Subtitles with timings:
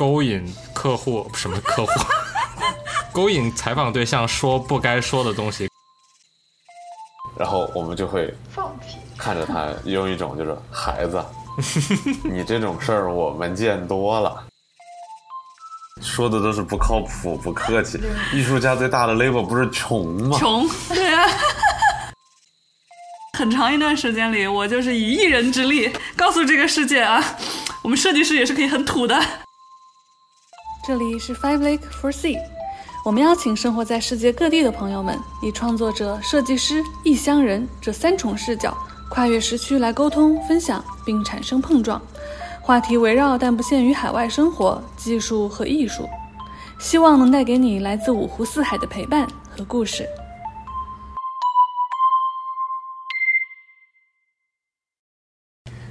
[0.00, 1.92] 勾引客户什么客户，
[3.12, 5.68] 勾引采访对象说不该说的东西，
[7.36, 11.22] 然后我们就会放屁，看着他用一种就是孩子，
[12.24, 14.42] 你这种事儿我们见多了。
[16.00, 18.00] 说的都是不靠谱、不客气。
[18.32, 20.38] 艺术家最大的 label 不是穷吗？
[20.38, 21.28] 穷，对啊。
[23.36, 27.22] 很长一段时间里，我就是以一人之力告诉这个世界啊，
[27.82, 29.22] 我们设计师也是可以很土的。
[30.90, 32.36] 这里是 Five Lake for Sea，
[33.04, 38.76] 我们邀请生活在世界各地的朋友们，以创作者、设计师、异乡人这三重视角，
[39.08, 42.02] 跨越时区来沟通、分享，并产生碰撞。
[42.60, 46.08] 话题围绕但不限于海外生活、技术和艺术，
[46.80, 50.04] 希望能带给你来自五湖四海的陪伴和故事。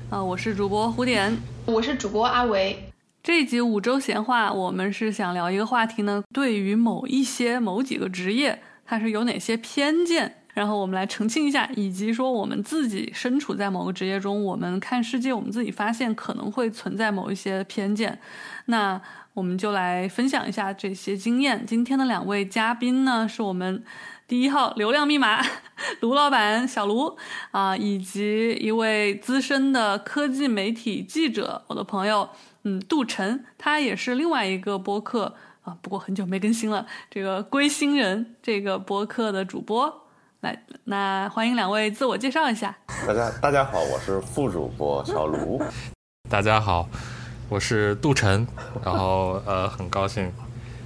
[0.10, 2.89] 啊，我是主播胡点，我是主播阿维。
[3.30, 10.38] 这一集五周闲话，我们是想聊一个话题呢，对于某一些某几个职业，它是有哪些偏见？
[10.56, 18.18] 然后我们来澄清一下，以及说我们自己身处在某个职业中，我们看世界，我们自己发现可能会存在某一些偏见。
[18.66, 19.00] 那
[19.36, 21.64] 我们就来分享一下这些经验。
[21.68, 23.84] 今天的两位嘉宾呢，是我们
[24.28, 25.40] 第一号流量密码
[26.02, 27.16] 卢老板小卢
[27.52, 32.28] 啊，以及一位资深的科技媒体记者，我的朋友
[32.64, 36.86] 嗯杜晨，他也是另外一个播客啊，不过很久没更新了。
[37.10, 40.06] 这个归心人这个播客的主播。
[40.42, 42.76] 来，那欢迎两位自我介绍一下。
[43.06, 45.62] 大家大家好，我是副主播小卢。
[46.30, 46.88] 大家好，
[47.50, 48.48] 我是杜晨。
[48.84, 50.32] 然后呃，很高兴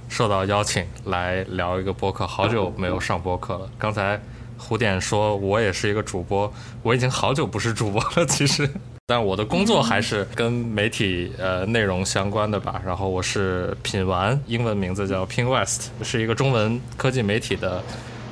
[0.08, 3.70] 受到邀请来聊一个播客，好久没有上播客了。
[3.78, 4.20] 刚才
[4.58, 6.52] 胡点说我也是一个主播，
[6.82, 8.68] 我已经好久不是主播了，其实，
[9.06, 12.80] 但我的工作还是跟媒体呃内容相关的吧。
[12.86, 17.82] 然后我是品玩，英文名字叫 Ping West，是一个中文科技媒体的。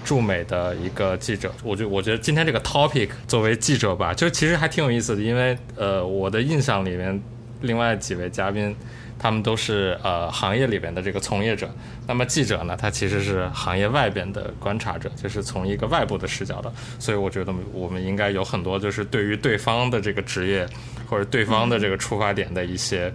[0.05, 7.23] 驻美的一个记者，我觉我觉得今天这个 topic 作为记者吧，就其实还挺有意思的，因为呃，我的印象里面，
[7.61, 8.75] 另外几位嘉宾，
[9.23, 11.71] 他们都是呃行业里边的这个从业者，
[12.09, 20.69] 那么记者呢，他其实是行业外边的观察者，就是从一个外部的视角的，所以我觉得我们应该有很多就是对于对方的这个职业
[21.09, 23.13] 或者对方的这个出发点的一些。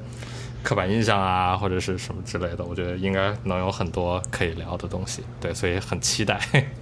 [0.64, 5.24] 刻板印象啊，或者是什么之类的，我觉得应该能有很多可以聊的东西。
[5.40, 6.38] 对，所以很期待。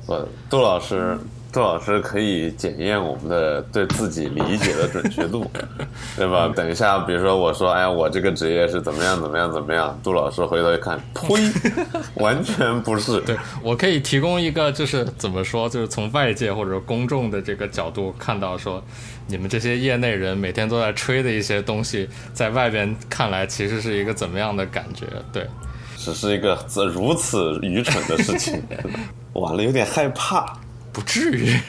[0.08, 1.16] 我杜老师。
[1.56, 5.50] 杜老师可以检验我们的对自己理解的准确度，
[6.18, 6.52] 对吧？
[6.54, 11.34] 等一下，比如说我说，哎呀，我这个职业是怎么样怎么样怎么样，杜老师回头一看，呸，
[12.22, 13.22] 完全不是。
[13.22, 18.84] 对我可以提供一个，就是怎么说，就是从外界或者公众的这个角度看到，说
[19.28, 25.06] 你们这些业内人每天都在吹的一些东西，在外边看来其实是一个怎么样的感觉？
[25.32, 25.48] 对，
[25.96, 26.60] 只是一个
[26.94, 28.62] 如此愚蠢的事情，
[29.32, 30.46] 完了有点害怕。
[30.96, 31.60] 不至于，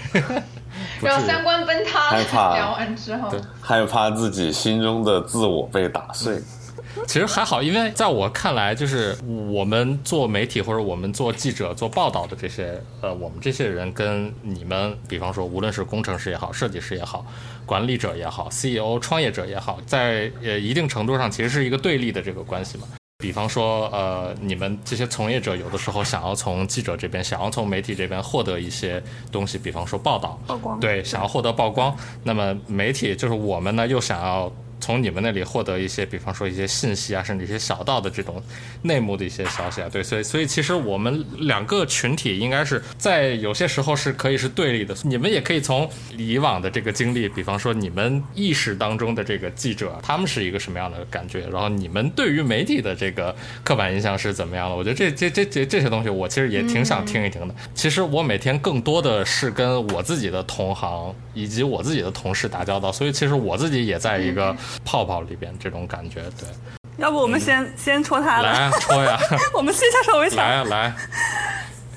[1.03, 2.11] 然后三观崩塌。
[2.11, 3.29] 害怕聊完之后，
[3.61, 6.41] 害怕自己心中的自我被打碎。
[7.07, 9.15] 其实还好，因为在我看来，就是
[9.51, 17.27] 我们做媒体或者我们做记者做报道的这些，呃，我们这些人跟你们，比方说，无论是工程师也好，设计师也好，
[17.67, 22.87] 管理者也好，CEO、创业者也好，在呃一定程度上，其实是一个对立的这个关系嘛。
[23.19, 31.97] 比方说，呃，你们这些从业者有的时候想要从记者这边，想要从媒体这边获得一些东西，比方说报道，曝光，对，想要获得曝光。
[32.23, 34.53] 那么媒体就是我们呢，又想要。
[34.81, 38.43] 从你们那里获得一些，比方说一些信息啊，甚至一些小道的这种
[38.83, 44.95] 内幕的一些消息啊，对，所以所以其实我们两个群体应该是在有些时候是可以是对立的。
[45.03, 53.35] 你们也可以从以往的这个经历，比方说你们意识当中的这个记者，他们是一个什么样的感觉，然后你们对于媒体的这个
[53.65, 54.77] 刻板印象是怎么样的？
[54.77, 57.55] 我觉得这这这这这些东西，我其实也挺想听一听的。
[57.75, 64.57] 其实我每天更多的是跟我自己的同行以及我自己的同事打交道，所以其实我自己也在一个。
[64.85, 66.49] 泡泡里边这种感觉，对。
[66.97, 69.19] 要不我们先先戳他来戳呀！
[69.55, 70.39] 我们卸下手为强。
[70.39, 70.95] 来来，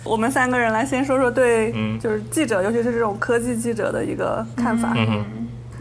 [0.03, 4.93] 我们三个人来先说说对，就是记者，尤其是这种科技记者的一个看法。
[4.97, 5.25] 嗯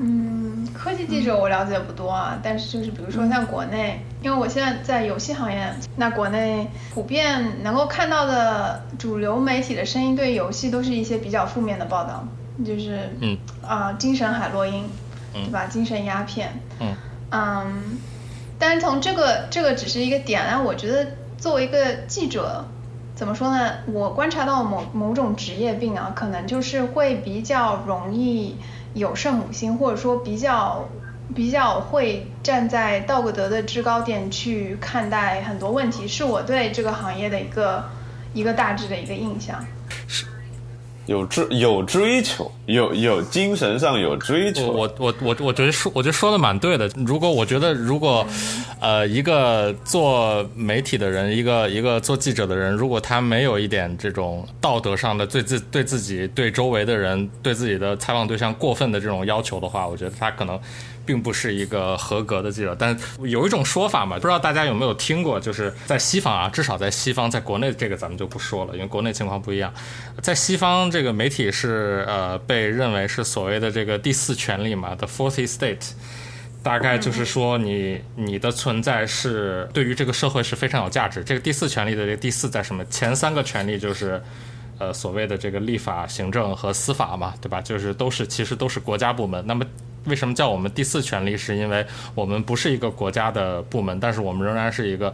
[0.00, 12.25] 嗯，科技记者我了解不多啊，但是就是比如说像国内，因为我现在在游戏行业，那国内普遍能够看到的主流媒体的声音，对游戏都是一些比较负面的报道，
[12.64, 14.84] 就是嗯啊，精神海洛因。
[15.31, 15.66] 对吧？
[15.66, 16.58] 精神鸦片。
[16.81, 16.96] 嗯。
[17.31, 17.99] 嗯，
[18.58, 21.06] 但是从这个这个只是一个点啊，我觉得
[21.37, 22.64] 作为一个记者，
[23.14, 23.75] 怎么说呢？
[23.93, 28.56] 我观察到某某种职业病啊，可能就是会比较容易
[28.94, 30.88] 有圣母心，或者说比较
[31.37, 37.84] 比较会站在道德的制高点去看待很多问题，是我对这个行业的一个
[38.32, 39.62] 一个大致的一个印象。
[41.08, 44.66] 有追有追求，有有精神上有追求。
[44.66, 46.87] 我我我我觉得说，我觉得说的蛮对的。
[47.06, 48.26] 如果我觉得，如果
[48.78, 60.60] 呃一个做媒体的人，一个一个做记者的人，如果他没有一点这种道德上的对自对自己、对周围的人、对自己的采访对象过分的这种要求的话，我觉得他可能。
[61.08, 69.72] 并不是一个合格的记者，但有一种说法嘛，不知道大家有没有听过，就是在西方啊，至少在西方，在国内这个咱们就不说了，因为国内情况不一样。
[70.20, 75.93] 在西方，这个媒体是呃被认为是所谓的这个第四权利嘛，the fourth estate，
[76.62, 81.25] 大概就是说你你的存在是对于这个社会是非常有价值。
[81.25, 82.84] 这个第四权利的这个第四在什么？
[82.90, 84.22] 前三个权利就是
[84.78, 87.62] 呃所谓的这个立法、行政和司法嘛，对吧？
[87.62, 89.43] 就是都是其实都是国家部门。
[89.46, 89.64] 那么
[90.04, 91.36] 为什么叫我们第四权利？
[91.36, 95.12] 是因为我们不是一个国家的部门，但是我们仍然是一个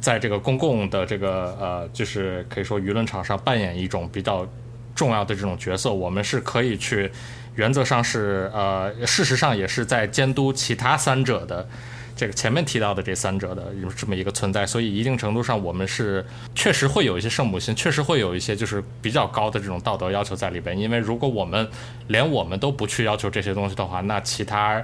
[0.00, 4.46] 在这个公共的这个呃，就是可以说舆论场上扮演一种比较
[4.94, 5.92] 重要的这种角色。
[5.92, 7.10] 我们是可以去，
[7.54, 11.68] 原则上是呃，事实上也是在监督其他三者的。
[12.16, 16.24] 这个前面提到的这三者的有这么一个存在，所以一定程度上我们是
[16.54, 20.76] 确实会有一些圣母心，确实会有一些就是比较高的这种道德要求在里边。
[20.78, 21.68] 因为如果我们
[22.06, 24.82] 连我们都不去要求这些东西的话，那其他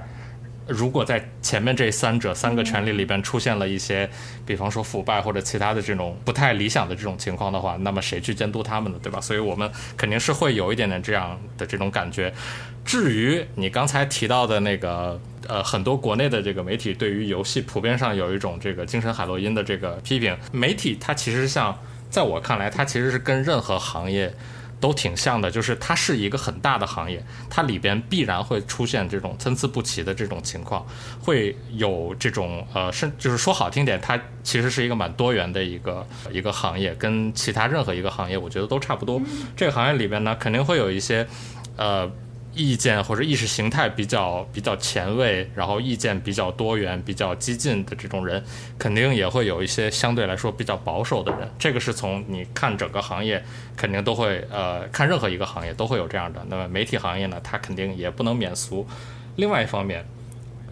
[0.67, 4.07] 如果在前面这三者三个权利里边出现了一些，
[4.45, 8.99] 比方说腐败或者其他的这种不太理想的这种情况的话，那么谁去监督他们呢？
[9.01, 9.19] 对吧？
[9.19, 12.31] 所以我们肯定是会有一点点这样的这种感觉。
[12.85, 15.19] 至于你刚才提到的那个。
[15.47, 20.37] 呃，很多国内的这个媒体对于游戏普遍上有一种这个精神海洛因的这个批评。
[20.51, 21.77] 媒体它其实像，
[22.09, 24.33] 在我看来，它其实是跟任何行业
[24.79, 30.85] 都挺像的，就是它是一个很大的行业，它里边必然会出现这种参差不齐的这种情况，
[31.21, 39.21] 会有这种呃，甚就是说好听点，它其实是一个蛮多元的一个一个行业，跟其他任何一个行业我觉得都差不多。
[39.55, 41.27] 这个行业里边呢，肯定会有一些
[41.75, 42.09] 呃。
[42.55, 48.43] 意见或者意识形态比较比较前卫，然后意见比较多元、比较激进的这种人，
[48.77, 51.49] 肯定也会有一些相对来说比较保守的人。
[51.57, 53.43] 这个是从你看整个行业，
[53.75, 56.45] 肯定都会呃看任何一个行业都会有这样的。
[56.47, 58.85] 那么媒体行业呢，它肯定也不能免俗。
[59.37, 60.05] 另外一方面，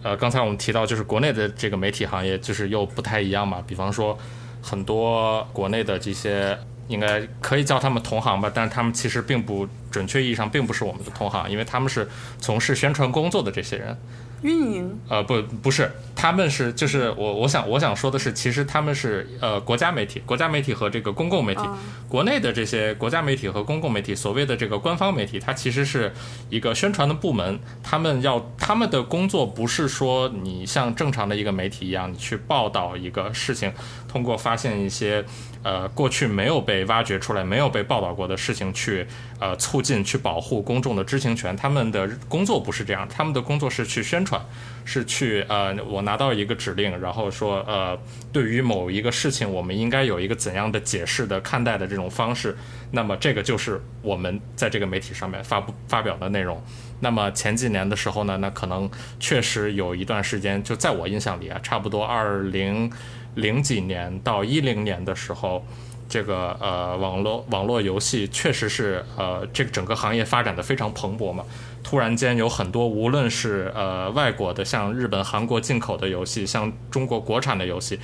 [0.02, 3.62] 呃，刚才我们提到就是国内的这个媒体行业就是又不太一样嘛。
[3.66, 4.16] 比方说，
[4.62, 6.56] 很多国内的这些。
[6.92, 12.06] 应该可以叫他们同行吧，但是他们其实并不准确意义上并不是我们的同行，因为他们是
[12.38, 13.98] 从事宣传工作的这些人。
[14.42, 14.98] 运营？
[15.08, 21.62] 呃，不，不是，他们是就是我我想我想说的是，其实他们是呃国家媒体，国家媒体和这个公共媒体，
[22.08, 26.12] 国内的这些国家媒体和公共媒体，所谓的这个官方媒体，它其实是
[26.50, 33.72] 一个宣传的部门，他们要他们的工作不是说你像正常的一个媒体一样，你去报道一个事情，
[34.12, 35.24] 通过发现一些。
[35.64, 39.06] 呃，过去没有被挖掘出来、没有被报道过的事情，去
[39.38, 41.56] 呃促进、去保护公众的知情权。
[41.56, 44.44] 他们的工作不是这样，他们的工作是去宣传，
[44.84, 47.96] 是去呃，我拿到一个指令，然后说呃，
[48.32, 52.56] 对于某一个事情，我们应该有一个怎样的解释的看待的这种方式。
[52.90, 56.60] 那么这个就是我们在这个媒体上面发布发表的内容。
[56.98, 62.90] 那么前几年的时候呢，那可能确实有一段时间，就在我印象里啊，差不多二零。
[63.34, 65.64] 零几年到一零年的时候，
[66.08, 71.44] 这个呃网络网络游戏确实是呃这个整个行业发展的非常蓬勃嘛。
[71.82, 77.98] 突然间有很多无论是呃外国的像日本、韩国进口的游戏，像中国国产的游戏。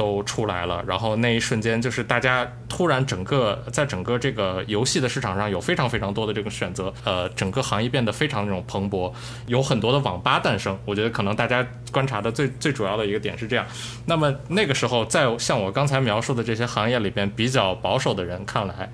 [0.00, 9.12] 都出来了，然后那一瞬间，就是大家突然整个在整个这个游戏的市场上有非常非常多的这个选择，呃，整个行业变得非常这种蓬勃，
[9.46, 10.78] 有很多的网吧诞生。
[10.86, 13.66] 我觉得可能大家观察的最最主要的一个点是这样。
[14.06, 18.90] 那么那个时候，在像我刚才描述的这些行业里边比较保守的人看来，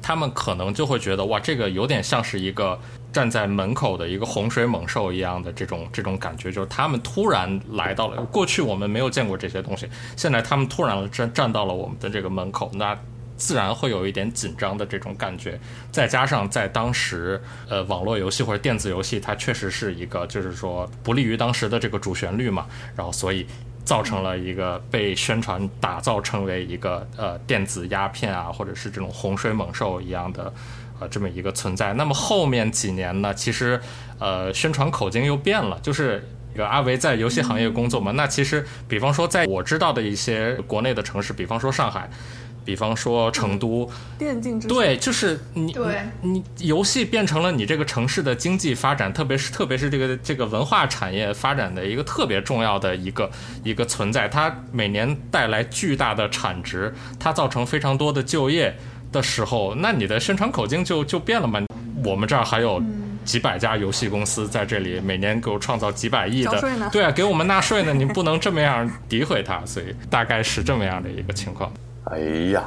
[0.00, 2.80] 他们可能就会觉得哇，这个有点像是一个。
[3.12, 8.22] 站在门口的一个洪水猛兽一样的这种这种感觉，就是他们突然来到了。
[8.26, 12.96] 过去我们没有见过这些东西，现在他们突然站站到了我们的这个门口，那
[13.36, 15.58] 自然会有一点紧张的这种感觉。
[15.90, 23.46] 再加上在当时，呃，网络游戏或者电子游戏，它确实是一个就是说不利于当时的这个主旋律嘛，然后所以
[23.84, 30.52] 造成了一个被宣传打造成为一个呃电子鸦片啊，或者是这种洪水猛兽一样的。
[31.00, 31.94] 呃，这么一个存在。
[31.94, 33.34] 那么后面几年呢？
[33.34, 33.80] 其实，
[34.18, 35.78] 呃，宣传口径又变了。
[35.82, 36.22] 就是
[36.58, 38.12] 阿维在游戏行业工作嘛。
[38.12, 42.10] 那其实，比方说，在我知道的一些国内的城市，比方说上海，
[42.62, 53.30] 比方说成都，电竞之对，就是你对你你游戏变成了你这个城市的经济发展，特别是特别是这个这个文化产业发展的一个特别重要的一个
[53.64, 58.76] 一个存在，它每年带来巨大的产值，它造成非常多的就业
[59.12, 61.62] 的时候，那你的宣传口径就就变了嘛。
[62.04, 62.82] 我们这儿还有
[63.24, 66.58] 几百家游戏公司在这里，每年给我创造几百亿的，
[66.90, 71.70] 对啊，给我们纳税呢，你不能这么样诋毁它， 所以大概是这么样的一个情况。
[72.04, 72.18] 哎
[72.52, 72.64] 呀，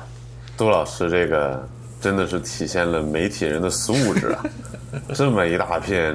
[0.56, 1.68] 杜老师这个
[2.00, 4.44] 真的是体现了媒体人的素质啊！
[5.16, 6.14] 这么一大片，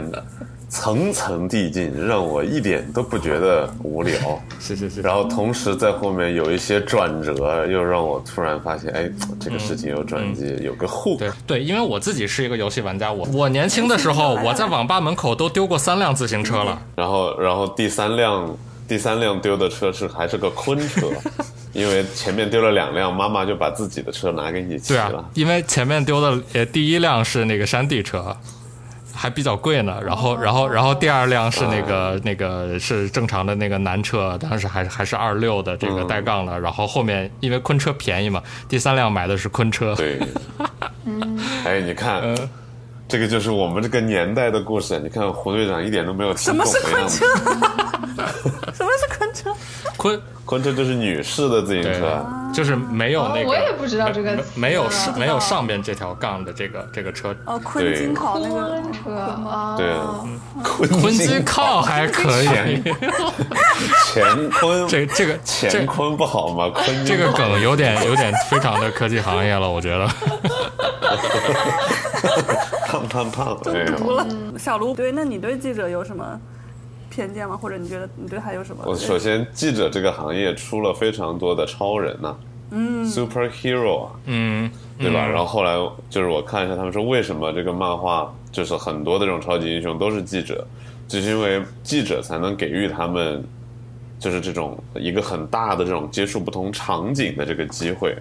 [0.68, 4.14] 层层递进，让我一点都不觉得无聊。
[4.60, 5.00] 谢谢谢谢。
[5.00, 9.10] 然后同时在后面有一些转折，又让我突然发现，哎，
[9.40, 11.18] 这个事情有转机，有个 hook。
[11.18, 16.78] 对对，因为我自己是一个游戏玩家，我我年轻的时候， 我在网吧门口都丢过三辆自行车了。
[16.94, 18.56] 然后，然后第三辆
[18.86, 21.08] 第三辆丢的车是还是个昆车，
[21.72, 28.36] 因为前面丢了两辆，妈妈就把自己的车拿给你骑对啊了。，因为前面丢的呃第一辆是那个山地车，
[29.18, 30.00] 还比较贵呢。
[30.04, 36.60] 然后然后然后第二辆是那个那个是正常的那个男车，当时还是还是二六的这个带杠的。
[36.60, 39.94] 然后后面因为昆车便宜嘛，第三辆买的是昆车。
[39.96, 40.20] 对，
[41.64, 42.48] 哎，你看，嗯
[43.08, 45.00] 这个就是我们这个年代的故事。
[45.00, 48.24] 你看胡队长一点都没有听什么懂的样是昆车子。
[48.76, 49.50] 什么是昆车？
[49.98, 52.24] 昆昆车就是女士的自行车，，
[52.54, 57.34] 就是没有那个，哦我也不知道这个没词没有啊上没有上边这条杠的这个这个车。
[57.44, 59.92] 哦，昆金考那个昆车啊，对
[60.62, 62.48] 昆昆金金靠还可以，
[64.14, 66.70] 乾坤，这这个乾坤不好吗？
[66.70, 70.08] 坤这个梗有点有点非常的科技行业了，我觉得。
[72.86, 74.26] 胖胖胖，哎呦，读了。
[74.58, 76.24] 小卢，对，那你对记者有什么
[77.10, 77.56] 偏见吗？
[77.56, 78.82] 或者你觉得你对他有什么？
[78.86, 82.36] 我首先记者这个行业出了非常多的超人呐、
[82.70, 85.26] 嗯，superhero 啊，嗯，对吧？
[85.26, 85.74] 然后后来
[86.10, 90.66] 就是我看一下，他们说为什么这个漫画就是很多的这种超级英雄都是记者，
[91.06, 93.42] 就是因为记者才能给予他们
[94.18, 98.16] 就是这种一个很大的这种接触不同场景的这个机会，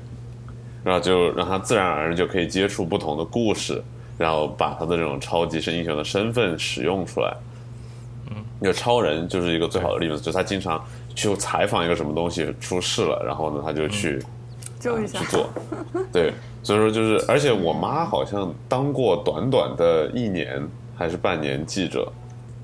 [0.83, 3.83] 然后就让他自然而然就可以接触不同的故事，
[4.17, 7.35] 然后把他的这种超级是英雄的身份使用出来。
[8.57, 10.83] 嗯，那个超人就是一个最好的例子，就是他经常
[11.15, 14.21] 去采访一个什么东西出事了，然后呢他就去。
[14.79, 15.25] 救一下去。
[15.25, 15.49] 做。
[16.13, 20.63] 对，所以说就是，而且我妈好像当过短短的一年
[20.95, 22.07] 还是半年记者，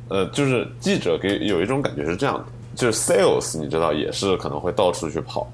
[0.09, 2.45] 呃，就是记者给有一种感觉是这样的，
[2.75, 5.51] 就是 sales 你知道也是可能会到处去跑，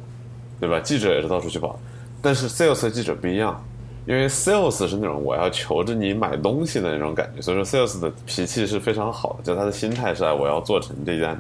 [0.60, 0.82] 对吧？
[0.82, 1.80] 记者也是到处去跑，
[2.22, 3.64] 但是 sales 和记者不一样。
[4.10, 11.40] 因为 sales 是那种我要求着你买东西的那种感觉，所以说 sales 的脾气是非常好的，就他的心态是啊我要做成这件，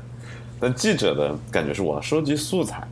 [0.59, 2.87] 但记者的感觉是我要收集素材，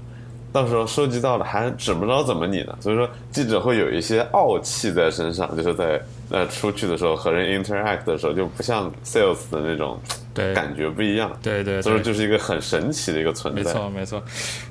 [0.54, 10.00] 到时候收集到了还指不着怎么你呢，所以说记者会有一些傲气在身上，就是在呃出去的时候和人 interact 的时候就不像 sales 的那种
[10.34, 13.62] 对感觉不一样，对对对，所以说就是一个很神奇的一个存在。
[13.62, 14.24] 没错没错。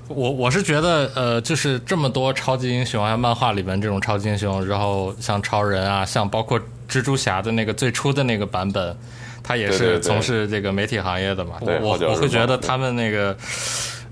[0.09, 8.97] 我我是觉得，呃，就是这么多超级英雄啊，漫画里面这种超级英雄，然后像超人啊，像包括蜘蛛侠的那个最初的那个版本，
[9.42, 11.56] 他也是从事这个媒体行业的嘛。
[11.64, 13.37] 对我我会觉得他们那个。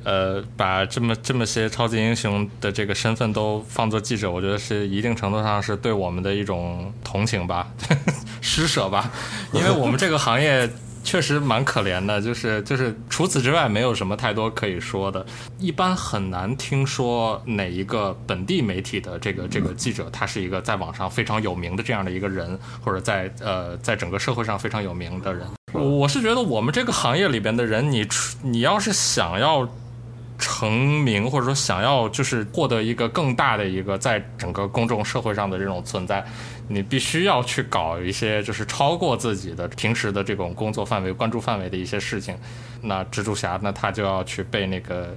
[0.05, 7.69] 呃，把这么这么些超级英雄的这个身份都放作记者，我觉得是一定程度上是对我们的一种同情吧，
[8.41, 9.11] 施舍吧，
[9.53, 10.69] 因为我们这个行业
[11.03, 15.25] 确实蛮可怜的，就是就是除此之外没有什么太多可以说的，
[15.59, 25.47] 一般很难听说哪一个本地媒体的这个这个记者，他是一个在网上非常有名的这样的一个人，或者在呃在整个社会上非常有名的人。
[25.73, 28.07] 我我是觉得我们这个行业里边的人，你
[28.43, 29.69] 你要是想要
[30.45, 36.23] 成名，或者说想要就是获得一个更大的一个在整个公众社会上的这种存在，
[36.69, 42.37] 你必须要去搞一些就是超过自己的平时的这种工作范围、关注范围的一些事情。
[42.83, 45.17] 那蜘蛛侠呢，他就要去被那个。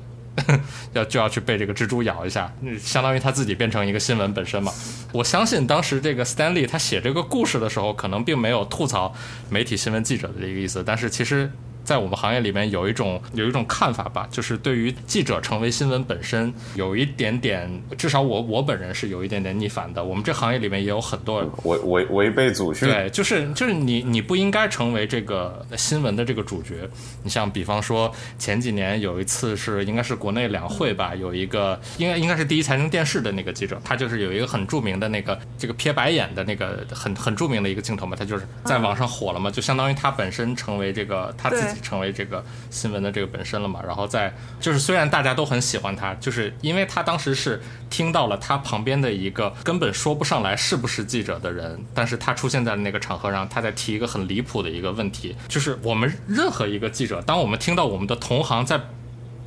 [0.94, 4.72] 要 就要去被这个蜘蛛咬一下，相当于他自己变成一个新闻本身嘛。
[5.12, 9.12] 我相信当时这个 Stanley 他写这个故事的时候，可能并没有吐槽
[9.50, 11.52] 媒体新闻记者的这个意思，但是其实。
[11.88, 20.04] 在我们行业里面有一种有一种看法吧，就是对于记者成为新闻本身有一点点，至少我我本人是有一点点逆反的。
[20.04, 26.90] 我们这行业里面也有很多违违违背祖训，对，就是就是你你不应该成为这个新闻的这个主角。
[27.24, 43.82] 你像比方说前几年有一次是应该是国内两会吧，有一个应该应该是第一财经电视的那个记者，他就是有一个很著名的那个这个撇白眼的那个很很著名的一个镜头嘛，他就是在网上火了嘛，就相当于他本身成为这个他自己体成为这个新闻的这个本身了嘛。
[43.86, 58.80] 然后在就是虽然大家都很喜欢他，就是因为他当时是听到了他旁边的一个根本说不上来是不是记者的人，但是他出现在那个场合上，他在提一个很离谱的一个问题，就是我们任何一个记者，当我们听到我们的同行在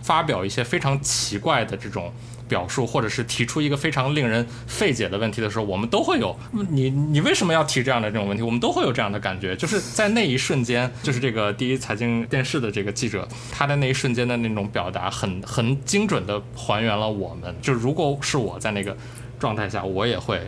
[0.02, 2.12] 发表一些非常奇怪的这种。
[2.50, 6.36] 表述，或者是提出一个非常令人费解的问题的时候，我们都会有
[6.70, 8.42] 你你为什么要提这样的这种问题？
[8.42, 17.54] 我们都会有这样的感觉，就是在那一瞬间，就是这个第一财经电视的这个记者，他的那一瞬间的那种表达，很很精准的还原了我们。
[17.62, 18.96] 就如果是我在那个
[19.38, 20.40] 状态下，我也会。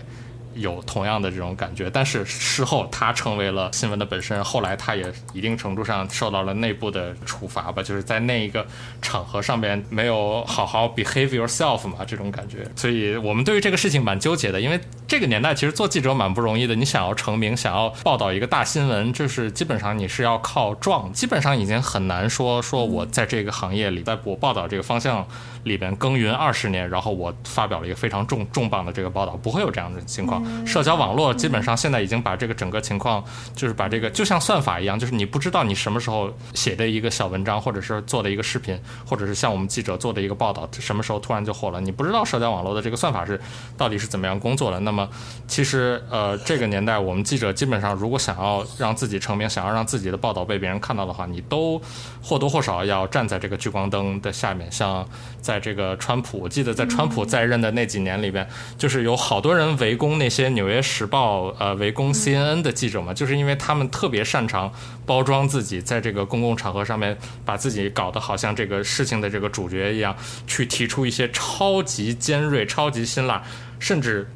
[0.55, 8.67] 有同样的这种感觉，但是事后他成为了新闻的本身，后来他也一定程度上受到了内部的处罚吧，就是在那一个
[9.01, 12.67] 场合上面没有好好 behave yourself 嘛，这种感觉。
[12.77, 25.27] 所以我们对于这个事情蛮纠结的，因为这个年代其实做记者蛮不容易的，你想要成名，想要报道一个大新闻，就是基本上你是要靠撞，基本上已经很难说说我在这个行业里，在我报道这个方向。
[25.65, 30.43] 里边耕耘二十年，然后我发表了一个非常重重磅的这个报道，不会有这样的情况。
[30.67, 33.23] 社交网络基本上现在已经把这个整个情况，
[33.55, 38.77] 就是把这个就像算法一样，就是你不知道你什么时候写的一个小文章，或者是做的一个视频，
[39.07, 43.41] 或者是像我们记者做的一个报道，什么时候突然就火了，你不知道社交网络的这个算法是
[43.77, 44.81] 到底是怎么样工作的。
[44.81, 45.09] 那么
[45.47, 51.81] 其实呃这个年代，我们记者基本上如果想要让自己成名，想要让自己的报道被别人看到的话，你都
[52.21, 55.07] 或多或少要站在这个聚光灯的下面，像
[55.41, 55.52] 在。
[55.53, 64.73] 在这个川普，我记得在川普在任的那几年里边，就是有好多人围攻那些《纽约时报》呃，围攻 CNN 的记者嘛，就是因为他们特别擅长
[65.05, 70.17] 包装自己，在这个公共场合上面把自己搞得好像这个事情的这个主角一样，
[70.47, 73.43] 去提出一些超级尖锐、超级辛辣，
[73.79, 74.27] 甚至。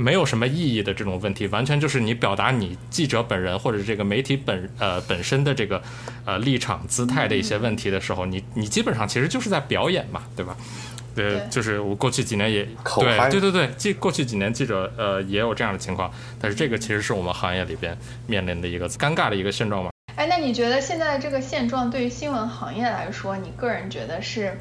[0.00, 5.82] 没有什么意义的这种问题，完全就是你表达你记者本人或者这个媒体本呃本身的这个
[6.24, 10.56] 呃立场姿态的一些问题的时候，你你基本上其实就是在表演嘛，对吧？
[11.16, 12.62] 对，就是我过去几年也
[13.00, 16.08] 对对对对，记过去几年记者呃也有这样的情况，
[16.40, 19.90] 但是这个其实是我们行业里边面临的一个尴尬的一个现状嘛。
[20.14, 24.60] 哎，那你觉得现在这个现状对于新闻行业来说，你个人觉得是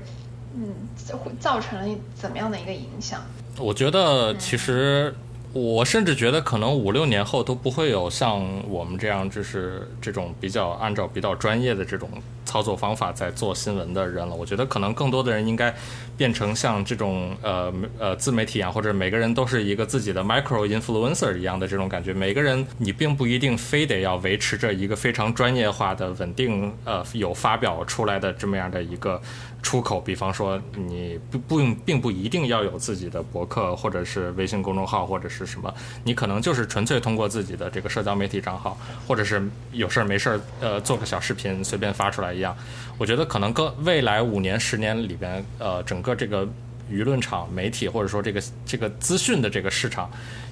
[0.55, 0.73] 嗯
[1.19, 3.21] 会造成了怎么样的一个影响？
[3.59, 5.13] 我觉得其实。
[5.57, 12.09] 我甚至觉得，可能五六年后都不会有像我们这样，就是这种比较按照比较专业的这种
[12.47, 14.33] 操作方法在做新闻的人了。
[14.33, 15.75] 我觉得可能更多的人应该
[16.15, 22.13] 变成像这种呃呃自媒体啊，或者每个人都是一个自己的 micro influencer 一样的这种感觉。
[22.13, 29.21] 每个人你并不一定非得要维持着一个非常专业化的、稳定呃有发表出来的这么样的一个。
[29.63, 35.73] 出口，比方说你不不用，并不一定要有自己的博客或者是微信公众号或者是什么，
[36.05, 42.55] 你可能就是纯粹通过自己的这个社交媒体账号，或者是有事儿没事儿，呃，做个小视频随便发出来一样。
[42.97, 46.47] 我觉得可能跟未来五年十年里边，呃，整个这个
[46.91, 50.09] 舆论场、媒体或者说这个这个资讯的这个市场，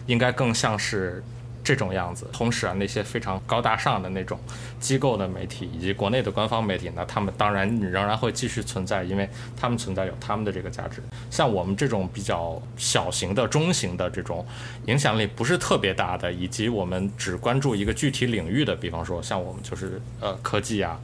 [0.08, 1.24] 应该更像是。
[1.66, 4.40] 这种样子，同时啊，那些非常高大上的那种
[4.80, 9.28] 机构的媒体以及国内的官方媒体呢，他们当然仍然会继续存在，因为
[9.60, 11.02] 他们存在有他们的这个价值。
[11.32, 14.46] 像我们这种比较小型的、中型的这种
[14.86, 21.00] 影响力不是特别大的，以及我们只关注一个具体领域的，比方说像我们就是呃科技啊、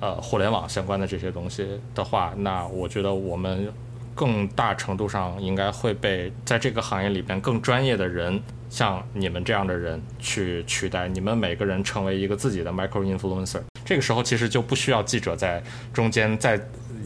[0.00, 3.72] 呃互联网相关的这些东西的话，那我觉得我们
[4.14, 8.42] 更大程度上应该会被在这个行业里边更专业的人。
[8.68, 16.60] 像你们这样的人去取代你们每个人成为一个自己的 micro influencer，这个时候其实就不需要记者在中间再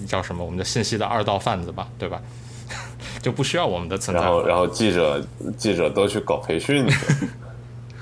[0.06, 2.20] 叫什么我们的信息的二道贩子吧，对吧？
[3.20, 4.22] 就不需要我们的存在。
[4.22, 5.22] 然后，然后记者
[5.58, 6.86] 记者都去搞培训。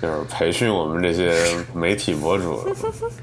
[0.01, 1.35] 就是培训我们这些
[1.75, 2.63] 媒体博主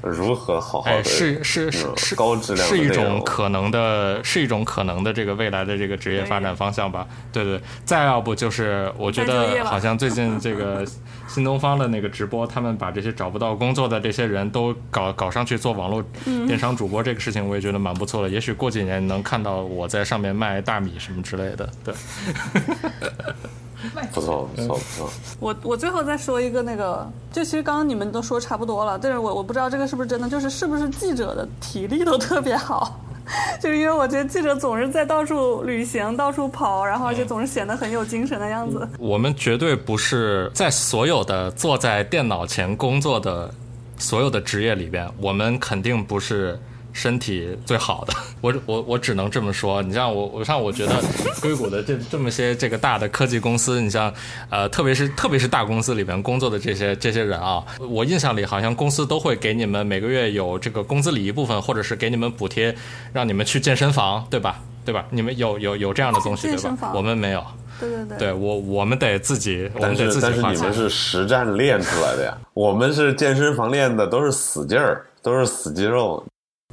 [0.02, 7.06] 如何好好的是是是是高质量是一种可能的，是一种可能的这个未来的这个职业发展方向吧？
[7.32, 10.84] 对对，再要不就是我觉得好像最近这个
[11.26, 16.04] 新东方的那个直播，他们把这些找不到工作的这些人都搞搞上去做网络
[16.46, 18.28] 电商主播，这个事情我也觉得蛮不错的。
[18.28, 21.94] 也许过几年能看到我在上面卖大米什么之类的，对。
[24.12, 33.00] 不错不错不错，我我最后再说一个那个，就其实刚刚你们都说差不多了，但是我我不知道这个是不是真的，就是是不是记者的体力都特别好，
[33.60, 38.88] 就是因为我觉得记者总是在到处旅行、到处跑，然后而且总是显得很有精神的样子。
[38.98, 43.52] 我们绝对不是在所有的坐在电脑前工作的
[43.98, 46.58] 所有的职业里边，我们肯定不是。
[46.96, 48.14] 身体最好的。
[48.40, 49.82] 我我我只能这么说。
[49.82, 50.94] 你像我，我像我觉得
[51.40, 54.12] 硅谷的这这么些这个大的科技公司，你像
[54.48, 62.74] 呃，特别是特别是大公司里边工作的这些这些人啊，我印象里好像公司都会给你们每个月有这个工资里一部分，或者是给你们补贴，
[63.12, 64.60] 让你们去健身房，对吧？
[64.84, 65.04] 对吧？
[65.10, 66.92] 你们有有有这样的东西对吧？
[66.94, 67.44] 我们没有。
[67.78, 76.24] 对对对，对我我们得自己，我们得自己但是你们是实战练出来的呀，我们是健身房练的，都是死劲儿，都是死肌肉。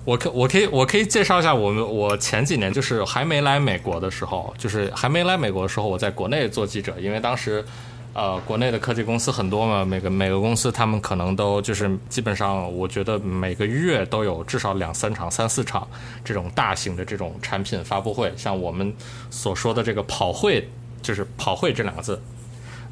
[0.06, 7.64] 我可我可以我可以介绍一下我们我前几年就是还没来美国的时候，就是还没来美国的时候，我在国内做记者，因为当时，
[8.14, 15.88] 呃，国内的科技公司很多嘛，每个每个公司他们可能都就是基本上，我觉得每个月都有至少两三场、三四场
[16.24, 18.94] 这种大型的这种产品发布会，像我们
[19.30, 20.68] 所说的这个跑会，
[21.02, 22.22] 就是跑会这两个字。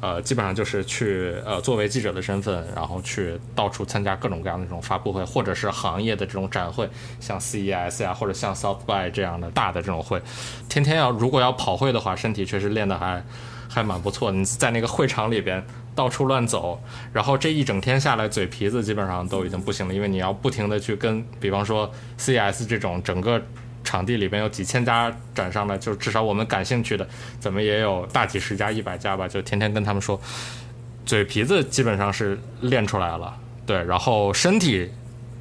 [0.02, 10.20] 呃，基本上就是去呃，作为记者的身份，然后去到处参加各种各样的这种发布会，或者是行业的这种展会，像 CES 呀，或者像 South by 这样的大的这种会，
[10.68, 13.24] 天天要如果要跑会的话，身体确实练得还
[13.68, 14.32] 还蛮不错。
[14.32, 21.88] 你在那个会场里边到处乱走，然后这一整天下来，嘴皮子基本上都已经不行了，因为你要不停的去跟，比方说
[22.18, 23.40] CES 这种整个。
[23.84, 27.06] 场地里边有几千家展商的，就至少我们感兴趣的，
[27.40, 29.26] 怎么也有大几十家、一百家吧。
[29.28, 30.20] 就天天跟他们说，
[31.04, 33.82] 嘴皮子基本上是练出来了，对。
[33.84, 34.90] 然后身体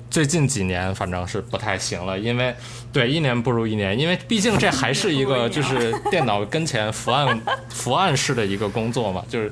[0.10, 2.54] 最近几年反正是不太行了，因为
[2.92, 9.52] 对一年不如一年，因为毕竟这还是一个就是电脑跟前伏案 伏案式的一个工作嘛，就是。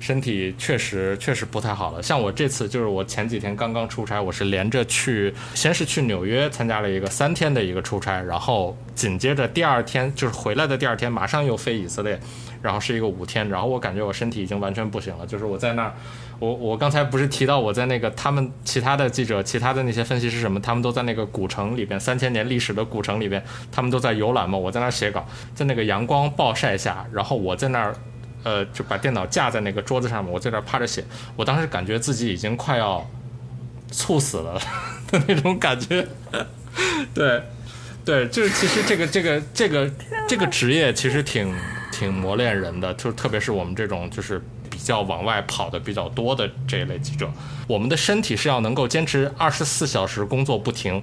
[0.00, 12.18] 身体确实确实不太好了，像我这次就是我前几天刚刚出差，我是连着去，先是去纽约参加了一个三天的一个出差，然后紧接着第二天就是回来的第二天，马上又飞以色列，
[12.62, 15.92] 然后是一个五天，然后我感觉我身体已经完全不行了，就是我在那儿，
[16.38, 27.94] 我我刚才不是提到我在那个他们其他的记者、其他的那些分析师什么，他们都在那个古城里边，三千年历史的古城里边，他们都在游览嘛，我在那儿写稿，在那个阳光暴晒下，然后我在那儿。
[28.42, 31.04] 呃，就把电脑架在那个桌子上面，我在这趴着写。
[31.36, 33.08] 我当时感觉自己已经快要
[33.90, 34.60] 猝死了
[35.10, 36.06] 的那种感觉。
[37.14, 37.42] 对，
[38.04, 39.90] 对，就是其实这个这个这个
[40.28, 41.54] 这个职业其实挺
[41.90, 47.28] 挺磨练人的，就是特别是我们这种就是比较往外跑的比较多的这一类记者，
[47.66, 51.02] 我们的身体是要能够坚持二十四小时工作不停，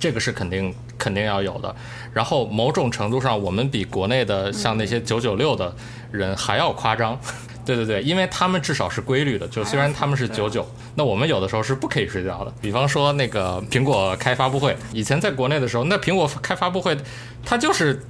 [0.00, 0.74] 这个是肯定。
[1.00, 1.74] 肯定要有的，
[2.12, 5.74] 然后某种程度上，我们比国内的像那些九九六的
[6.12, 7.18] 人还要夸张，
[7.64, 10.62] 对对对，因为他们至少是规律的，就虽然他们是九九，
[10.96, 12.52] 那我们有的时候是不可以睡觉的。
[12.60, 16.94] 比方说那个苹果开发布会，以前在国内的时候，那苹果开发布会，
[17.46, 18.04] 它就是。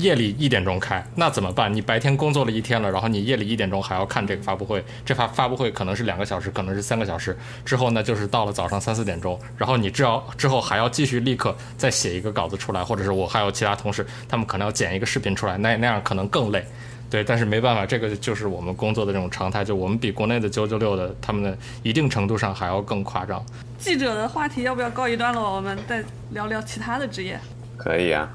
[0.00, 1.72] 夜里一点钟开，那怎么办？
[1.72, 16.64] 你白天工作了一天了，然后你夜里一点钟还要看这个发布会，这发发布会可能是两个小时，可能是三个小时，之后呢就是到了早上三四点钟，然后你只要之后还要继续立刻再写一个稿子出来，或者是我还有其他同事，他们可能要剪一个视频出来，那那样可能更累，
[17.08, 23.44] 对，但是没办法，这个就是我们工作的这种常态，就我们比国内的九九六的他们的一定程度上还要更夸张。
[23.78, 25.54] 记者的话题要不要告一段落？
[25.54, 27.38] 我们再聊聊其他的职业。
[27.76, 28.28] 可以啊。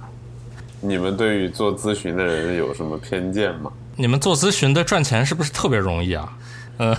[0.82, 3.72] 你们对于做咨询的人有什么偏见吗？
[3.98, 6.38] 你们做咨询的赚钱是不是特别容易啊？
[6.78, 6.96] 嗯，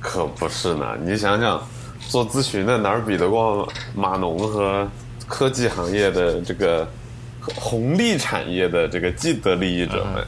[0.00, 0.96] 可不是呢。
[1.00, 1.62] 你想想，
[2.08, 4.88] 做咨询的哪儿比得过码农和
[5.28, 6.88] 科技行业的这个
[7.54, 10.24] 红利产业的这个既得利益者们？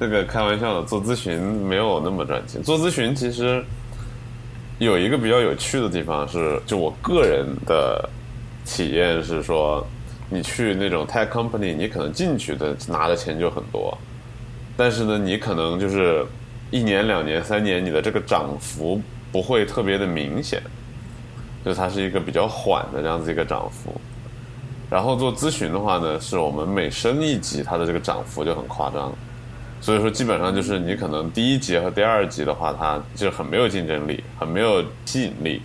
[0.00, 2.60] 这个开玩笑的，做咨询没有那么赚钱。
[2.60, 3.64] 做咨询其实
[4.78, 8.10] 有一个比较有趣的地方是，就我个人的
[8.64, 9.86] 体验是说。
[10.30, 13.96] 你去那种 tech company，你可能进去的拿的钱就很多，
[14.76, 16.24] 但是呢，你可能就是
[16.70, 19.00] 一年、两年、三年，你的这个涨幅
[19.32, 20.62] 不会特别的明显，
[21.64, 23.98] 就它是一个比较缓的这样子一个涨幅。
[24.90, 29.12] 然后做咨询的话呢，是我们每升一级，它的这个涨幅就很夸张，
[29.80, 35.62] 所以说基本上就是你可能第一级和第二级的话，它就很没有竞争力，很没有吸引力。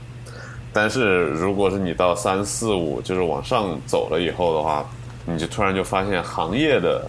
[0.74, 4.84] 但是，如果是你到三四五，就是往上走了以后的话，
[5.26, 7.08] 你就突然就发现行业的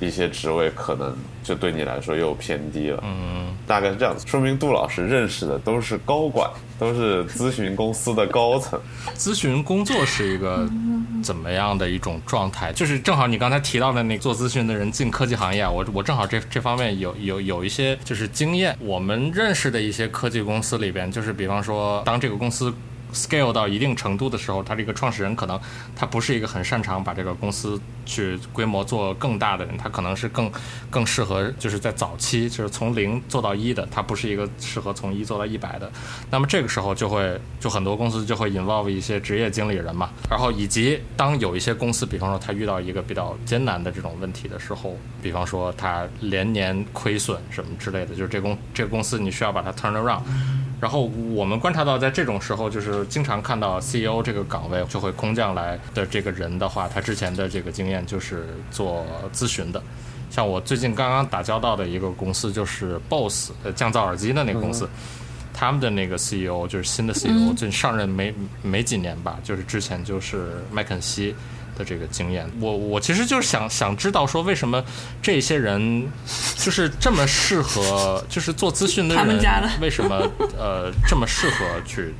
[0.00, 3.00] 一些职位可能就对你来说又偏低了。
[3.06, 4.26] 嗯，大概是这样子。
[4.26, 8.78] 说明杜老师认识的都是高管，都是咨询公司的高层。
[9.16, 10.68] 咨询工作是一个
[11.22, 12.72] 怎么样的一种状态？
[12.72, 18.76] 就是正好你刚才提到的那个做咨询的人进科技行业，我我正好这这方面有有有一些就是经验。
[18.80, 22.74] 我们认识的一些科技公司里边，就是比方说当这个公司。
[23.14, 25.58] Scale 到一定程度的时候，他这个创始人可能
[25.96, 30.50] 他不是一个很擅长把这个公司去规模做更大的人，他可能是更
[30.90, 35.90] 更适合就是在早期就是从零做到一的，他不是一个适合从一做到一百的。
[36.30, 50.22] 那么这个时候就会就很多公司就会 involve 一些职业经理人嘛，然后以及当有一些公司，比方说他遇到一个比较艰难的这种问题的时候，比方说他连年亏损什么之类的，就是这公这个公司你需要把它 turn around。
[50.80, 59.82] 然后我们观察到，在这种时候，就是经常看到 CEO 这个岗位就会空降来的这个人的话，他之前的这个经验就是做咨询的。
[60.30, 64.88] 像我最近刚刚打交道的一个公司，就是 BOSS 呃降噪耳机的那个公司，
[65.54, 71.34] 他们的那个 CEO 就是新的 CEO，最近上任没没几年吧，就是之前就是麦肯锡
[71.76, 72.48] 的这个经验。
[72.60, 74.84] 我我其实就是想想知道说，为什么
[75.22, 76.06] 这些人
[76.56, 79.40] 就是这么适合，就是做资讯的人
[79.80, 82.14] 为什么呃这么适合去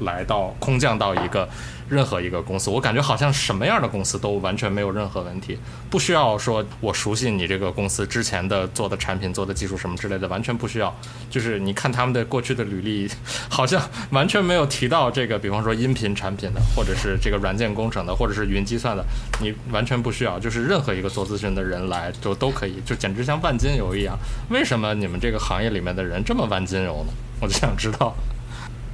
[0.00, 1.48] 来到空降到一个
[1.88, 2.70] 任何一个公司？
[2.70, 5.58] 我感觉好像什么样的公司都完全没有任何问题，
[5.90, 10.94] 不需要说我熟悉你这个公司之前的做的产品、做的技术什么之类的，完全不需要。
[11.30, 13.10] 就是你看他们的过去的履历，
[13.48, 19.04] 好像完全没有提到这个，比方说音频产品的，或者是这个软件工程的，或者是云计算的，
[19.40, 20.38] 你完全不需要。
[20.38, 24.18] 就是任何一个做咨询的人来就都可以，就简直像万金油一样。
[24.50, 27.12] 为什么你们这个行业里面的人这么万金油呢？
[27.40, 28.14] 我就想知道。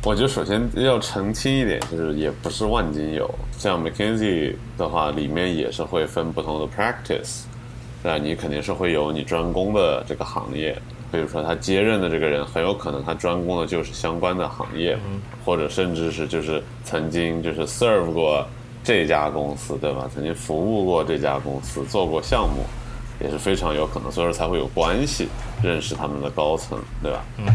[0.03, 3.31] 我觉得首先要澄清一点，就是也不是万金油。
[3.59, 7.43] 像 McKinsey 的话，里面也是会分不同的 practice，
[8.03, 10.75] 那你肯定是会有你专攻的这个行业。
[11.13, 14.97] 比如说他接任的这个人，很有可能他专攻的就是相关的行业，
[15.45, 18.47] 或者甚至是就是曾经就是 serve 过
[18.83, 20.09] 这家公司，对吧？
[20.15, 22.65] 曾经服务过这家公司，做过项目，
[23.23, 25.29] 也是非常有可能，所以说才会有关系
[25.63, 27.23] 认识他们的高层，对吧？
[27.37, 27.47] 嗯，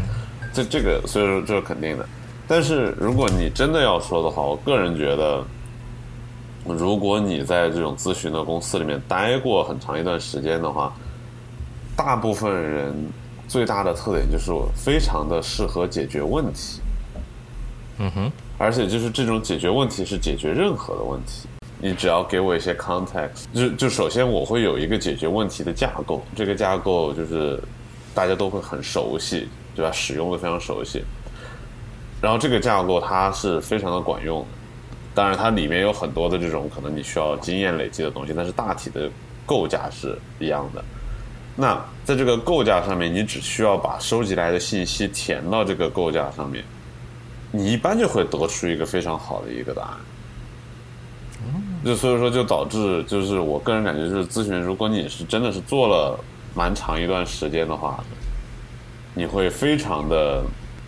[0.53, 2.08] 这这个所以说这是肯定的。
[2.47, 5.43] 但是如果你真的要说的话，我个人觉得，
[6.65, 10.93] 如果你在这种咨询的公司里面待过很长一段时间的话，
[11.95, 12.93] 大部分人
[13.47, 16.81] 最大的特点就是非常的适合解决问题。
[17.97, 21.47] 嗯哼，而且就是这种解决问题是解决任何的问题，
[21.79, 27.60] 你只要给我一些 context，就就首先我会有一个解决问题的架构，这个架构就是
[28.13, 29.91] 大家都会很熟悉，对吧？
[29.91, 31.03] 使用的非常熟悉。
[32.21, 34.43] 然后这个架构它是非常的管用，
[35.13, 39.10] 当然它里面有很多的这种可能你需要经验累积的东西，但是大体的
[39.45, 40.84] 构架是一样的。
[41.56, 46.63] 那在这个构架上面，你只需要把收集来的信息填到这个构架上面，
[47.51, 49.97] 你一般就会得出一个非常好的一个答案。
[51.84, 56.19] 就所以说，就导致就是我个人感觉，就是咨询，如果你是真的是做了
[56.56, 58.04] 蛮长一段时间的话，
[59.13, 60.41] 你会非常的。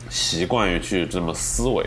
[0.09, 1.83] 习惯于去这么思维，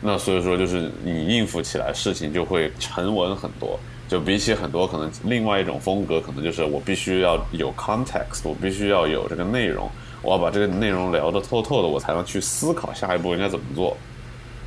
[0.00, 9.90] 那所以说就是你应付起来事情就会沉稳很多，就比起很多可能另外一种风格，可能就是我必须要有 context，我必须要有这个内容，
[10.22, 13.96] 我要把这个内容聊得透透的，我才能去思考下一步应该怎么做，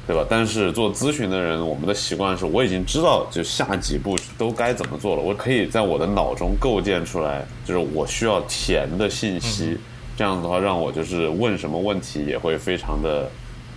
[0.07, 0.25] 对吧？
[0.29, 9.77] 但是做咨询的人，我们的习惯是我已经知道就下几步都该怎么做了，我可以在我的脑中构建出来，就是我需要填的信息。
[10.19, 13.32] 这样的话，让我就是问什么问题也会非常的，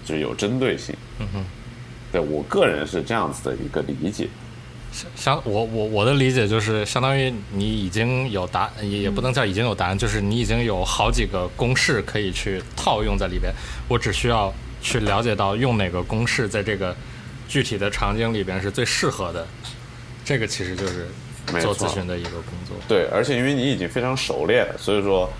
[0.04, 0.92] 就是有针对性。
[1.20, 1.44] 嗯哼，
[2.10, 4.26] 对我个人是这样子的一个理解。
[5.14, 13.54] 相我我我的理解就是相当于你已经有答，也也不能叫已经有答案，就是你已经有好几个公式可以去套用在里边。
[13.86, 16.92] 我只需要去了解到用哪个公式在这个
[17.46, 19.46] 具体的场景里边是最适合的。
[20.24, 21.06] 这个其实就是
[21.60, 22.76] 做咨询的一个工作。
[22.88, 25.30] 对，而且因为你已经非常熟练，所以说。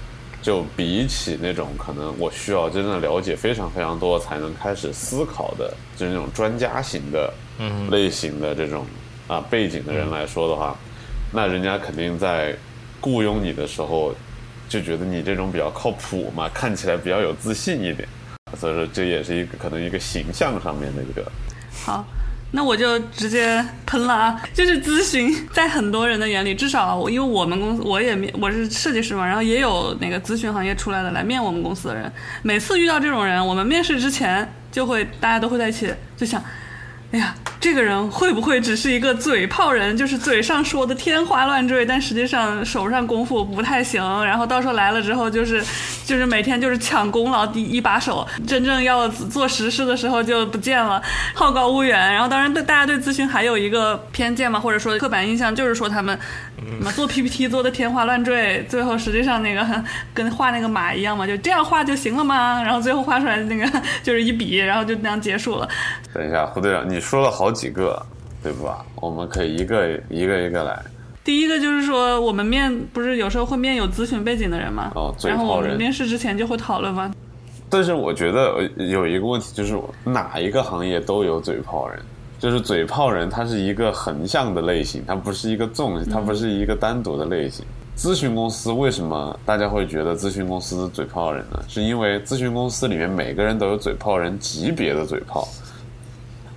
[0.43, 7.33] 就比起那种可能我需要真正了解非常非常多才能开始思考的，就是那种专家型的
[7.91, 8.85] 类型的这种
[9.29, 10.77] 啊背景的人来说的话，
[11.31, 12.55] 那人家肯定在
[13.01, 14.13] 雇佣你的时候
[14.69, 18.09] 就觉得你这种比较靠谱嘛，看起来比较有自信一点，
[18.59, 21.31] 所以说这也是一个可能一个形象上面的一个
[21.85, 22.05] 好。
[22.55, 24.43] 那我就直接喷了啊！
[24.53, 32.13] 就是咨询，在很多人的眼里，至少因为我们公司我也面我是设计师嘛，然后也有那个咨询行业出来的来面我们公司的人。
[32.43, 36.43] 每次遇到这种人，我们面试之前就会大家都会在一起就想，
[37.13, 45.63] 哎呀，这个人会不会只是一个嘴炮人，就是嘴上说的天花乱坠，但实际上手上功夫不太行，然后到时候来了之后就是
[46.07, 51.03] 就是每天就是抢功劳第一把手，真正要做实事的时候就不见了，
[51.35, 51.99] 好高骛远。
[51.99, 56.19] 然后当然对大家对咨询还有一个偏见嘛，或者说刻板印象，就是说他们
[56.79, 59.65] 什么做 PPT 做的天花乱坠，最后实际上那个
[60.15, 62.63] 跟画那个马一样嘛，就这样画就行了吗？
[62.63, 63.67] 然后最后画出来的那个
[64.03, 65.69] 就是一笔，然后就那样结束了。
[66.13, 68.01] 等一下，胡队长，你说了好几个，
[68.43, 68.85] 对吧？
[68.97, 70.79] 我们可以一个一个一个来。
[71.25, 74.91] 第一个就是说，我们面不是有时候会面有咨询背景的人吗？
[74.95, 75.77] 哦，嘴然后我们。
[75.77, 77.13] 面试之前就会讨论吗？
[77.71, 81.99] 但是我觉得呃有一个问题，就是哪一个行业都有嘴炮人，
[82.43, 87.65] 就是嘴炮人，他是一个横向的类型，他不是一个纵，他不是一个单独的类型。
[87.97, 91.63] 咨询公司为什么大家会觉得咨询公司是嘴炮人呢？
[91.69, 95.47] 是因为咨询公司里面每个人都有嘴炮人级别的嘴炮，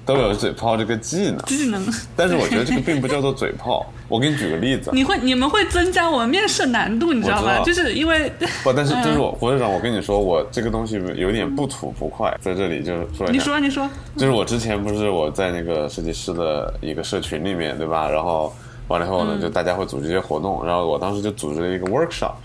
[0.05, 1.37] 都有嘴炮这个技能。
[1.39, 1.83] 技能。
[2.15, 3.85] 但是我觉得这个并不叫做嘴炮。
[4.07, 7.57] 我给你举个例子，你会你们会增加我们面试难度，你知道吗？
[7.57, 8.31] 道就是因为
[8.63, 13.31] 不，但是嗯就是我胡队长，我跟你说，我这个东西有点不吐不快，在这里就是说一下。
[13.33, 18.07] 你说你说，就是我之前不是我在那个设计师的一个社群里面，对吧？
[18.07, 18.53] 然后
[18.89, 22.35] 完了以后呢，就大家会组织一些活动，然后我当时就组织了一个 workshop，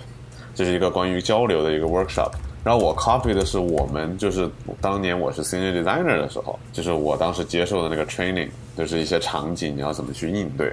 [0.54, 2.30] 就是一个关于交流的一个 workshop。
[2.62, 4.48] 然后我 copy 的是我们就是
[4.80, 10.72] 当年我是 senior designer 的时候，就是我当时接受的那个 training，就是一些场景你要怎么去应对。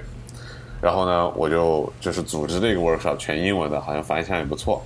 [0.80, 4.82] 然后呢，我就就是组织这个 workshop 全英文的，好像反响也不错。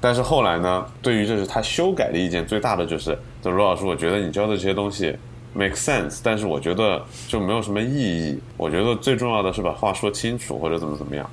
[0.00, 5.14] 但是后来呢，对于就是他修改的意见最大的就是，就罗老师，我觉得你教的这些东西
[5.52, 8.38] make sense，但是我觉得就没有什么意义。
[8.56, 11.28] 我觉得最重要的是把话说清楚或者怎么怎么样。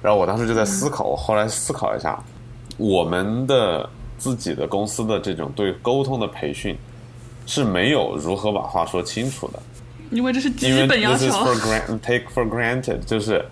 [0.00, 2.22] 然后我当时就在思考，我后来思考一下，
[2.76, 3.88] 我们的
[4.24, 6.74] 自己的公司的这种对沟通的培训
[7.44, 9.60] 是没有如何把话说清楚的。
[10.10, 11.34] 因为这是基本要 this 求 is。
[11.34, 13.44] for grant take for granted，就是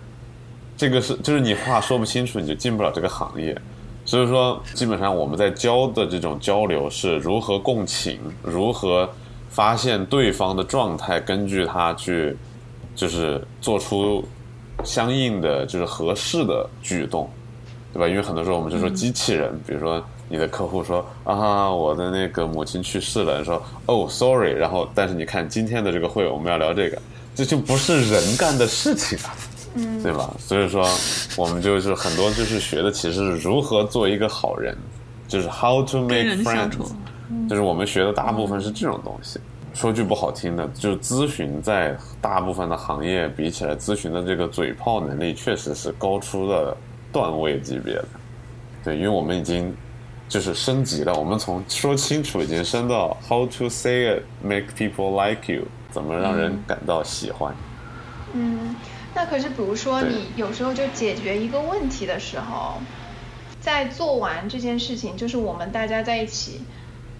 [0.75, 3.55] 这个是就是你话说不清楚，你就进不了这个行业。
[4.03, 9.07] 所以说，基本上我们在教的这种交流是如何共情，如何
[9.51, 12.35] 发现对方的状态，根据他去
[12.95, 14.25] 就是做出
[14.83, 17.29] 相应的就是合适的举动，
[17.93, 18.07] 对吧？
[18.07, 26.99] 因为很多时候我们就说机器人，比如说你的客户说啊，我的那个母亲去世了，你说哦，sorry，然后但是你看今天的这个会我们要聊这个，
[27.35, 29.35] 这就不是人干的事情啊，
[29.75, 30.35] 嗯，对吧？
[30.39, 30.89] 所以说
[31.37, 34.75] 我们就是很多就是学的其实是如何做一个好人，
[35.27, 36.91] 就是 how to make friends，处
[37.47, 39.39] 就是我们学的大部分是这种东西。
[39.75, 46.75] 说句不好听的，就是咨询在大部分的行业比起来，咨询的这个嘴炮能力确实是高出了
[47.11, 48.05] 段位级别的。
[48.83, 49.71] 对，因为我们已经
[50.29, 57.55] 就是升级了，我们从说清楚已经升到 how to say it make people like you，怎么让人感到喜欢。
[58.33, 58.75] 嗯，
[59.13, 62.79] 那可是比如说你有时候就解决一个问题的时候，
[63.61, 66.61] 在做完这件事情，就是我们大家在一起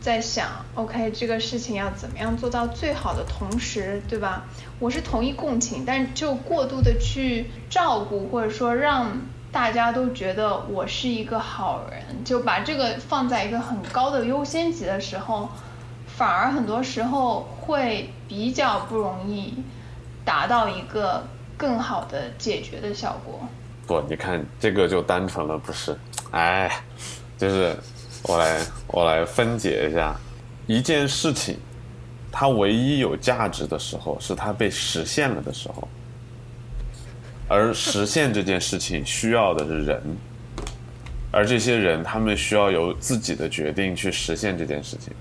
[0.02, 4.46] 在想，OK，这个事情要怎么样做到最好的同时，对吧？
[4.80, 9.22] 我是同意共情，但就过度的去照顾，或者说让
[9.54, 15.48] 大家都觉得我是一个好人，就把这个放在一个很高的优先级的时候，
[16.08, 19.54] 反而很多时候会比较不容易
[20.26, 21.24] 达到一个
[21.56, 23.40] 更好的解决的效果。
[23.86, 25.96] 不，你看这个就单纯了，不是？
[26.32, 26.72] 哎，
[27.38, 27.78] 就是
[28.24, 30.16] 我来我来分解一下
[30.66, 31.60] 一件事情，
[32.32, 35.88] 它唯一有价值的时候是它被实现了的时候，
[37.48, 40.02] 而实现这件事情需要的是人，
[41.32, 45.14] 而这些人他们需要有自己的决定去实现这件事情。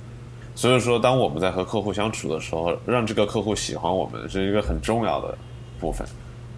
[0.54, 5.36] 所以说，当我们在和客户相处的时候，让这个客户喜欢我们是一个很重要的
[5.80, 6.06] 部分，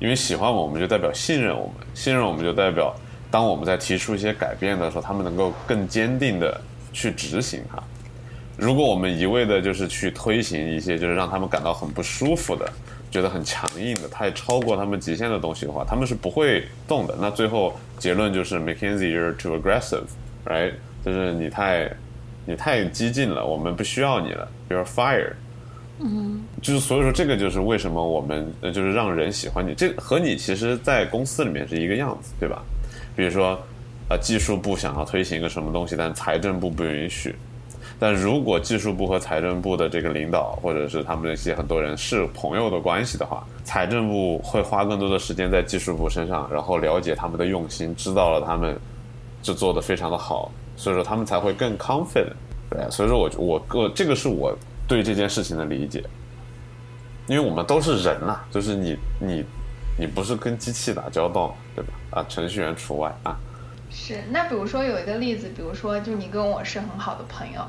[0.01, 2.95] 因为喜欢我们就代表信任我们，信任我们就代表
[3.31, 6.61] 当我们在提出一些改变的时候，他们能够更坚定的
[6.93, 7.83] 去执行它。
[8.57, 12.73] 如果我们一味的就是去推行一些就是让他们感到很不舒服的、
[13.15, 17.17] 觉得很强硬的、太超过他们极限的东西的话，他们是不会动的。
[17.21, 20.73] 那最后结论就是 McKinsey you're too aggressive，right？
[21.05, 21.89] 就是你太
[22.45, 25.35] 你太激进了，我们不需要你了，you're fired。
[26.01, 32.61] 嗯，就是所以说这个就是为什么我们呃就是让人喜欢你，这和你其实，在公司里面是一个样子，对吧？
[33.15, 33.57] 比如说，
[34.11, 37.33] 呃，技术部想要推行一个什么东西，但财政部不允许。
[37.99, 48.79] 但如果技术部和财政部的这个领导，或者是他们那些很多人是朋友的关系的话，财政部会花更多的时间在技术部身上，然后了解他们的用心，知道了他们
[49.43, 52.33] 就做得非常的好，所以说他们才会更 confident。
[52.71, 54.57] 对，所以说我我个这个是我
[54.89, 56.03] 对这件事情的理解。
[57.27, 59.43] 因为我们都是人呐、就是你你
[59.99, 61.93] 你不是跟机器打交道，对吧？
[62.11, 63.35] 啊，程序员除外啊。
[63.91, 67.63] 是，那比如说有一个例子，比如说就你跟我是很好的朋友，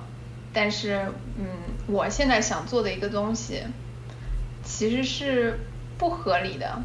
[0.55, 1.01] 但是
[1.37, 1.45] 嗯，
[1.85, 3.61] 我现在想做的一个东西，
[4.63, 5.59] 其实是
[5.97, 6.75] 不合理的，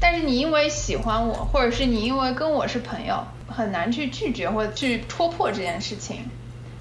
[0.00, 6.24] 但是你因为喜欢我，或者是你因为跟我是朋友，很难去拒绝或者去戳破这件事情，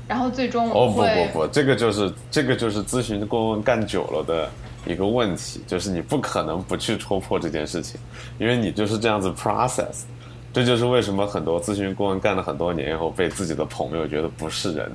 [0.08, 4.50] 然后最终哦不不不，这个就是这个就是咨询顾问干久了的
[4.86, 8.00] 一个问题，就是你不可能不去戳破这件事情，
[8.40, 10.04] 因为你就是这样子 process。
[10.52, 14.92] 这就是为什么很多咨询顾问干了很多年以后，被自己的朋友觉得不是人，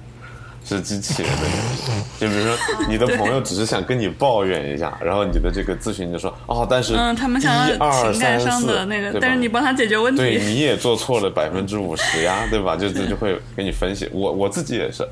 [0.64, 2.04] 是机器人的原因。
[2.18, 2.56] 就比如说，
[2.88, 10.20] 你的朋友只是想跟你抱怨一下，然后你的这个咨询就说：“哦，但是嗯，他们想要情感上的那个，但是你帮他解决问题。
[10.20, 12.76] 对你也做错了百分之五十呀，对吧？
[12.76, 14.08] 就就就会给你分析。
[14.12, 15.02] 我我自己也是，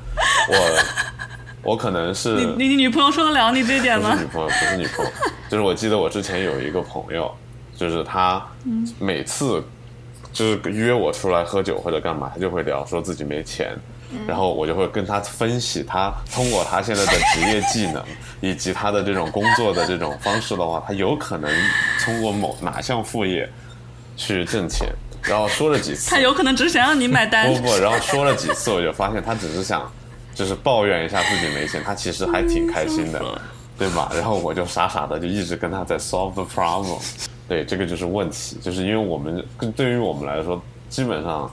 [0.49, 4.31] 我我可能是你你你女朋友受得了你这一点吗不是女？
[4.31, 5.11] 朋友，不是女朋友，
[5.49, 7.33] 就是我记得我之前有一个朋友，
[7.75, 8.45] 就是他
[8.99, 9.63] 每次
[10.31, 13.75] 就是约我出来喝酒或者干嘛，他就会聊说自己没钱。
[14.27, 18.03] 然后我就会跟他分析，他通过他现在的职业技能
[18.41, 21.51] 以及他的这种工作的这种方式的话，他有可能
[22.03, 23.49] 通过某哪项副业
[24.15, 24.87] 去挣钱。
[25.23, 27.59] 然后说了几次，他有可能只是想让你买单不。
[27.59, 29.91] 不，然后说了几次，我就发现他只是想，
[30.33, 33.41] 就是抱怨一下自己没钱，他其实还挺开心的，
[33.77, 34.09] 对吧？
[34.13, 36.97] 然后我就傻傻的就一直跟他在 solve the problem，
[37.45, 39.43] 对，这个就是问题，就是因为我们
[39.75, 41.51] 对于我们来说，基本上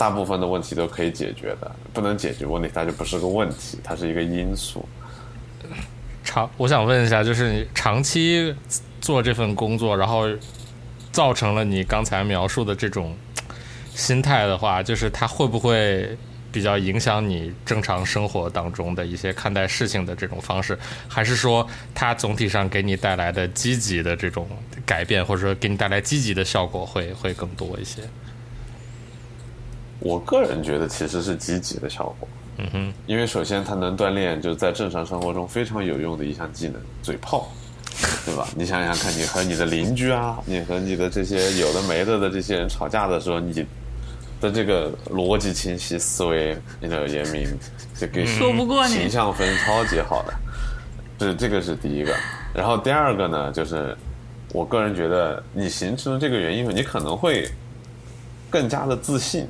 [0.00, 4.88] 大部分的问题都可以解决的，不能解决问题，它就不是个问题，它是一个因素。
[6.24, 8.54] 长，我想问一下，就是你长期
[9.02, 10.24] 做这份工作，然后
[11.12, 13.14] 造成了你刚才描述的这种
[13.94, 16.16] 心态的话，就是它会不会
[16.50, 20.78] 比较影响你正常生活当中的一些看待事情的这种方式？
[21.08, 24.48] 还是说它总体上给你带来的积极的这种
[24.86, 28.00] 改变，或者说给你带来积极的效果会会更多一些？
[30.00, 32.28] 我个人觉得其实是积极的效果，
[32.58, 37.48] 嗯哼，因为首先它能锻炼就是在正常生活中非常有用的一项技能——嘴炮，
[38.24, 38.48] 对吧？
[38.56, 43.66] 你想想看，你和你的邻居啊，你和你的这些有的没的的这些人吵架的时候，你
[44.40, 47.46] 的这个逻辑清晰、思维你的严明，
[47.98, 48.94] 这个说不过你。
[48.94, 52.16] 形象分超级好的，是这个是第一个。
[52.54, 53.94] 然后第二个呢，就是
[54.54, 57.46] 我个人觉得你形成了这个原因后，你可能会
[58.48, 59.46] 更加的自信，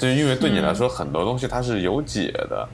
[0.00, 2.68] 就是因为对你来说很多东西它是有解的，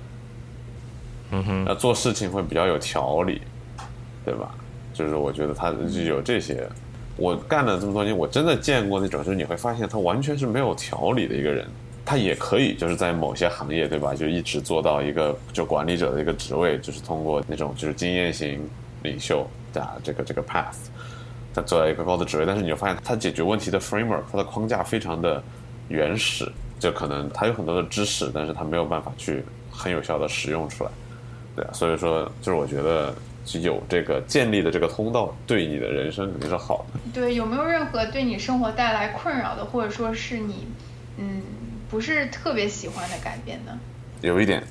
[1.32, 3.42] 嗯哼，那做事情会比较有条理，
[4.24, 4.54] 对吧？
[4.94, 6.64] 就是我觉得他就有这些。
[7.16, 11.66] 我干了这么多年，我真的见过那种，就是你会发现他完全是没有条理的一个人。
[12.04, 14.14] 他也可以就是在某些行业，对吧？
[14.14, 18.60] 就一直做到一个就管理者的一个职位，就是通过那种就是经验型
[19.02, 20.76] 领袖的这个这个 path，
[21.52, 22.46] 他做到一个高的职位。
[22.46, 25.42] 但是你就发现他解决问题的 framework，他的框架非常的
[25.88, 26.48] 原始，
[26.78, 30.90] 就可能他有很多的知识，但是他没有办法去很有效的使用出来。
[31.54, 33.14] 对啊，所以说就是我觉得
[33.44, 37.00] 是有这个建立的这个通道，对你的人生肯定是好的。
[37.14, 40.66] 对，有没有任何对你生活带来困扰的，或者说是你
[41.16, 41.42] 嗯
[41.88, 43.78] 不是特别喜欢的改变呢？
[44.20, 44.62] 有一点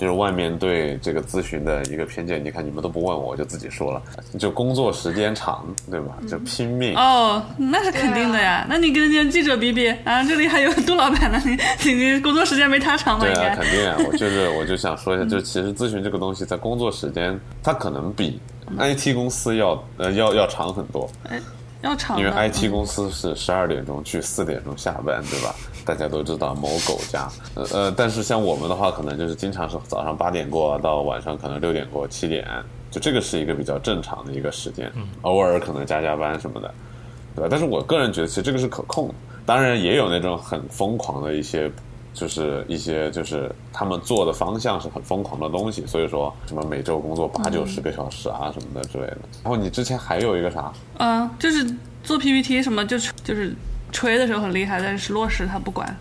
[0.00, 4.02] 就是外面对这个咨询的一个偏见，你看你们都不问我，我就自己说了，
[4.38, 6.16] 就工作时间长，对吧？
[6.26, 6.96] 就拼命。
[6.96, 8.64] 哦，那是肯定的呀。
[8.66, 13.26] 那你跟人家记者比比啊，这里还有杜老板呢，你你你工作时间没他长吗？
[13.26, 13.96] 对啊，肯定啊！
[14.08, 18.40] 我就是 我就想说一下，就其实咨询这个东西，在工作时间，它可能比
[18.78, 21.10] IT 公司要呃要要长很多。
[21.82, 22.18] 要长。
[22.18, 25.54] 因为嗯 IT 公司是十二点钟去，四点钟下班，对吧？
[25.84, 32.46] 大家都知道某狗家，呃呃，但是像我们的话，可能就是经常是早上八点过到晚上可能六点过七点，
[32.90, 36.72] 就这个是一个比较正常的一个时间，偶尔可能加加班什么的，
[37.34, 37.48] 对吧？
[37.50, 39.14] 但是我个人觉得，其实这个是可控的，
[39.46, 41.70] 当然也有那种很疯狂的一些。
[42.12, 49.18] 就是一些就是他们做的方向是很疯狂的东西，所以说什么每周工作八九十个小时啊什么的之类的。
[49.42, 50.72] 然后你之前还有一个啥？
[50.98, 51.64] 嗯，就是
[52.02, 53.54] 做 PPT 什么，就是就是
[53.92, 55.96] 吹的时候很厉害，但是落实他不管。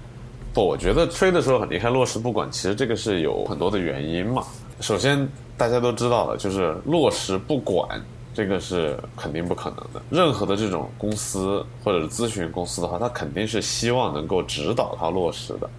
[0.51, 4.43] 不，我觉得吹的时候很厉害，落实不管，其实这个是有很多的原因嘛。
[4.79, 8.01] 首先，大家都知道的，就是落实不管，
[8.33, 10.01] 这个是肯定不可能的。
[10.09, 15.69] 任何的这种公司或者是咨询公司的话，他肯定是希望能够指导他落实的，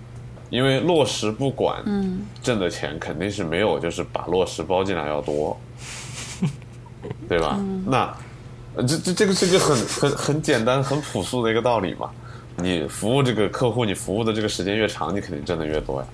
[0.50, 5.58] 因为落实不管，嗯，挣的钱肯定是没有就是把落实包进来要多，
[7.28, 7.58] 对吧？
[7.86, 8.14] 那
[8.76, 12.10] 呃这这这个是一个很很很简单、很朴素的一个道理嘛。
[12.56, 16.06] 你服务这个客户，你服务的这个时间越长，你肯定挣的越多呀。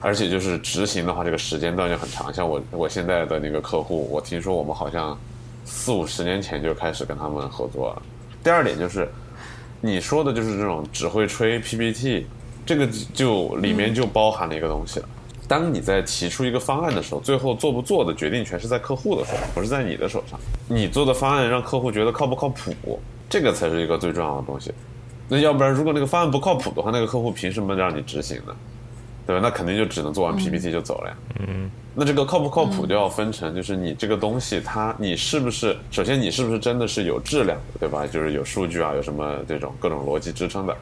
[0.00, 2.32] 而且就是执行的话，这个时间段就很长。
[2.32, 5.18] 像我我现在的那个客户，我听说我们好像
[5.64, 8.02] 四五十年前就开始跟他们合作了。
[8.44, 9.08] 第二点就是
[9.80, 12.26] 你说的就是这种只会吹 PPT，
[12.68, 15.08] 这个就里面就包含了一个东西了。
[15.48, 20.38] 当你在提出一个方案的时候，最后做不做的决定权是在客户的手上，不是在你的手上。
[20.68, 24.70] 你做的方案让客户觉得靠不靠谱，这个才是一个最重要的东西。
[25.30, 28.54] 那要不然，如果那个方案不靠谱的话，那个客户凭什么让你执行呢？
[29.26, 29.40] 对吧？
[29.42, 31.16] 那肯定就只能做完 PPT 就走了呀。
[31.40, 31.70] 嗯。
[32.00, 38.06] 那这个靠不靠谱就要分成，就是你这个东西，它你是不是首先你是不是真的是有质量的，对吧？
[38.06, 40.76] 就是有数据啊，有什么这种各种逻辑支撑的。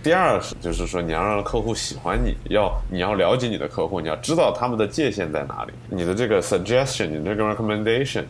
[0.00, 5.72] 第二是，就是说你要让客户喜欢你，要你要了解你的客户，你要知道他们的界限在哪里。
[5.88, 8.22] 你的这个 suggestion，你这个 recommendation，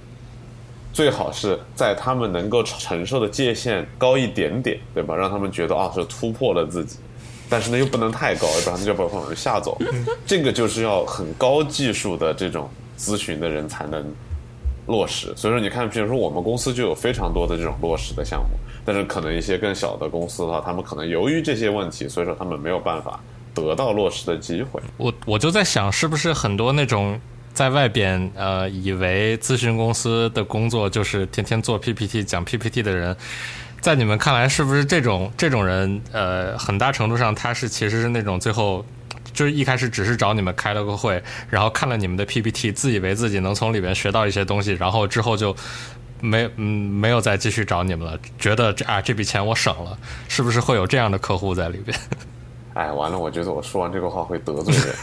[0.95, 5.15] 最好是在他们能够承受的界限高一点点，对吧？
[5.15, 6.97] 让他们觉得啊是突破了自己，
[7.51, 9.77] 但是呢又不能太高，要不然就把他们吓走。
[10.25, 14.03] 这个就是要很高技术的这种咨询的人才能
[14.87, 15.35] 落实。
[15.37, 18.57] 所以说，你看，比如说我们公司就有非常多的这种落实的项目。
[18.83, 23.21] 但是可能一些更小的公司的话，他们可能由于这些问题，所以说他们没有办法
[23.55, 24.81] 得到落实的机会。
[24.97, 27.21] 我我就在想，是不是很多那种
[27.53, 33.15] 在外边呃，以为咨询公司的工作就是天天做 PPT 讲 PPT 的人，
[33.81, 38.85] 在你们看来，是不是这种这种人呃，很大程度上他是其实是那种最后
[39.33, 45.55] 就是一开始只是找你们开了个会，然后看了你们的 PPT，自以为自己能从里边学到一些东西，然后之后就。
[46.23, 49.97] 没嗯，没有再继续找你们了，觉得这啊这笔钱我省了，
[50.29, 51.99] 是不是会有这样的客户在里边？
[52.77, 54.95] 哎，完了，我觉得我说完这个话会得罪人。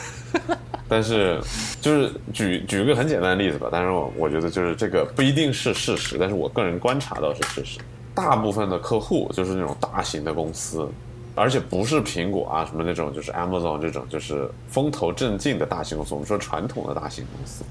[0.88, 1.42] 但是，
[1.82, 3.68] 就是举举个很简单的例子吧。
[3.72, 7.80] 但是我我觉得就是这个不一定是事实，但是我个人观察到是事实。
[8.18, 10.90] 大部分的客户就是那种大型的公司，
[11.36, 16.16] 而且不是苹果啊什么那种，就是 Amazon 这种就是风头正劲的大型公司。
[16.16, 17.64] 我们说传统的大型公司。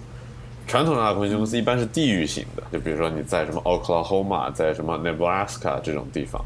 [0.69, 6.45] 传统的大型公司一般是地域型的，就比如说你在什么 Oklahoma，在什么 Nebraska 这种地方，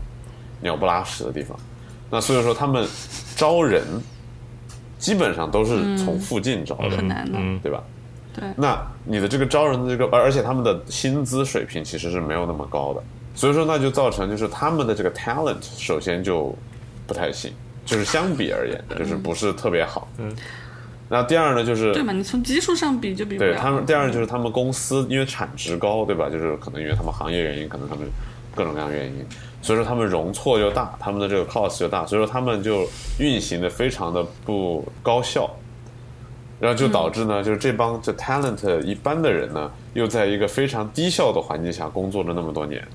[0.61, 1.59] 鸟不拉屎的地方，
[2.11, 2.87] 那所以说他们
[3.35, 3.83] 招人
[4.99, 7.83] 基本上都是从附近招的，很难的，对吧？
[8.35, 8.45] 对。
[8.57, 13.03] 那你的这个招人的这个，而而且他们的薪资水平其实是没有那么高的，
[13.35, 16.55] 所以说那就造成就是他们的这个 talent 首先就
[17.07, 17.53] 不太行，
[17.85, 20.09] 就是相比而言就是不是特别好。
[20.19, 20.35] 嗯。
[21.13, 22.13] 那第二呢，就是对嘛？
[22.13, 23.51] 你从基数上比就比不了。
[23.51, 26.31] 对他们，第二就是他们公司因为产值高，对吧？
[26.31, 28.09] 就是可能因为他们行业原因，可能他们
[28.55, 29.27] 各种各样原因，
[29.61, 35.51] 所以说他们容错就大，他们的这个 cost 就大，所以说他们就运行的非常的不高效，
[36.61, 42.87] 然后就导致呢，就是这帮这 talent 一般的人呢，又在一个非常低效的环境下工作了那么多年，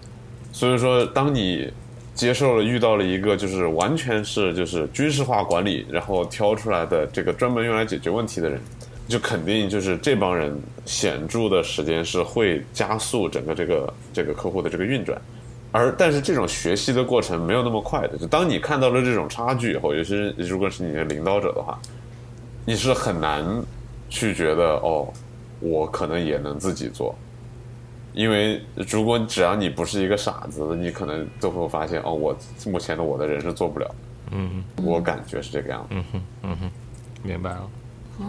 [0.55, 1.69] 所以说当你。
[2.15, 8.57] 接受了遇到了一个就是完全是就是军事化管理，然后挑出来的这个专门用来解决问题的人，
[9.05, 15.21] 就肯定就是这帮人显著的时间是会加速整个这个这个客户的这个运转，
[15.73, 21.77] 而但是这种学习的过程没有那么快的，就当你看到了这种差距以后，尤其是如果是你的领导者的话，
[22.65, 23.43] 你是很难
[24.09, 25.05] 去觉得哦，
[25.59, 27.13] 我可能也能自己做。
[28.15, 32.35] 因为如果只要你不是一个傻子，你可能都会发现哦，我
[32.65, 33.95] 目前的我的人是做不了。
[34.31, 35.87] 嗯，我感觉是这个样子。
[35.91, 36.71] 嗯哼，嗯哼，
[37.21, 37.69] 明白了。
[38.17, 38.23] 哦，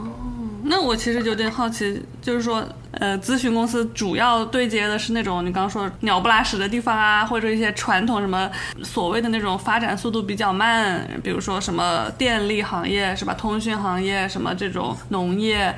[0.64, 8.50] 那我其实有点好奇，就是说，呃，咨询公司主要对接的是那种你刚刚说鸟不拉屎的地方啊，或者一些传统什么
[8.82, 15.72] 所谓的那种发展速度比较慢，比如说什么电力行业是吧，通讯行业什么这种农业。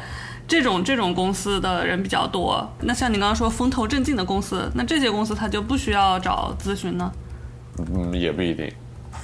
[0.48, 7.12] 这种这种公司的人比较多，那像你刚刚说风头正劲的公司，那这些公司他就不需要找咨询呢？
[7.94, 8.66] 嗯，也不一定，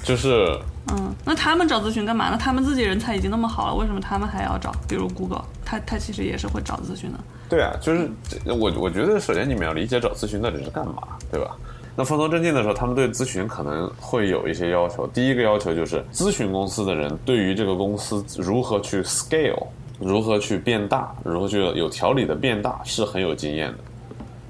[0.03, 0.47] 就是
[0.93, 2.39] 嗯，那他们找咨询干嘛呢？
[2.39, 4.71] 他们自己人才已经那么好了，为什么他们还要找？
[4.87, 7.19] 比如 Google，他他其实也是会找咨询的。
[7.49, 8.11] 对啊，就是
[8.45, 11.03] 我我觉得首先你们要理解找咨询到底是干嘛，
[11.33, 11.57] 对吧？
[11.97, 15.07] 那风头正劲的时候，他们对咨询可能会有一些要求。
[15.07, 19.67] 第一个要求就是咨询公司的人对于这个公司如何去 scale。
[20.01, 23.79] 如何去变大，如何去有条理的变大，是很有经验的，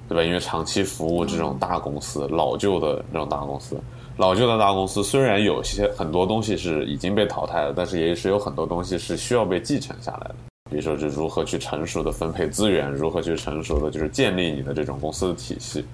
[0.09, 0.23] 对吧？
[0.23, 3.79] 因为长期服务这种大公司、老旧的那种大公司，
[4.17, 10.35] 老旧的大公司虽然有些很多东西是已经被淘汰了，但是也是有很多东西是需要被继承下来的。
[10.71, 15.85] 比如说，就如何去成熟的分配资源，如何去成熟的就是建立你的这种公司的体系。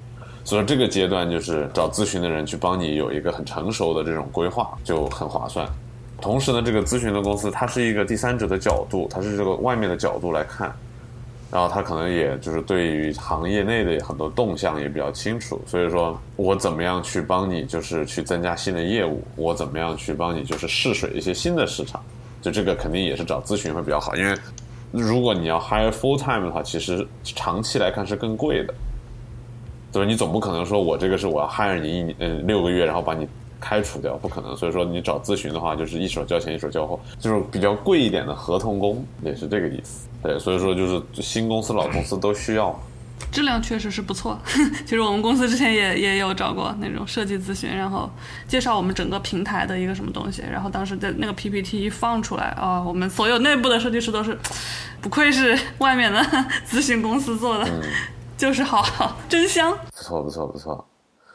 [0.44, 5.68] 所以这个阶段就是找咨询的人去帮你有一个很成熟的这种规划，就很划算。
[6.20, 10.72] 同时呢，这个咨询的公司它是一个第三者的角度，它是这个外面的角度来看，
[11.50, 22.00] 然后他可能也就是对于行业内的很多动向也比较清楚，所以说我怎么样去帮你就是去增加新的业务，我怎么样去帮你就是试水一些新的市场，
[22.40, 24.36] 就这个肯定也是找咨询会比较好，因为
[24.92, 28.74] 如果你要 hire full time 的话，其实长期来看是更贵的，
[29.90, 33.26] 就是你总不可能说我这个是我要 hire 你一年嗯六个月，然后把你
[33.61, 34.56] 开除掉，不可能。
[34.56, 40.08] 所以说你找咨询的话，就是一手交钱一手交货，就是比较贵一点的合同工，也是这个意思。
[40.22, 42.78] 对，所以说就是新公司老公司都需要。
[43.30, 44.36] 质量确实是不错。
[44.84, 48.11] 其实我们公司之前也也有找过那种设计咨询，然后
[48.48, 54.36] 介绍我们整个平台的一个什么东西，然后当时在那个 PPT 一放出来啊，我们所有内部的设计师都是，
[55.00, 56.18] 不愧是外面的
[56.66, 57.70] 咨询公司做的，
[58.36, 59.70] 就是好，真香。
[59.70, 60.84] 不错，不错，不错。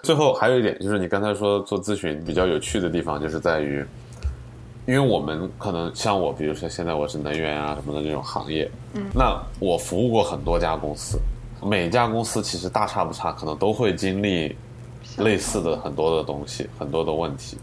[0.06, 3.84] 最后还有一点就是，你刚才说做咨询比较有趣的地方，就是在于，
[4.86, 11.18] 因为我们可能像我，比如说现在我是能源啊什么的这种行业，嗯，那我服务过很多家公司，
[11.64, 14.56] 每家公司其实大差不差，可能都会经历
[15.18, 17.58] 类似的很多的东西，很多的问题。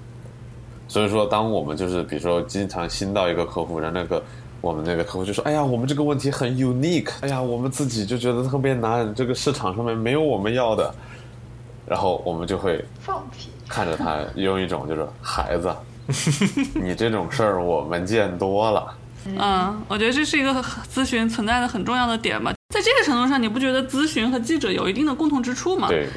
[0.89, 4.21] 所以说，当我们就是比如说经常新到一个客户，然后那个
[4.61, 10.93] 我们那个客户就说：“哎呀，我们这个问题很 unique，哎呀，我们自己就觉得特别难，这个市场上面没有我们要的。”
[11.93, 15.71] 然后我们就会放屁，看着他用一种就是孩子，
[16.73, 18.95] 你这种事儿我们见多了。
[19.27, 20.51] 嗯，我觉得这是一个
[20.91, 22.51] 咨询存在的很重要的点嘛。
[22.75, 25.87] 在这个程度上，你不觉得咨询和记者有一定的共同之处吗？
[25.89, 26.09] 对，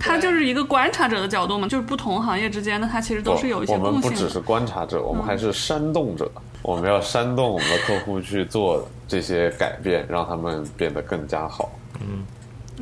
[0.00, 4.16] 他就是一个观察者的角度嘛，就是不同行业之间的他其实都是有一些我们共性的。
[4.16, 6.28] 不只是观察者，我们还是煽动者。
[6.62, 11.70] 我们要煽动我们的客户去做这些改变，让他们变得更加好。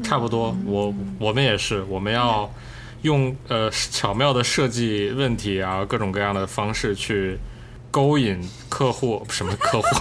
[0.02, 2.50] 差不多，我我们也是，我们要
[3.02, 7.38] 用呃巧妙的设计问题啊，各种各样的方式去
[7.90, 8.38] 勾引
[8.68, 9.86] 客户，什么客户？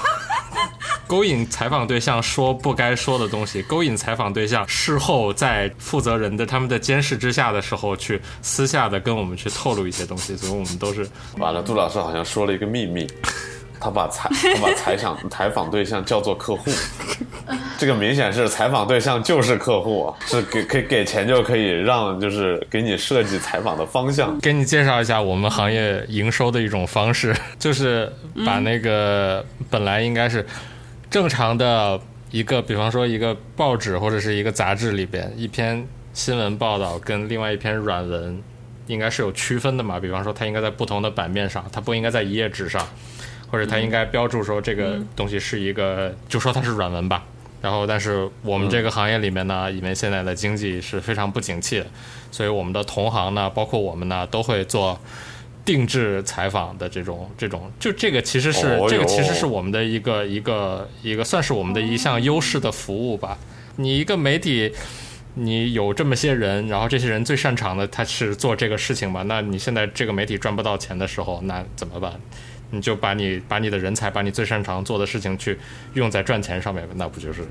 [1.08, 13.08] 勾引采访对象说不该说的东西，勾引采访对象事后在负责人的他们的监视之下的时候，去私下的跟我们去透露一些东西，所以我们都是完了，杜老师好像说了一个秘密，
[13.80, 16.71] 他把采他把采访采访对象叫做客户，
[17.78, 24.39] 这个明显是采访对象就是客户，是给可以给钱就可以让就是给你设计采访的方向。
[24.39, 28.11] 给你介绍一下我们行业营收的一种方式， 就是
[28.45, 30.45] 把那个本来应该是
[31.09, 31.99] 正常的
[32.32, 38.41] 一个，比方说一个报纸或者是一个杂志里边一篇新闻报道跟另外一篇软文
[38.88, 42.86] 应该是有区分的嘛，比方说它应该在不同的版面上，它不应该在一页纸上，
[43.50, 47.24] 或者它应该标注说这个东西是一个，就说它是软文吧。
[47.60, 51.88] 然后，但是我们这个行业里面呢，因为现在的经济是非常不景气的，
[52.32, 54.98] 所以我们的同行呢，包括我们呢，都会做
[55.66, 63.38] 定制采访的这种这种，就这个其实是、哦这个其实是我们的一个一个一个算是我们的一项优势的服务吧。
[63.78, 64.72] 你一个媒体，
[65.34, 69.24] 你有这么些人，然后这些人最擅长的他是做这个事情吧？
[69.24, 72.14] 那你现在这个媒体赚不到钱的时候，那怎么办？
[72.70, 75.57] 你就把你把你的人才，把你最擅长做的事情去
[75.93, 77.41] 用在赚钱上面，那不就是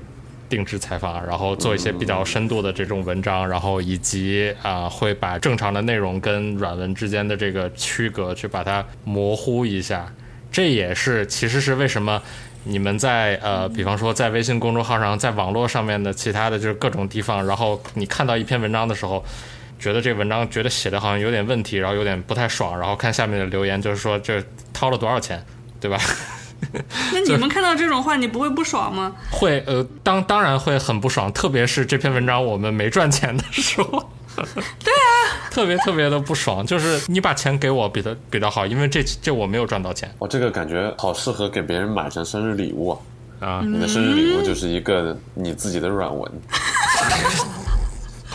[0.47, 10.11] 定制采访，然后做一些比较深度的这种文章，然后以及啊、会把正常的内容跟软文之间的这个区隔去把它模糊一下。
[10.51, 12.21] 这也是其实是为什么
[12.63, 19.23] 你们在呃，比方说在微信公众号上，在网络上面的其他的就是各种地方，然后你看到一篇文章的时候。
[19.79, 25.43] 觉得这文章觉得写的好像有点问题，然后有点不太爽，然后看下面的留言，就是说这掏了多少钱，
[25.79, 25.99] 对吧？
[27.13, 29.13] 那你们看到这种话，你不会不爽吗？
[29.31, 34.09] 会呃，当当然会很不爽，特别是这篇文章我们没赚钱的时候。
[34.37, 43.47] 对啊，特别特别的不爽，就是你把钱给我比的比较好，因为这这我没有赚到钱哦，这个感觉好适合给别人买成生日礼物啊！
[43.47, 43.61] 啊。
[43.65, 46.31] 你的生日礼物就是一个你自己的软文。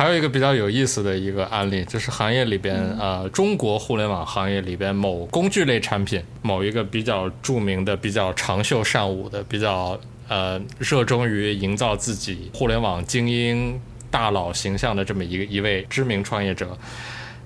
[0.03, 9.97] 还有一个比较有意思的一个案例，就是行业里边，呃，中国互联网行业里边某工具类产品，某一个比较著名的、比较长袖善舞的、比较
[10.27, 13.81] 呃热衷于营造自己互联网精英
[14.11, 16.77] 大佬形象的这么一个一位知名创业者，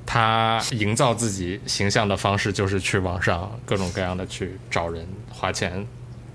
[0.07, 5.87] 他营造自己形象的方式就是去网上各种各样的去找人花钱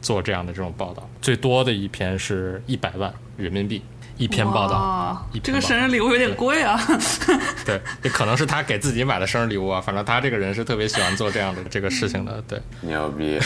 [0.04, 3.82] 做这样的这种报道，最多的一篇是一百万人民币
[4.22, 6.80] 一篇报道，一这个生日礼物有点贵啊。
[7.66, 9.82] 对，也可能是他给自己买的生日礼物啊。
[9.82, 12.40] 反正他这个人是特别喜欢做这样的这个事情的。
[12.48, 13.40] 对，牛逼！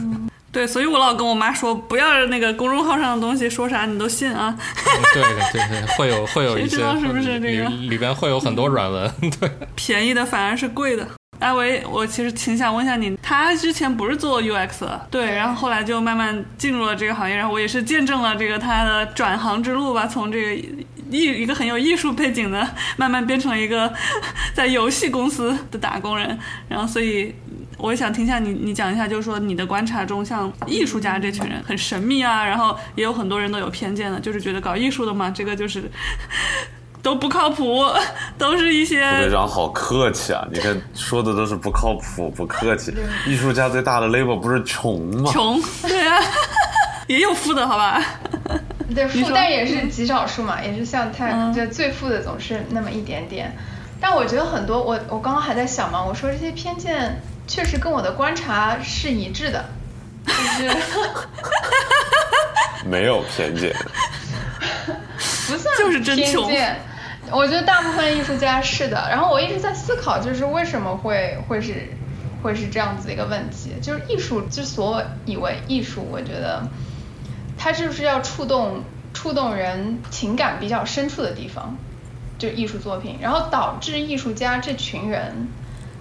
[0.50, 4.56] 对，所以我老跟我妈说，不要那个公众号上的东西说啥你都信啊。
[4.58, 9.10] 嗯对对对，会有会有一些知道是不是这个里里边会有很多软文。
[9.38, 11.06] 对，便宜的反而是贵的。
[11.38, 20.54] 阿维，我其实挺想问一下你，他之前不是做 UX 的，对，然后后来就慢慢进入了这个行业，然后我也是见证了这个他的转行之路吧，从这个
[21.10, 23.92] 艺一个很有艺术背景的， 慢慢变成了一个
[24.54, 27.34] 在游戏公司的打工人，然后所以
[27.76, 35.90] 我也想听一下你，你讲一下，就是说你的观察中，像艺术家这群人很神秘啊，然后也有很多人都有偏见的，就是觉得搞艺术的嘛，这个就是
[37.02, 37.84] 都不靠谱，
[38.38, 40.46] 都是一些副队长好客气啊！
[40.52, 42.94] 你看说的都是不靠谱、不客气。
[43.26, 45.30] 艺术家最大的 label 不是穷吗？
[45.32, 46.22] 穷，对啊，
[47.08, 48.00] 也有富的好吧？
[48.94, 53.52] 对， 富但也是极少数嘛，也是像他，嗯就最富的总是那么一点点。
[54.00, 59.64] 但我觉得很多，我我刚刚还在想嘛，我说这些偏见确实跟我的观察是一致的，
[60.26, 60.76] 就是
[62.84, 63.74] 没有偏见，
[65.48, 66.80] 不算就是真穷偏见。
[67.30, 71.88] 我觉得大部分艺术家是的，然后我一直在思考，就是为什么会会是
[72.42, 76.66] 会是这样子的一个问题，就是艺术之所以为艺术，我觉得
[77.56, 78.82] 它就是要触动
[79.14, 81.76] 触动人情感比较深处的地方，
[82.38, 85.48] 就艺术作品，然后导致艺术家这群人，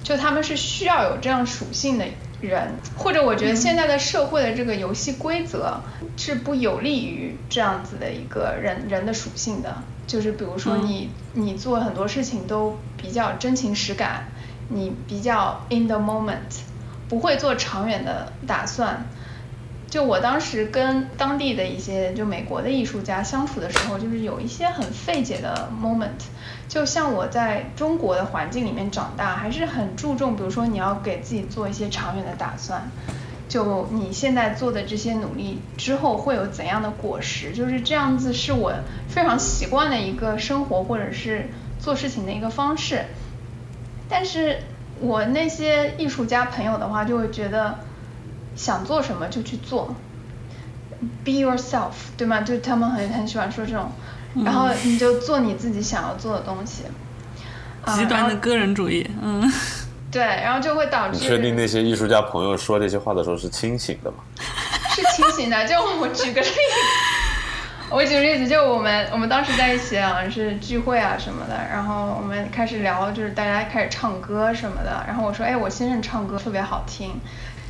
[0.04, 2.06] 就他们是需要有这样属性的
[2.42, 5.80] 人，或者我觉得现在的社会的这个游戏规则
[6.18, 14.26] 是不有利于这样子的一个人人的属性的，就是比如说你、你做很多事情都比较真情实感，
[14.68, 16.60] 你比较 in the moment，
[17.08, 19.06] 不会做长远的打算。
[19.90, 26.28] 就我当时跟当地的一些就美国的艺术家相处的时候，就是有一些很费解的 moment。
[26.68, 32.82] 就像我在中国的环境里面长大，还是很注重，比如说你要给自己做一些长远的打算。
[33.52, 38.74] 就你现在做的这些努力之后会有怎样的果实，就是这样子，是我
[39.10, 43.04] 非常习惯的一个生活或者是做事情的一个方式。
[44.08, 44.60] 但是
[45.02, 47.80] 我那些艺术家朋友的话，就会觉得
[48.56, 49.96] 想做什么就去做
[51.26, 52.40] ，be yourself，对吗？
[52.40, 53.92] 就他们很很喜欢说这种，
[54.46, 56.84] 然后你就做你自己想要做的东西。
[57.84, 59.52] 啊极端的个人主义，嗯，
[60.12, 64.18] 对，然后就会导致你确定那些艺术家朋友说这些话的时候是清醒的吗？
[64.94, 65.66] 是清醒的。
[65.66, 66.54] 就我举个例子，
[67.90, 77.20] 我举个例子，就我们我们当时在一起啊，是聚会啊什么的，然后我们开始聊，就是大家开始唱歌什么的，然后我说，哎，我先生唱歌特别好听，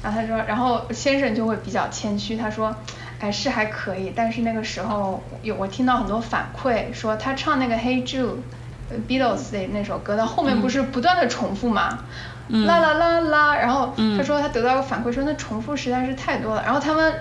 [0.02, 2.76] 然后他说，然后先生就会比较谦虚，他说。
[3.24, 8.24] 哎，是还可以，但是那个时候有我听到很多反馈，说他唱那个《Hey Jude》
[8.90, 12.06] 呃，Beatles 的那首歌，到后面不是不断的重复嘛，嗯
[12.50, 17.14] 啦啦啦啦，然后他说他得到个反馈说那重复实在是太多了，然后他们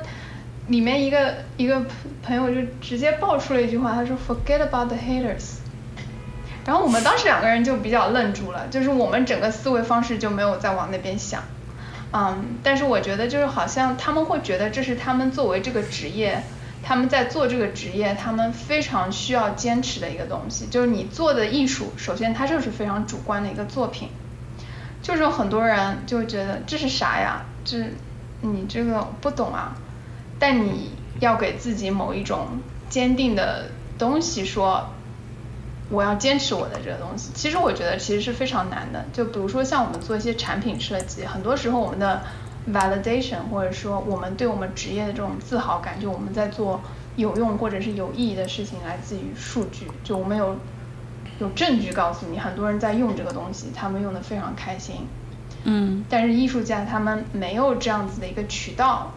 [0.68, 1.82] 里面一个一个
[2.22, 5.58] 朋友就直接爆出了一句话，他说 Forget about the haters。
[6.66, 11.42] 然后我们当时两个人就比较愣住了，就是我们整个思维方式就没有再往那边想，
[12.12, 16.42] 嗯，但是我觉得就是好像他们会觉得这是他们作为这个职业，
[16.82, 24.10] 他们在做这个职业，他们非常需要坚持的一个东西，就是你做的艺术，首先它就是非常主观的一个作品，
[25.02, 27.44] 就是很多人就会觉得这是啥呀？
[27.64, 27.78] 这
[28.40, 29.76] 你这个不懂啊，
[30.38, 32.46] 但你要给自己某一种
[32.88, 34.86] 坚定的东西说。
[35.92, 37.32] 我要坚持我的这个东西。
[37.34, 39.04] 其实我觉得其实是非常难的。
[39.12, 42.22] 就比如说像我们做一些产品设计，很多时候我们的
[42.72, 46.80] validation 或者说我们对我们职业的这种自豪感，就我们在做
[47.16, 49.90] 有用或者是有意义的事情，来自于数据。
[50.04, 50.54] 就我们有
[51.40, 55.08] 有证据告诉你，很多人在用这个东西，他们用的非常开心。
[55.64, 59.12] 嗯但是艺术家他们没有这样子的一个渠道，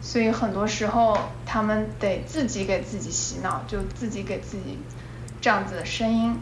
[0.00, 4.78] 所以很多时候他们得自己给自己洗脑，就自己给自己
[5.40, 6.38] 这样子的声音。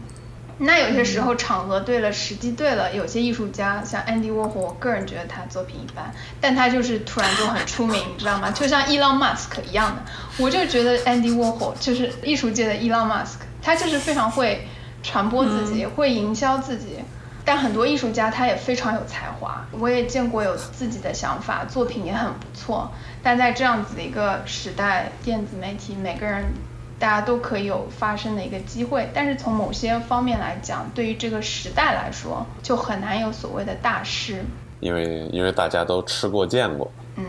[0.59, 8.51] 那有些时候场合对了，时机对了，有些艺术家像 Andy Warhol，我个人觉得他作品一般，但他就是突然就很出名，你知道吗？
[8.51, 10.03] 就像 Elon Musk 一样的，
[10.37, 14.67] 我就觉得 Andy Warhol 就是艺术界的 Elon Musk，他就是非常会
[15.03, 16.97] 传播自己，会营销自己。
[17.45, 22.89] 但很多艺术家他也非常有才华，我也见过有自己的想法，作品也很不错。
[23.21, 26.45] 但在这样子的一个时代，电子媒体每个人
[26.97, 34.45] 大家都可以有发声的一个机会，但是从某些方面来讲，对于这个时代来说，就很难有所谓的大师。
[34.79, 37.25] 因为因为大家都吃过见过，嗯，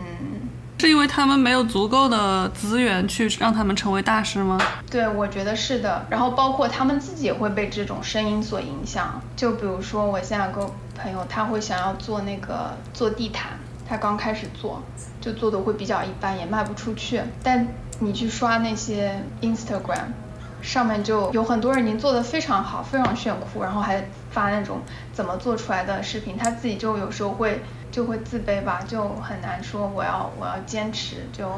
[0.77, 4.59] 是因为他们没有足够的资源去让他们成为大师吗？
[4.91, 6.05] 对，我觉得是的。
[6.09, 9.21] 然后包括他们自己也会被这种声音所影响。
[9.35, 13.53] 就比如说，我现在有个朋友，他会想要做那个做地毯，
[13.87, 14.83] 他刚开始做，
[15.21, 17.21] 就做的会比较一般，也卖不出去。
[17.41, 17.65] 但
[17.99, 20.07] 你去刷那些 Instagram，
[20.61, 24.81] 上面就有很多人已经做的非常好，非常炫酷，然后还发那种
[25.13, 27.61] 怎么做出来的视频，他自己就有时候会
[27.95, 31.49] 就会自卑吧，就很难说我要我要坚持，就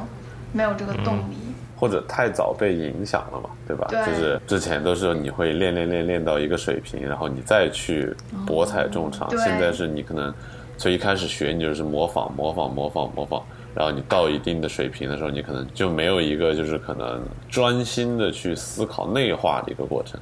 [0.54, 1.36] 没有这个动力。
[1.76, 3.88] 或者太早被影响了嘛，对吧？
[3.90, 8.16] 对就是之前都是你会练练练练到一个水平，然后你再去
[8.46, 9.28] 博采众长。
[9.30, 10.32] 对现在是你可能
[10.78, 13.42] 从一开始学，你就是模仿模仿模仿模仿，
[13.74, 17.20] 然后你到一定的水平的时候，你可能就没有一个就是可能
[17.50, 20.20] 专心的去思考内化的一个过程。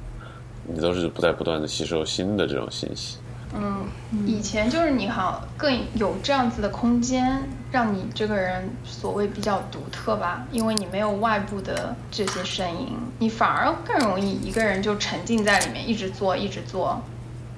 [0.66, 3.18] 你都是不在不断的吸收新的这种信息。
[3.58, 3.88] 嗯，
[4.26, 17.02] 以前就是你好更有这样子的空间，让你这个人所谓比较独特吧，因为你没有外部的这些声音，你反而更容易一个人就沉浸在里面，一直做一直做，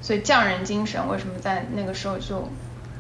[0.01, 2.49] 所以匠人精神为什么在那个时候就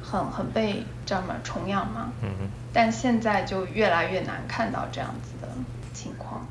[0.03, 2.11] 很很被叫什么崇仰嘛？
[2.23, 2.29] 嗯
[2.73, 5.49] 但现在就越来越难看到这样子的。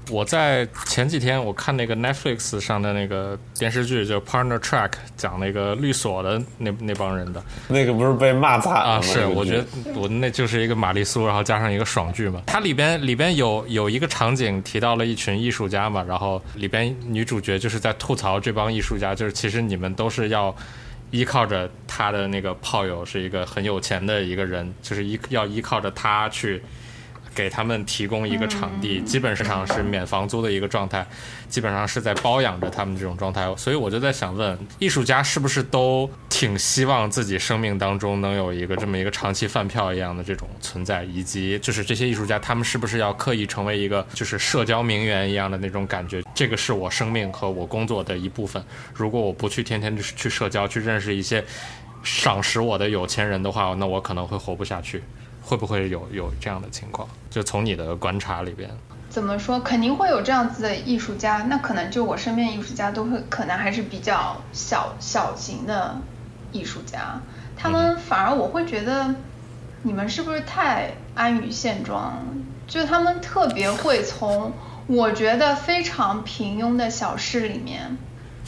[0.09, 12.41] 我在前几天我看那个 Netflix 上的那个电视剧，就 Partner Track，讲那个律所的那那帮人的那个不是被骂惨啊，是我觉得我那就是一个玛丽苏，然后加上一个爽剧嘛。
[12.45, 20.55] 它里边里边有有一个场景提到了一群艺术家嘛，然后里边女主角就是在吐槽这帮艺术家，就是其实你们都是要。
[21.09, 26.61] 依靠着他的那个炮友是一个很有钱的一个人，就是依要依靠着他去
[27.37, 31.05] 给他们提供一个场地，基本上是免房租的一个状态，
[31.47, 33.47] 基本上是在包养着他们这种状态。
[33.55, 46.23] 所以我就在想问，艺术家是不是都挺希望自己生命当中能有一个这么一个长期饭票一样的这种存在，以及就是这些艺术家他们是不是要刻意成为一个就是社交名媛一样的那种感觉？
[46.33, 48.63] 这个是我生命和我工作的一部分。
[48.95, 51.45] 如果我不去天天去去社交，去认识一些
[52.01, 55.03] 赏识我的有钱人的话，那我可能会活不下去。
[55.47, 57.07] 会不会有有这样的情况？
[57.29, 58.69] 就从你的观察里边，
[59.09, 59.57] 怎么说？
[59.61, 65.97] 肯定会有这样子的艺术家，那可能就我身边艺术家都会，可能还是比较小小型的
[66.51, 67.21] 艺术家，
[67.55, 69.15] 他们反而我会觉得，
[69.83, 72.21] 你们是不是太安于现状？
[72.67, 74.51] 就他们特别会从
[74.87, 77.97] 我觉得非常平庸的小事里面。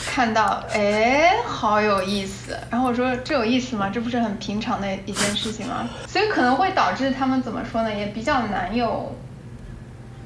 [0.06, 2.58] 看到，哎，好有意思。
[2.70, 3.90] 然后我说，这有意思吗？
[3.90, 5.88] 这不是很平常的一件事情吗？
[6.08, 9.16] 所以可能会导致他们怎么说呢，也比较难有，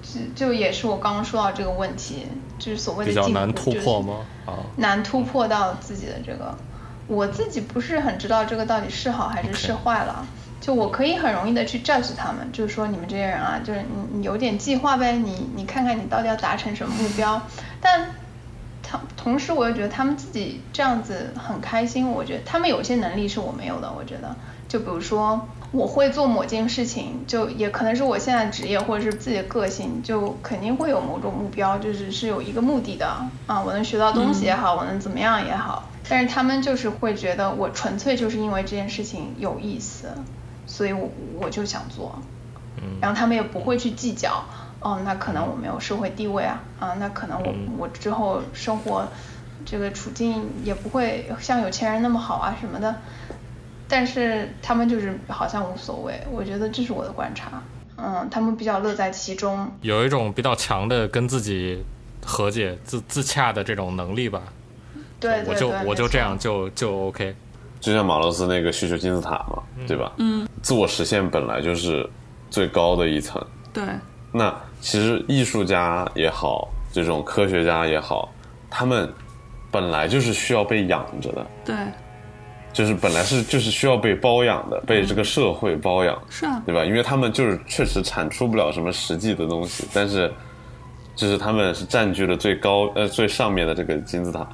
[0.03, 2.27] 就就也是我刚刚说到这个问题，
[2.59, 4.25] 就是所谓的比较难突破吗？
[4.45, 6.55] 啊，难突破到自己的这个，
[7.07, 10.25] 我自己不是很知道这个到底是好还是是坏了。
[10.61, 17.41] 就我可以很容易的去 judge 他们，就是说你们这些人啊，就是你你有点计划呗，你你看看你到底要达成什么目标，
[17.81, 18.09] 但。
[18.93, 22.09] 同同时，我又觉得他们自己这样子很开心。
[22.11, 23.91] 我觉得他们有些能力是我没有的。
[23.91, 24.35] 我觉得，
[24.67, 33.07] 就比如说，我会做某件事情，就也可能是我现在职业或者是自己的个性，就肯定会有某种目标，就是是有一个目的的
[33.47, 33.61] 啊。
[33.61, 35.89] 我能学到东西也好，我能怎么样也好。
[36.07, 40.09] 但是他们就是会觉得我纯粹就是因为这件事情有意思，
[40.67, 41.09] 所以我
[41.41, 42.19] 我就想做。
[42.99, 44.43] 然后他们也不会去计较。
[44.83, 49.07] 哦，那可能我没有社会地位啊，啊，那可能我我之后生活
[49.65, 52.93] 这个处境也不会像有钱人那么好啊什么的，
[53.87, 57.63] 但是他们就是好像无所谓，我觉得这是我的观察，
[57.97, 61.81] 嗯，他们比较乐在其中，有一种比较强的跟自己
[62.25, 64.41] 和解、自自洽的这种能力吧。
[65.19, 67.33] 对对对，我就我就这样就就 OK。
[67.79, 70.11] 就像马洛斯那个需求金字塔嘛，对吧？
[70.17, 72.09] 嗯，自我实现本来就是
[72.49, 73.41] 最高的一层。
[73.73, 73.83] 对，
[74.33, 78.33] 那其实艺术家也好，这种科学家也好，
[78.69, 79.07] 他们
[79.69, 81.75] 本来就是需要被养着的，对，
[82.73, 86.83] 就是本来是就是需要被包养的，被这个社会包养，是啊，对吧？
[86.83, 90.33] 因为他们就是确实产出不了什么实际的东西，但是
[91.15, 94.47] 就是他们是占据了最高呃最上面的这个金字塔，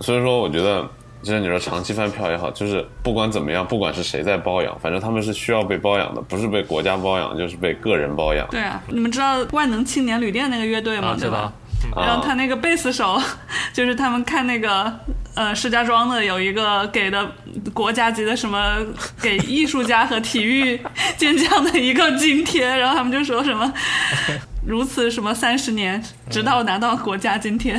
[0.00, 0.86] 所以说我觉得。
[1.22, 8.46] 就是你说长期饭票也好，就是不管怎么样，不管是谁在包养，反正他们是需要被包养的，不是被国家包养，就是被个人包养。
[8.50, 11.08] 对啊，你们知道万能青年旅店那个乐队吗？
[11.08, 11.52] 啊，对吧知道？。
[11.96, 13.20] 然后他那个贝斯手，
[13.72, 14.92] 就是他们看那个
[15.34, 17.26] 呃石家庄的有一个给的
[17.72, 18.78] 国家级的什么
[19.20, 20.80] 给艺术家和体育
[21.16, 23.72] 健将的一个津贴，然后他们就说什么
[24.64, 27.76] 如此什么三十年，直到拿到国家津贴，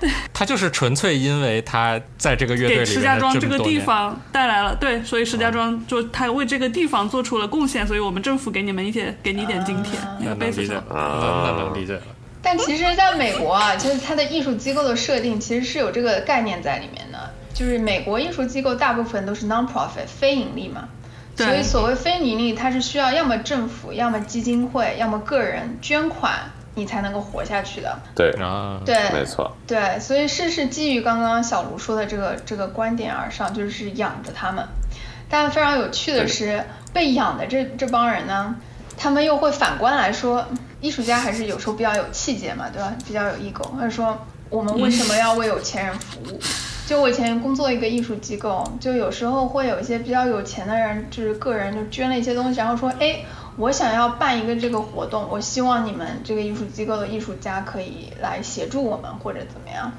[0.00, 10.84] 对他就是纯粹因为他在这个乐队里给石家庄这个地方带来了对，所以石家庄就他为这个地方做出了贡献，所以我们政府给你们一些给你一点津贴，那个贝斯手理解了，。
[10.88, 12.02] 那那能理解了。
[12.44, 20.88] 但其实，在美国啊，就是它的艺术机构的设定其实是有这个概念在里面的，就是美国艺术机构大部分都是 non-profit 非盈利嘛，
[21.36, 27.98] 所以所谓非盈利，它是需要要么政府，要么基金会，要么个人捐款，你才能够活下去的。
[28.14, 29.56] 对，啊，对，没错。
[29.66, 34.66] 对，所以是是基于刚刚小卢说的这个这个观点而上，就是养着他们。
[35.30, 38.54] 但非常有趣的是，被养的这这帮人呢，
[38.96, 40.46] 他们又会反观来说，
[40.84, 42.94] 艺术家还是有时候比较有气节嘛，对吧？
[43.06, 44.18] 比较有 ego，他说
[44.50, 46.38] 我们为什么要为有钱人服务？
[46.86, 53.24] 就我以前工作一个艺术机构，就有时候会有一些比较有钱的人，就是个人就捐了一些东西，然后说，哎，
[53.56, 59.90] 我想要办一个这个活动，我希望你们这个艺术机构的艺术家可以来协助我们或者怎么样。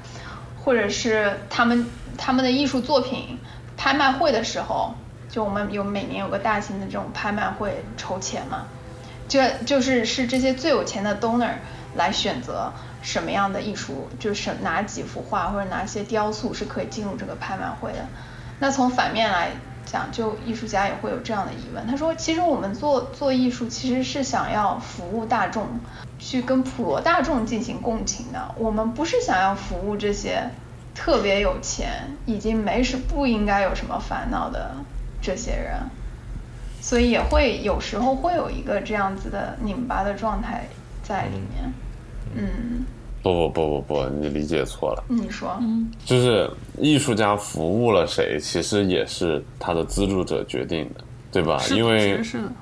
[0.64, 1.84] 或者是他们
[2.16, 3.38] 他们的艺术作品
[3.76, 4.94] 拍卖会的时候，
[5.28, 8.66] 就我们有每年有个大型的这种拍卖会筹钱嘛，
[9.28, 11.50] 这就是是这些最有钱的 donor
[11.96, 12.72] 来选择
[13.02, 18.06] 什么样的艺术，就是哪几幅画或者哪些雕塑是可以进入这个拍卖会的。
[18.58, 19.50] 那从反面来
[19.84, 21.86] 讲，就艺术家也会有这样的疑问。
[21.86, 25.66] 他说，其实我们做做艺术其实是想要服务大众，
[26.18, 28.54] 去跟普罗大众进行共情的。
[28.56, 30.50] 我们不是想要服务这些
[30.94, 34.74] 特别有钱、已经没什不应该有什么烦恼的
[35.20, 35.74] 这些人。
[36.86, 40.68] 所以也会有时候会有一个这样子的拧巴的状态
[41.02, 41.72] 在里面。
[42.36, 42.84] 嗯，
[43.24, 45.02] 不不不不不，你理解错了。
[45.08, 45.60] 你说，
[46.04, 51.60] 就是艺术家服务了谁，其实也是他的资助者决定的，对吧？
[51.74, 52.52] 因为是的，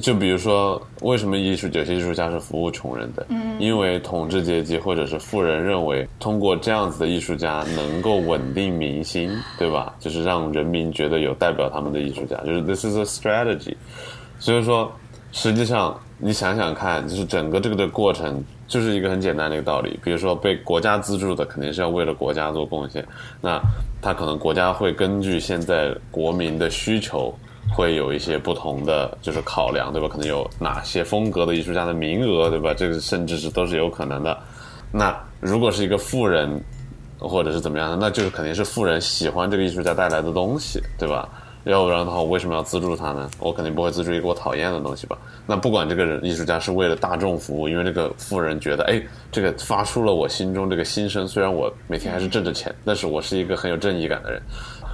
[0.00, 3.26] 就比如说，为什么艺术有些艺术家是服务穷人的？
[3.28, 9.94] 嗯，因为统治阶级或者是富人认为，通过这样子的艺术家能够稳定民心，对吧？
[10.00, 13.74] 就是让人民觉得有代表他们的艺术家，就是 this is a strategy。
[14.38, 14.90] 所以说，
[15.30, 20.00] 实际上你想想看，就是整个这个的过程，就是一个很简单的一个道理。
[20.02, 23.06] 比如说被国家资助的，肯定是要为了国家做贡献，
[23.42, 23.60] 那
[24.00, 27.34] 他可能国家会根据现在国民的需求。
[27.70, 30.08] 会有一些不同的就是考量，对吧？
[30.08, 32.74] 可能有哪些风格的艺术家的名额，对吧？
[32.74, 34.38] 这个甚至是都是有可能的。
[34.90, 36.60] 那如果是一个富人，
[37.18, 41.28] 或者是怎么样的，那就是肯定是富人喜欢这个艺术家带来的东西，对吧？
[41.64, 43.30] 要不然的话，我为什么要资助他呢？
[43.38, 45.16] 我肯定不会资助一个我讨厌的东西吧？
[45.46, 49.00] 那不管这个人艺术家是为了大众服务，因为这个富人觉得，哎，
[49.30, 54.42] 这个发出了我心中这个心声，虽然我每天还是挣着钱，但是我是一个很有正义感的人。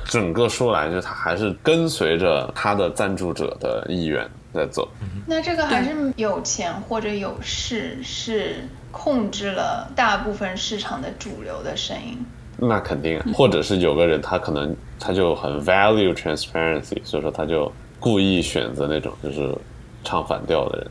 [0.08, 4.88] 整个说来，就是他还是跟随着他的赞助者的意愿在走。
[5.26, 8.56] 那这个还是有钱或者有势是
[8.90, 12.18] 控制了大部分市场的主流的声音。
[12.56, 19.54] 那肯定啊，或者是有个人他可能他就很 value transparency，所以说他就故意选择那种就是
[20.02, 20.90] 唱反调的人。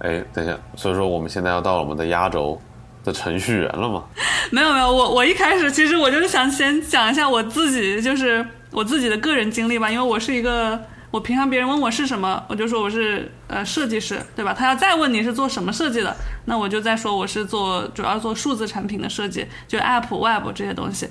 [0.00, 2.60] 哎，等一下，所以说我们现在要到我们的压轴
[3.04, 4.04] 的程序员了吗？
[4.50, 10.80] 没有没有，我我一开始其实我就是想先讲一下我自己，就是我自己的个人经历吧，因为我是一个，
[11.10, 14.52] 我平常别人问我是什么，我就说我是呃设计师，对吧？
[14.52, 16.14] 他要再问你是做什么设计的，
[16.46, 21.08] 那我就再说我是做主要做数字产品的设计，就 App、Web 这些东西。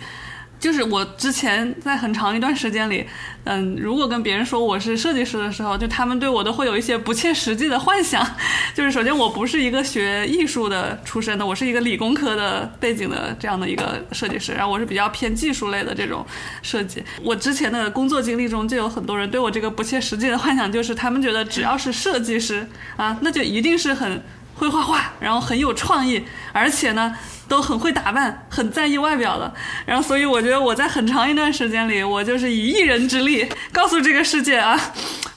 [0.59, 3.05] 就是我之前在很长一段时间里，
[3.45, 8.27] 嗯，如果跟别人说我是设计师的时候，就他们对我都会有一些不切实际的幻想。
[8.75, 16.25] 就是首先我不是一个学艺术的出身的，我是一个理工科的背景的这样的一个设计师，然后我是比较偏技术类的这种
[16.61, 17.01] 设计。
[17.23, 24.21] 我之前的工作经历中就有很多人对我这个不切实际的幻想，就是他们觉得只要是设计师啊，那就一定是很
[24.55, 27.15] 会画画，然后很有创意，而且呢。
[27.49, 29.51] 都很会打扮，很在意外表的，
[29.85, 34.79] 然后所以我觉得我在很长一段时间里，我就是以一人之力告诉这个世界啊，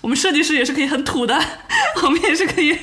[0.00, 1.36] 我们设计师也是可以很土的，
[2.04, 2.78] 我们也是可以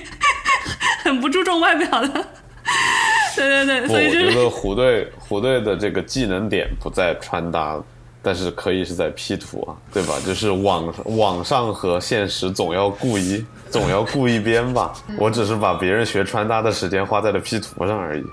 [1.03, 2.25] 很不注重外表的。
[3.35, 7.79] 对对对，所以我就是觉得虎队虎队的这个技能点不在穿搭，
[8.21, 10.15] 但是可以是在 P 图啊，对吧？
[10.25, 14.93] 就是网网上和现实总要顾一总要顾一边吧。
[15.17, 18.23] 我只是把别人学穿搭的时间花在了 P 图上而已。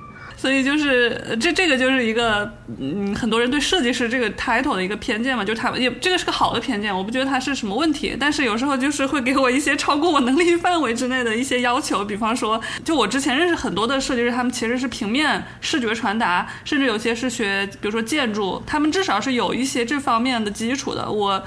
[0.47, 21.43] 所以就是这这个就是一个嗯，很多人对设计师这个 title 的一个偏见嘛，就是他也这个是个好的偏见，我不觉得它是什么问题，但是有时候就是会给我一些超过我能力范围之内的一些要求，比方说，就我之前认识很多的设计师，他们其实是平面视觉传达，甚至有些是学比如说建筑，他们至少是有一些这方面的基础的，我。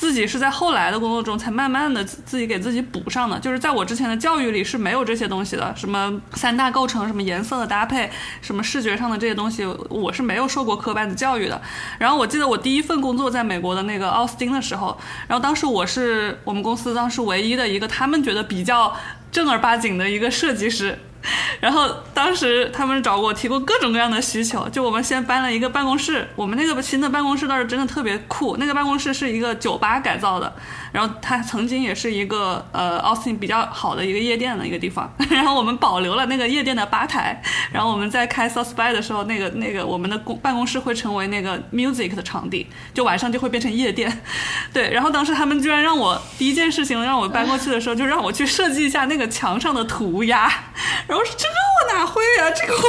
[0.00, 11.60] 自己是在后来的工作中才慢慢的自己给自己补上的，就是在我之前的教育里是没有这些东西的，什么三大构成，什么颜色的搭配，什么视觉上的这些东西，我是没有受过科班的教育的。
[11.98, 14.98] 然后我记得我第一份工作在美国的那个奥斯汀的时候，
[15.28, 18.96] 然后当时我是我们公司当时唯一的一个他们觉得比较
[19.30, 20.98] 正儿八经的一个设计师。
[21.60, 30.52] 然后当时他们找我提过各种各样的需求，就我们先搬了一个办公室，我们那个新的办公室倒是真的特别酷，那个办公室是一个酒吧改造的，
[30.92, 37.40] 然后它曾经也是一个呃奥斯汀比较好的一个夜店的一个地方， 然后我们保留了那个夜店的吧台，
[37.72, 44.22] 然后我们在开 South by 的时候，那个那个我们的公办公室会成为那个 music 的场地，就晚上就会变成夜店，
[44.72, 50.42] 对，然后当时他们居然让我第一件事情让我搬过去的时候，就让我去设计一下那个墙上的涂鸦，
[51.06, 51.54] 然后这个
[51.94, 52.82] 我哪会啊，这个我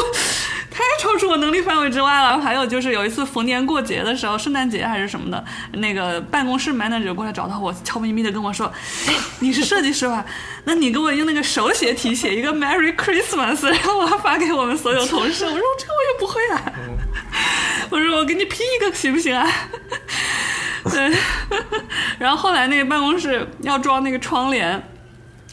[0.72, 2.40] 太超出我能力范围之外了。
[2.40, 5.44] 还有就是有一次逢年过节的时候，圣诞节还是什么的，
[5.74, 8.72] 那个办公室 manager 过来找到我，悄咪咪的跟我说
[9.08, 10.26] ：“哎，你是设计师吧？
[10.64, 16.74] 那你给我用那个手写体写一个 Merry Christmas，然后我要发给我们所有同事。”我说这个我也不会啊。
[17.90, 19.46] 我说我给你拼一个行不行啊？
[20.90, 21.12] 对，
[22.18, 24.82] 然后后来那个办公室要装那个窗帘，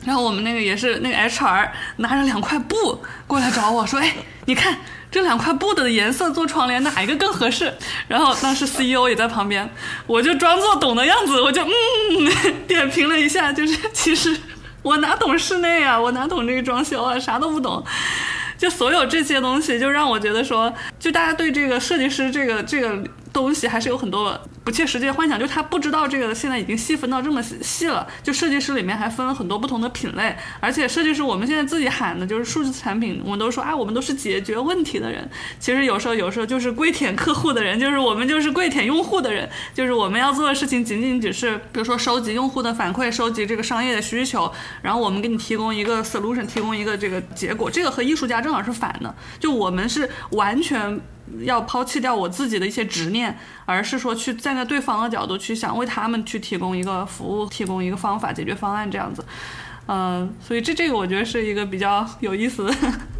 [0.04, 4.14] 然后我们那个也是那个 HR 拿着两块布过来找我说，哎，
[4.44, 4.78] 你看。
[5.10, 7.72] 这两块布的颜色做窗帘哪一个更合适？
[8.06, 9.68] 然后当时 CEO 也在旁边，
[10.06, 14.36] 我就装作懂的样子，我就嗯 点评了一下，就是其实
[14.82, 17.84] 我哪懂室内啊，我哪懂这个装修啊，啥都不懂。
[18.56, 23.02] 就所有这些东西，就让我觉得说，就大家对这个设计师这个这个。
[23.30, 28.06] 东西还是有很多不切实际的幻想，就他不知道这个现在已经细分到这么细了。
[28.22, 35.26] 就设计师里面还分了很多不同的品类，而且设计师我们现在自己喊的就是数字产品，我们都说啊，我们都是解决问题的人。
[35.58, 44.52] 其实有时候有时候就是跪舔客户的人，就是我们就是跪舔用户的人，就是我们要做的事情仅仅只是比如说收集用户的反馈，收集这个商业的需求，
[44.82, 47.70] 然后我们给你提供一个 solution，提供一个这个结果。
[47.70, 51.00] 这个和艺术家正好是反的，就我们是完全。
[51.42, 53.38] 要抛弃掉我自己的一些执念，
[53.68, 59.22] 而是说去站在对方的角度去想，为他们去提供一个服务，提供一个方法解决方案这样子。
[59.86, 62.74] 嗯，所以这这个我觉得是一个比较有意思的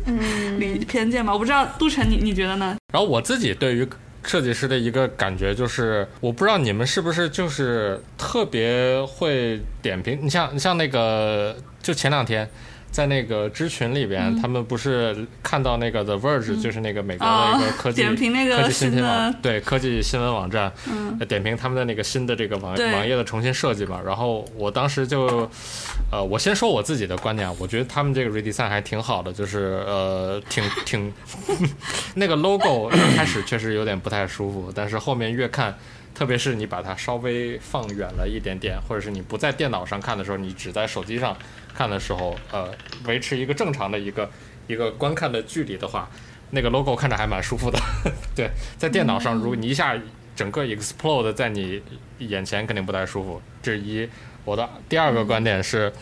[0.59, 1.30] 理偏见吧。
[1.30, 2.74] 我不知道杜晨你你觉得呢？
[2.94, 3.86] 然后我自己对于
[4.24, 10.18] 设计师的一个感觉就是，我不知道你们是不是就是特别会点评。
[10.22, 12.49] 你像你像那个，就前两天。
[12.91, 20.72] 在那个知群里边，他们不是看到那个 The Verge，就是那个美国的一个科技 科技新闻网，对科技新闻网站，
[21.28, 24.01] 点评他们的那个新的这个网网页的重新设计嘛。
[24.05, 25.49] 然后我当时就，
[26.11, 31.12] 呃，我先说我自己的观点，我觉得他们这个 redesign 还挺好的，就是呃，挺挺
[32.16, 35.76] 那个 logo 一开始确实有点不太舒服，但是后面越看。
[36.14, 41.36] 特别是你把它稍微放远了一点点，或者是你不在电脑上看的时候，你只在手机上
[41.74, 42.68] 看的时候，呃，
[43.04, 44.28] 维持一个正常的一个
[44.66, 46.08] 一个观看的距离的话，
[46.50, 47.78] 那个 logo 看着还蛮舒服的。
[48.34, 49.96] 对，在电脑上，如果你一下
[50.34, 51.82] 整个 explode 在你
[52.18, 53.40] 眼前，肯定不太舒服。
[53.62, 54.08] 这是一。
[54.44, 55.92] 我的第二个观点是，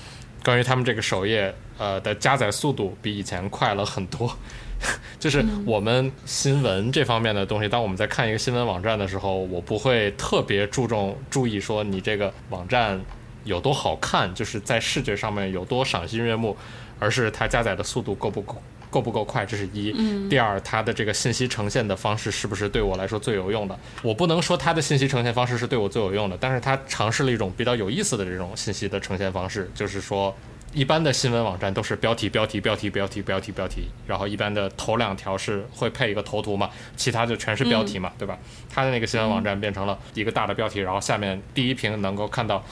[0.44, 4.32] 关于他们这个首页，呃的加载速度比以前快了很多。
[5.18, 13.00] 就是我们新闻这方面的东西，当我们在看一个新闻网站的时候，我不会特别注重注意说你这个网站
[13.46, 16.54] 有多好看，就是在视觉上面有多赏心悦目，
[16.98, 19.90] 而是它加载的速度够不够够不够快，这是一。
[20.28, 23.78] 第二，它的这个信息呈现的方式是不是对我来说最有用的？
[24.02, 30.34] 我不能说它的信息呈现方式是对我最有用的，但是它尝试了一种比较有意思的这种信息的呈现方式，就是说。
[30.74, 36.68] 一般的新闻网站都是标题、标题、标题、标题、标题、标题，然后一般的头两条是会配一个头图嘛，
[36.98, 38.36] 其他就全是标题嘛，对吧？
[38.68, 42.62] 它的那个新闻网站变成了一个大的标题，然后下面第一屏能够看到。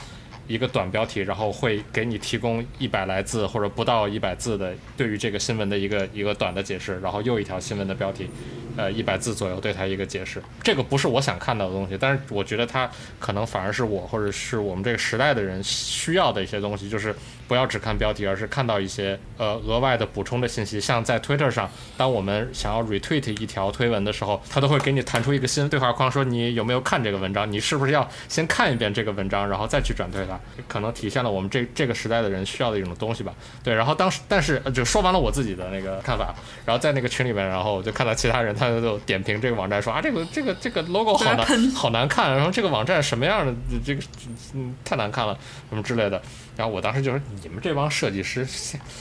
[0.46, 8.28] 一个短标题，然后会给你提供一百来字或者不到一百字的对于这个新闻的一个一个短的解释，然后又一条新闻的标题，
[8.76, 10.42] 呃，一百字左右对它一个解释。
[10.62, 17.14] 这个不是我想看到的东西，但是我觉得它可能反而是我或者是我们这个时代的人需要的一些东西，就是
[17.46, 20.80] 不要只看标题，而是看到一些呃额外的补充的信息。
[20.80, 27.50] 像在 Twitter 上，当我们想要 retweet 一条推文的时候，它都会给你弹出一个新对话框，说你有没有看这个文章？
[27.50, 30.38] 你是不是要先看一遍这个文章，然后再去转推它？
[30.68, 33.32] 可能体现了我们这这个时代的人需要的一种东西吧。
[33.62, 36.34] 对，然后当时，但是就说完了我自己的那个看法，
[36.64, 44.02] 然后在那个群里面，然后我就看到其他人，他就点评这个网站，说啊，这个这个这个 logo 好难，好难看，然后这个网站什么样的，这个
[44.54, 45.36] 嗯太难看了，
[45.68, 46.20] 什么之类的。
[46.56, 48.46] 然后我当时就说，你们这帮设计师，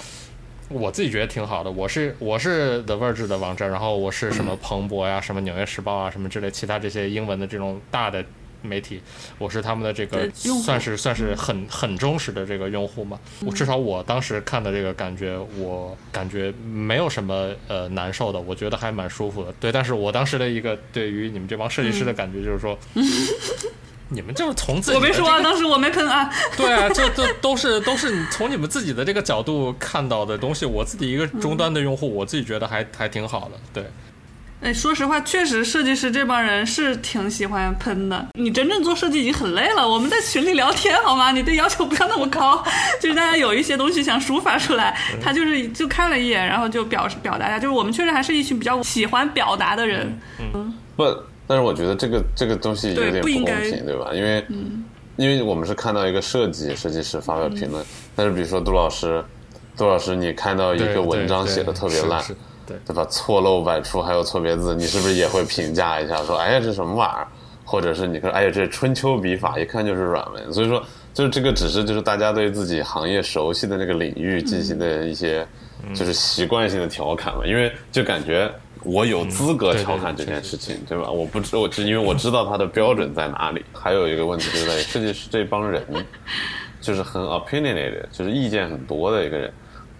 [0.69, 1.71] 我自己觉得挺好的。
[1.71, 8.23] 我是我是 The Verge 的网站，然后我是什么彭博呀，什么纽约时报啊，什么之类其他这些英文的这种大的。
[8.65, 9.01] 媒体，
[9.37, 13.19] 我是他们的这个算是算是很很忠实的这个用户嘛。
[13.45, 19.51] 我至少我当时看的这个感觉，我感觉没有什么呃难受的，我觉得还蛮舒服的。
[19.59, 22.79] 对，但是我当时的一个对于你们这帮设计师的感觉就是说，
[24.13, 26.29] 你们就是从自己我没说啊，当时我没喷啊。
[26.55, 30.65] 对啊，这这都是都是从你们自己的这个角度看到的东西。
[30.65, 33.51] 我自己一个终端的用户，我自己觉得还还挺好的。
[33.73, 33.85] 对。
[34.61, 38.25] 哎，说实话，确实设计师这帮人是挺喜欢喷的。
[38.39, 41.33] 你真正做设计已经很累了，我们在群里聊天好吗？
[41.33, 42.63] 你对要求不要那么高，
[43.01, 47.59] 就是大家有一些东西想抒发出来，他就是就看了一眼，然后就表示表达一下。
[47.59, 50.17] 就是我们确实还是一群比较喜欢表达的人。
[50.39, 51.03] 嗯，不，
[51.53, 54.09] 但是我觉得这个这个东西有点不公平，对吧？
[54.11, 54.43] 因为
[55.17, 57.85] 因为我们是看到一个设计设计师发表评论，
[58.15, 59.23] 但是比如说杜老师，
[59.77, 62.19] 杜老师，你看到一个文章写的特别烂。
[62.65, 63.05] 对对吧？
[63.11, 66.23] 错漏百出，还有错别字，你是不是也会评价一下？
[66.23, 67.27] 说，哎呀，这什么玩意儿？
[67.65, 70.53] 或者是你说，哎呀，这春秋笔法，一看就是软文。
[70.53, 70.81] 所以说，
[71.13, 75.45] 就是这个只是就是大家对自己行业熟悉的那个领域进行的一些
[75.93, 78.49] 就是习惯性的调侃嘛，因为就感觉
[78.83, 81.09] 我有资格调侃这件事情，对吧？
[81.09, 83.63] 我不知我只因为我知道它的标准在哪里。
[83.73, 85.85] 还有一个问题就是在于设计师这帮人
[86.81, 89.53] 就是很 opinionated，就是意见很多的一个人。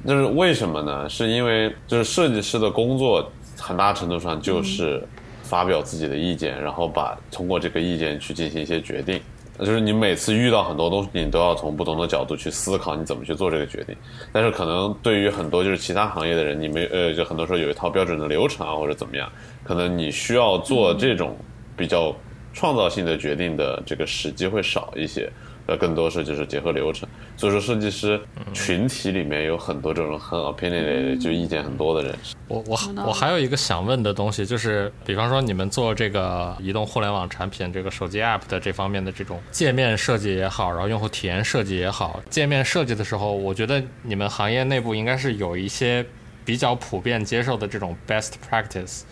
[0.05, 1.07] 就是为什么呢？
[1.07, 5.01] 是因为就是设计师的工作很大程度上就是
[5.43, 9.21] 发表自己的意见，然后把通过这个意见去进行一些决定。
[9.59, 13.95] 就是你每次遇到很多东西，你都要从不同的角度去思考你怎么去做这个决定。
[14.31, 19.31] 但是可能对于很多就是其他行业的人，你没呃，就很多时候有一套标准的流程啊，或者怎么样，
[19.63, 21.37] 可能你需要做这种
[21.77, 22.15] 比较
[22.51, 25.31] 创造性的决定的这个时机会少一些。
[25.65, 27.07] 呃，更多是就是结合流程，
[27.37, 28.19] 所以说设计师
[28.53, 32.15] 群体里面有很多这种很 opinionated 就意见很多的人。
[32.49, 32.77] 我我
[33.07, 46.05] 我还有一个想问的东西，就是比方说你们做这个移动互联网产品，这个手机 app 的这方面的这种界面设计也好，然后用户体验设计也好，界面设计的时候，我觉得你们行业内部应该是有一些
[46.43, 49.03] 比较普遍接受的这种 best practice。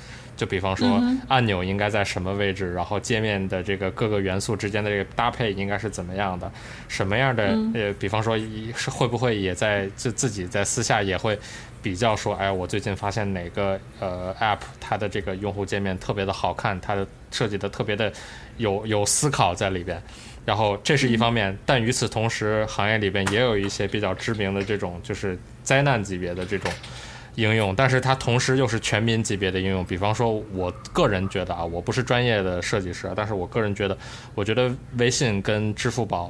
[0.41, 6.51] 就比方说，按钮应该在什么位置，然后界面的这个各个元素之间的这个搭配应该是怎么样的？
[6.87, 8.35] 什么样的呃，比方说，
[8.75, 11.37] 是会不会也在自自己在私下也会
[11.79, 18.11] 比较说，哎，我最近发现哪个呃 app 它的这个用户界面特别的好看，它的设计的特别的
[18.57, 20.01] 有有思考在里边。
[20.43, 26.71] 然后这是一方面，但与此同时，行业里边也有一些比较知名的这种就是灾难级别的这种。
[27.35, 29.85] 应用，但是它同时又是全民级别的应用。
[29.85, 33.97] 比方说，我个人觉得啊，我不是专业的设计师，但是我个人觉得，
[34.35, 36.29] 我觉得微信跟支付宝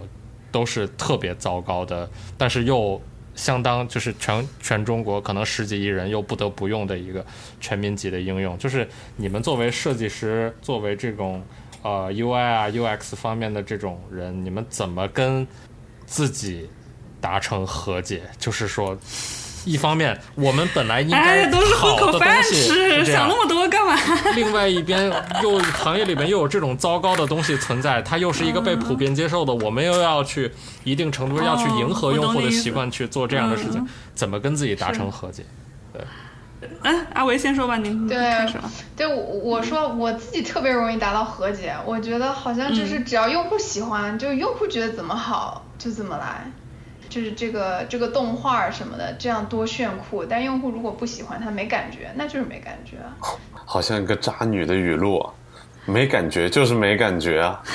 [0.52, 2.08] 都是特别糟糕的，
[2.38, 3.02] 但是又
[3.34, 7.26] 相当就是全全中国可能十几亿人又不得不用的一个
[7.60, 8.56] 全民级的应用。
[8.60, 11.42] 就是你们作为设计师，作为这种
[11.82, 15.48] 呃 UI 啊 UX 方面的这种人，你们怎么跟
[16.06, 16.70] 自己
[17.20, 18.22] 达成和解？
[18.38, 18.96] 就是说。
[19.66, 23.96] 一方面，我们本来应该都是好的东西，想那么多干嘛？
[24.36, 25.12] 另外一边
[25.44, 30.52] 又行业里面又有这种糟糕的东西存在，它又是一个被普遍接受的，我们又要去
[30.84, 33.86] 一定程度要去迎合用户的习惯去做这样的事情，
[34.16, 35.44] 怎么跟自己达成和解？
[35.94, 36.02] 对，
[36.84, 38.18] 嗯，阿维先说吧，您对，
[38.96, 46.52] 对我我说我自己特别容易达到和解，我觉得好像就是只要用户喜欢，就用户觉得怎么好就怎么来。
[47.12, 50.26] 就是这个这个动画什么的，这样多炫酷。
[50.26, 52.98] 但用户如果不喜欢，他没感觉，那就是没感觉。
[53.66, 55.30] 好像一个渣女的语录，
[55.86, 57.62] 没感觉就是没感觉啊。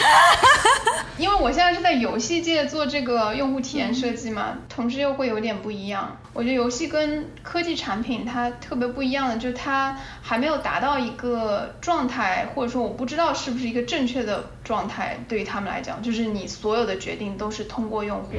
[1.19, 6.15] 因为我现在是在游戏界做这个用户体验设计嘛，同时又会有点不一样。
[6.35, 18.35] 我觉得游戏跟科技产品它特别不一样的，就是它还没有达到一个状态，或者说我不知道是不是一个正确的状态，对于他们来讲，就是你所有的决定都是通过用户。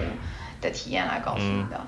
[0.61, 1.81] 的体验来告诉你的，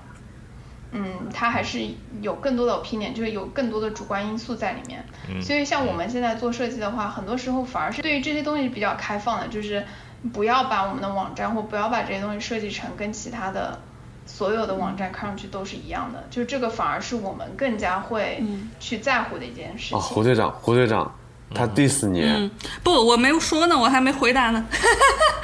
[0.92, 1.88] 嗯，它还是
[2.22, 5.04] 有更多的 opinion，就是有更多的主观因素在里面。
[5.42, 9.86] 所以像我们现在做设计的话，很多时候反而是对于这些东西比较开放的，就是
[10.34, 13.80] 不要把我们的网站或不要把这些东西设计成跟其他的
[14.26, 18.44] 所有的网站看上去都是一样的，就这个反而是我们更加会
[18.80, 20.00] 去在乎的一件事情。
[20.00, 21.12] 胡队长，胡队长。
[21.54, 22.50] 他第四年，
[22.84, 24.66] 不，我没有说呢，我还没回答呢。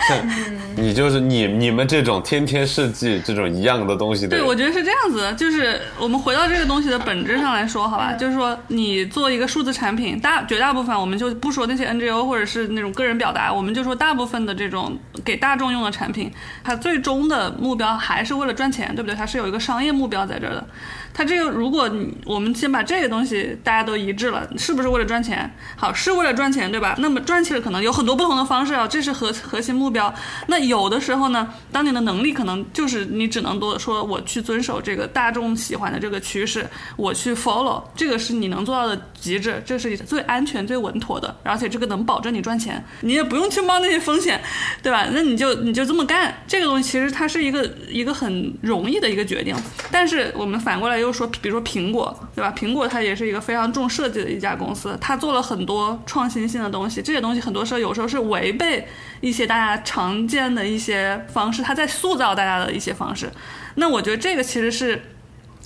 [0.77, 4.37] 你就是你你们这种天天设计这种一样的东西的。
[4.37, 16.31] 对，我觉得是这样子，就是我们回到这个东西的本质上来说，好吧，就是说你做一个数字产品，大绝大部分我们就不说那些 NGO 或者是那种个人表达，我们就说大部分的这种给大众用的产品，
[16.63, 19.15] 它最终的目标还是为了赚钱，对不对？
[19.15, 20.67] 它是有一个商业目标在这儿的。
[21.17, 21.89] 它这个，如果
[22.25, 25.49] 我们先把这个东西大家都一致了，是不是为了赚钱？
[25.77, 26.93] 好，是为了赚钱，对吧？
[26.99, 30.13] 那么赚钱可能有很多不同的方式啊，这是核核心目标。
[30.45, 36.67] 那有的时候呢，当你的能力可能就是你只能多说，我去遵守这个大众喜欢的这个趋势，
[36.97, 44.41] 我去 follow，这个是你能做到的极致，这是最安全、最稳妥的，而且这个能保证你赚钱，你也不用去冒那些风险，
[44.83, 45.07] 对吧？
[45.13, 49.55] 那你就你就这么干，这个东西其实它是一个一个很容易的一个决定。
[49.89, 51.04] 但是我们反过来又。
[51.05, 52.53] 就说，比如说苹果，对吧？
[52.57, 57.01] 苹果它也是一个非常重设计的一家公司，它做了很多创新性的东西。
[57.01, 58.87] 这些东西很多时候有时候是违背
[59.21, 63.31] 一些大家常见的一些方式，它在塑造大家的一些方式。
[63.75, 65.01] 那我觉得这个其实是。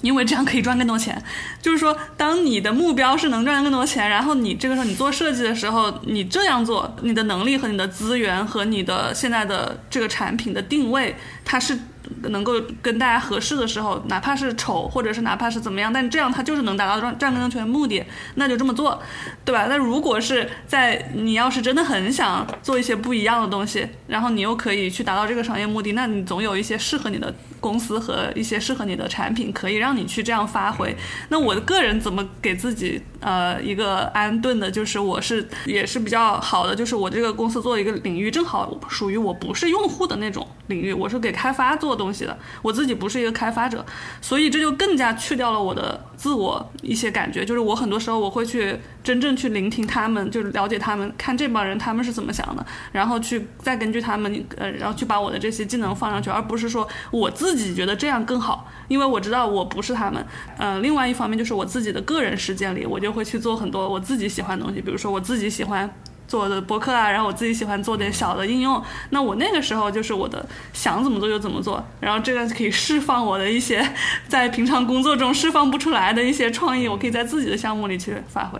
[0.01, 1.21] 因为这样可以赚更多钱，
[1.61, 11.77] 就是说，当你的目标是能赚更多钱，然后你这个时候你做设计的时候，你这样做，你的能力和你的资源和你的现在的这个产品的定位，它是
[12.23, 18.03] 能够跟大家合适的时候，哪怕是丑，或者是哪怕是怎么样，但这样他就是能达到占占更权目的，
[18.35, 19.01] 那就这么做，
[19.45, 19.67] 对吧？
[19.69, 30.95] 那如果是在你要是真的很想做一些不一样的东西，然后你又可以去达到这个商业目的，那你总有一些适合你的公司和一些适合你的产品，可以让你去这样发挥。
[31.29, 43.85] 那我的个人怎么给自己呃一个安顿的，就是我是也是比较好的，就是我这个公司做一个领域正好属于我不是用户的那种领域，我是给开发做东西的，我自己不是一个开发者，
[44.21, 60.25] 所以这就更加去掉了我的自我一些感觉，就是我很多时候我会去真正去聆听他们，就是了解他们，看这帮人他们是怎么想的，然后去再根据他们呃，然后去把我的这些技能放上去，而不是说我自己觉得这样更好，因为我知道我不是他们。
[60.57, 65.89] 呃，另外一方面就是我自己的个人时间里，我就会去做很多我自己喜欢的东西，比如说我自己喜欢。
[66.29, 68.79] 做的博客啊，然后我自己喜欢做点小的应用，
[69.09, 73.83] 那我那个时候就是我的想怎么做就怎么做，然后这个可以释放我的一些
[74.27, 78.59] 在平常工作中释放不出来的一些创意，我可以在自己的项目里去发挥。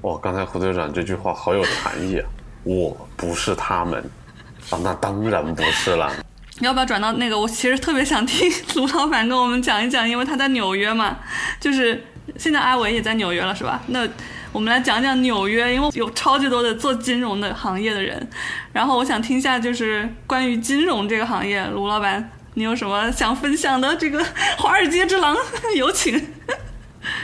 [0.00, 2.26] 哇，刚才胡队长这句话好有禅意啊！
[2.62, 4.02] 我不是他们
[4.70, 6.10] 啊，那当然不是了。
[6.58, 7.38] 你要不要转到那个？
[7.38, 11.18] 我其实特别想听卢老板跟我们讲一讲，因为他在纽约嘛，
[11.60, 12.04] 就是
[12.36, 13.82] 现在阿伟也在纽约了，是吧？
[13.88, 14.08] 那。
[14.52, 18.24] 我们来讲讲纽约，因为有超级多的做金融的行业的人，
[18.72, 23.96] 然后我想听一下就是关于金融这个行业，卢老板，你有什么想分享的？
[23.96, 24.24] 这个
[24.56, 25.36] 华尔街之狼，
[25.74, 26.14] 有请。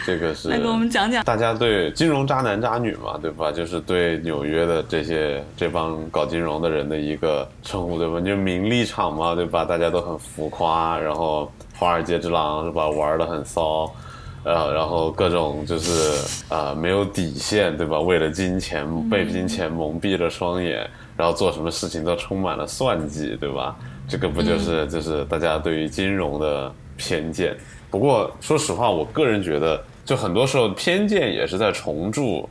[0.06, 3.52] 这个是来给我们讲讲，大家对金融渣男渣女嘛，对吧？
[3.52, 8.20] 就是对纽约的这些这帮搞金融的人的一个称呼，对吧？
[8.20, 9.64] 就名利场嘛，对吧？
[9.64, 12.88] 大家都很浮夸，然后华尔街之狼是吧？
[12.88, 13.90] 玩的很骚。
[14.42, 15.92] 呃，然后各种就是
[16.48, 18.00] 呃没有底线，对吧？
[18.00, 23.76] 为了金钱被金钱蒙蔽了双眼，然后做什么事情都充满了算计，对吧？
[24.08, 27.54] 这个不就是就是大家对于金融的偏见？
[27.90, 32.48] 不过说实话，我个人觉得，就很多时候偏见也是在重铸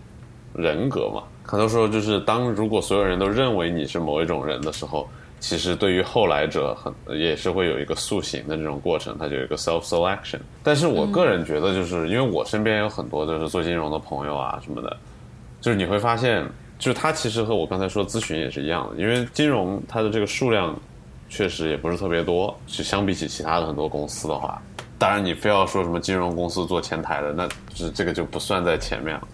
[0.54, 1.24] 人格嘛。
[1.44, 5.08] 很多时候就是当如果所有人都认为你是某一种人的时候。
[5.42, 10.38] 其实对于后来者，很也是会有一个塑形的这种过程，它就有一个 self selection。
[10.62, 14.98] 但是我个人觉得，就是因为我身边有很多就是做金融的朋友啊什么的，
[15.62, 16.46] 就是你会发现，
[16.78, 20.78] 就是他其实和我刚才说咨询也是一样的，因为金融它的这个数量
[21.30, 24.62] 确实也不是特别多，就相比起其他的很多公司的话，
[25.00, 29.28] 当然你非要说什么金融公司做前台的，那是这个就不算在前面了，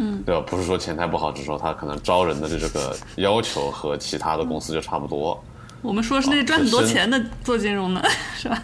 [0.00, 0.44] 嗯，对吧？
[0.46, 5.42] 不是说前台不好，只是说他可能招人的这个要求和其他的公司就差不多。
[5.80, 8.04] 我们说的是那赚很多钱的做金融的，
[8.36, 8.62] 是吧？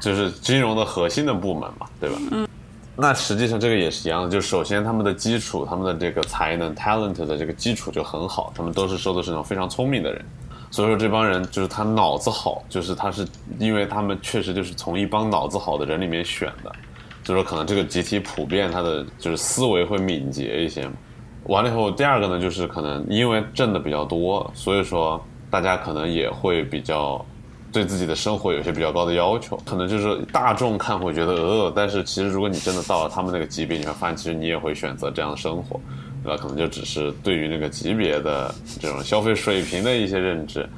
[0.00, 2.16] 就是金融的核心的部门嘛，对吧？
[2.30, 2.46] 嗯。
[2.94, 10.22] 那实际上这个也是一样的，就首先他们的基础，他们的这个才能 talent 的这个基础就很好，他们都是说的是那种非常聪明的人，
[10.72, 13.24] 所以说这帮人就是他脑子好，就是他是
[13.60, 16.72] 因为他们确实就是从一帮脑子好的人里面选的，
[17.22, 20.90] 就是说可能这个集体普遍他的就是思维会敏捷一些。
[21.44, 25.22] 完了以后，第二个呢，就是可能因为挣的比较多，所以说。
[25.52, 27.22] 大家可能也会比较
[27.70, 35.78] 对自己的生活有些比较高的要求，可能就是大众看会觉得呃，但是其实如果你真的到了他们那个级别，你会发现其实你也会选择这样的生活，
[36.22, 36.38] 对吧？
[36.40, 40.68] 可能就只是对于那个级别的这种消费水平的一些认知，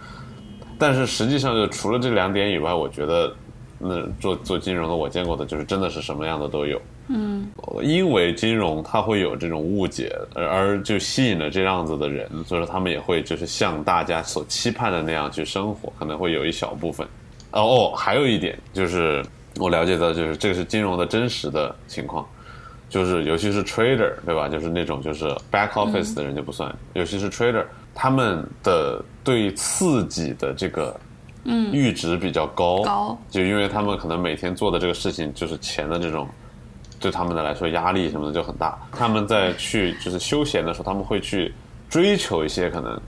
[0.79, 3.35] 但是实际上就除了这两点以外，我觉得
[3.79, 6.81] 那做做金融的我见过的就是真的是什么样的都有。
[7.09, 7.47] 嗯，
[7.83, 17.07] 因为金融它会有这种误解，而而就吸引了这样子的人，所以说他们也会就是像大家所期盼的那样去生活，可能会有一小部分。
[17.51, 19.23] 哦哦，还有一点就是
[19.59, 22.27] 我了解到，就是这个是金融的真实的情况，
[22.95, 24.49] 就是尤其是 trader 对吧？
[24.49, 30.95] 就是那种就是 back office 的人就不算，尤其是 trader，他们的对刺激的这个
[31.43, 36.29] 嗯阈值比较高，高，就因为他们可能每天做的这个事情就是钱的这种。
[37.01, 38.79] 对他们的来说，压力什么的就很大。
[38.91, 41.53] 他们在去就是休闲的时候，他们会去
[41.91, 42.99] 追求一些可能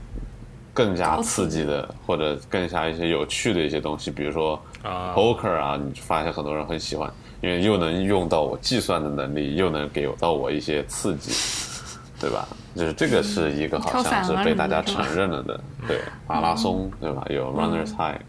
[0.71, 7.11] 更加刺激的，或者更加一些有趣的一些东西，比如说 poker 啊，你发现很多人很喜欢，
[7.41, 11.31] 因为又能用到我计算的能力，又能给到我一些刺激，
[12.19, 12.47] 对吧？
[12.75, 17.25] 就是这个是一个好像是被大家承认了的，对马拉松，对吧？
[17.29, 18.19] 有 runners high，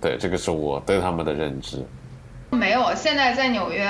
[0.00, 1.84] 对，这个是我对他们的认知。
[2.50, 3.88] 没有，现在在纽约，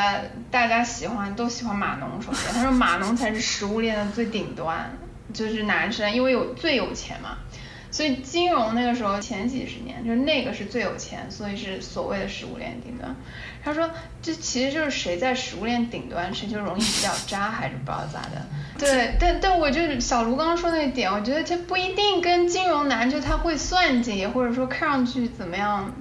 [0.50, 2.20] 大家喜欢都喜欢码农。
[2.20, 4.90] 首先，他说码农才是食物链的最顶端，
[5.32, 7.38] 就是男生，因为有最有钱嘛。
[7.90, 13.16] 所以金融那个时候前几十年，就是那个是最有钱，所以是所谓的食物链顶端。
[13.62, 13.88] 他说，
[14.22, 18.46] 这其实就是谁在食物链顶端，谁就容易比较渣，还是不知道咋的。
[18.78, 25.92] 对， 但但我就小卢刚刚说那个点，我觉得这不一定跟金融男就他会算计，或者说看上去怎么样。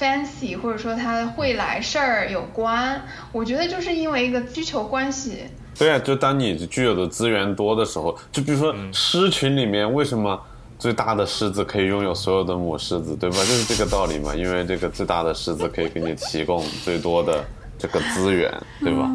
[0.00, 3.00] fancy，或者说他会来事儿有关。
[3.30, 5.44] 我觉得就是因为一个需求关系。
[5.78, 10.42] 对啊，就当你具有的资源多的时候，就比如说狮群里面，为什么
[10.82, 13.36] 最大的狮子可以拥有所有的母狮子，对吧？
[13.46, 14.34] 就是这个道理嘛。
[14.34, 17.44] 因为这个最大的狮子可以给你提供最多的
[17.78, 19.08] 这个资源，对吧？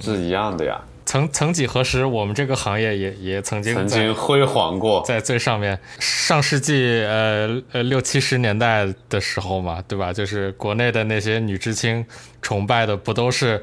[0.00, 0.80] 是一样的呀。
[1.04, 5.78] 曾曾几何时，我们这个行业也也曾经曾经辉煌过，在最上面。
[6.00, 10.12] 上世纪呃呃六七十年代的时候嘛，对吧？
[10.12, 12.04] 就是国内的那些女知青
[12.42, 13.62] 崇拜的不都是？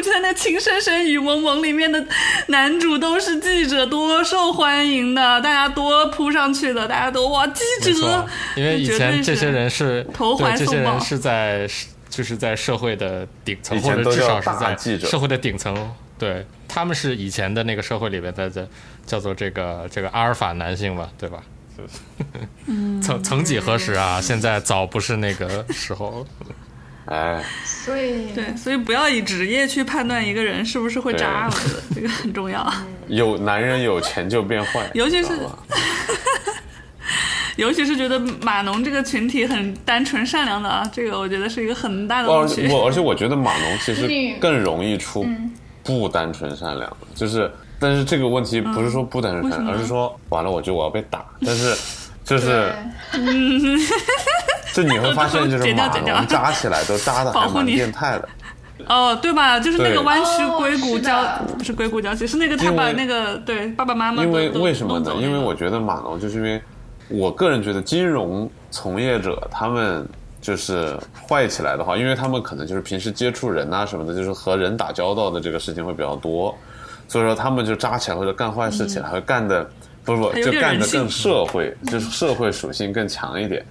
[0.00, 2.02] 记不记得那《情深深雨蒙蒙》里面的
[2.46, 7.62] 男主都是记者，多受欢迎的，大家多扑上去的，大家都哇记
[7.92, 11.68] 者，因为以前这些人是投怀送抱，这些人是在
[12.08, 15.92] 就是在社会的顶层，或者至少是在社会的顶层。
[16.18, 18.50] 对，他们是以前的那个社会里面的
[19.04, 21.42] 叫做这个这个阿尔法男性嘛，对吧？
[23.02, 26.26] 曾曾几何时啊，现在早不是那个时候。
[27.10, 32.72] 哎，所以对，所以不要以职业去判断一个人是不是会渣，我觉得这个很重要。
[33.08, 35.30] 有男人有钱就变坏，尤其是，
[37.56, 42.68] 尤其是觉得码农这个群体很单纯善良的啊，这个我觉得是一个很大的误区。
[42.68, 44.08] 我而且我觉得码农其实
[44.38, 45.26] 更容易出
[45.82, 47.50] 不单纯善良的，就是
[47.80, 51.76] 但是这个问题不是说不单纯善良，而是说完了我觉得我要被打，但是
[52.24, 52.72] 就是。
[54.72, 58.28] 就你会发现，就是马龙扎起来都扎的还蛮变态的。
[58.88, 59.60] 哦，对吧？
[59.60, 61.22] 就是那个弯曲硅谷胶，
[61.58, 64.22] 不是硅谷胶，是那个他把那个对爸爸妈妈。
[64.22, 65.12] 因为为什么呢？
[65.20, 66.62] 因为我觉得马龙就是因为，
[67.08, 70.08] 我个人觉得金融从业者他们
[70.40, 70.98] 就是
[71.28, 76.56] 坏起来的话，因为他们可能就是平时接触人啊什么的，就是和人打交道的这个事情会比较多，
[77.06, 79.68] 所以说他们就扎起来或者干坏事起来会干的。
[80.04, 83.64] 不不，就干的更社会，就是社会属性更强一点。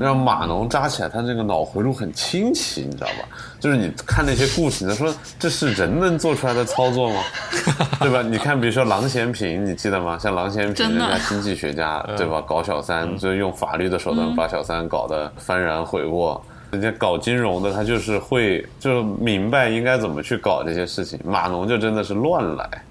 [0.00, 3.28] 让码农扎起来，他这个脑回路很清奇，你知道吧？
[3.60, 7.22] 就是你看那些故事，你说这是人能做出来的操作吗？
[8.00, 8.22] 对吧？
[8.22, 10.18] 你看，比如说郎咸平，你记得吗？
[10.18, 12.40] 像郎咸平，人家经济学家，对吧？
[12.40, 16.44] 搞小三，就用法律的手段把小三搞得幡然悔过。
[16.72, 21.20] 人家搞金融的，他就是会，就明白应该怎么去搞这些事情。
[21.24, 22.84] 码农就真的是乱来。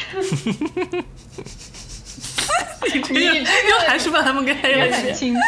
[2.92, 5.40] 你这个又还是把他们给黑了很清 晰。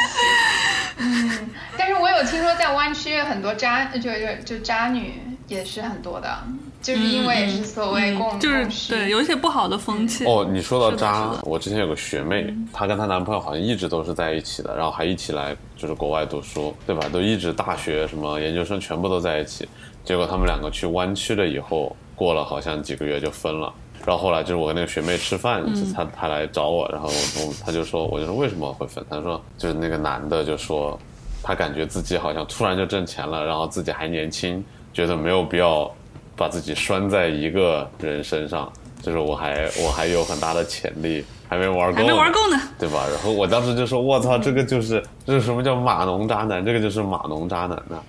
[0.98, 6.39] 嗯，但是我有听说在湾区很多渣，就就就渣女也是很多的，
[6.81, 10.24] 就是因为是所谓共就是对有一些不好的风气。
[10.27, 17.09] 哦，你说到渣，我之前有个学妹，她跟她男朋友好像一直都是在一起的，然后还一起来就是国外读书，对吧？
[17.12, 19.69] 都一直大学什么研究生全部都在一起，
[20.05, 23.73] 结果他们两个去湾区了以后，过了好像几个月就分了。
[24.04, 25.62] 然后后来就是我跟那个学妹吃饭，
[25.94, 29.04] 她她来找我，然后我她就说，我就说为什么会分？
[29.08, 30.98] 她说就是那个男的就说，
[31.42, 35.90] 他感觉自己好像突然就挣钱了，然后自己还年轻，觉得没有必要
[36.36, 43.06] 把自己拴在一个人身上，就是我还我还有很大的潜力，还没玩够，还没玩够呢，对吧？
[43.08, 46.64] 然后我当时就说，我操，这个就是这是什么叫码农渣男？
[46.64, 48.02] 这个就是码农渣男呢，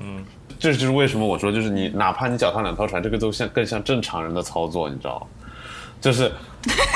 [0.00, 0.24] 嗯。
[0.58, 5.26] 这就是为什么我说，就是你哪怕你脚踏两条船，这个都像更像正常人的操作，你知道吗
[6.00, 6.30] 就是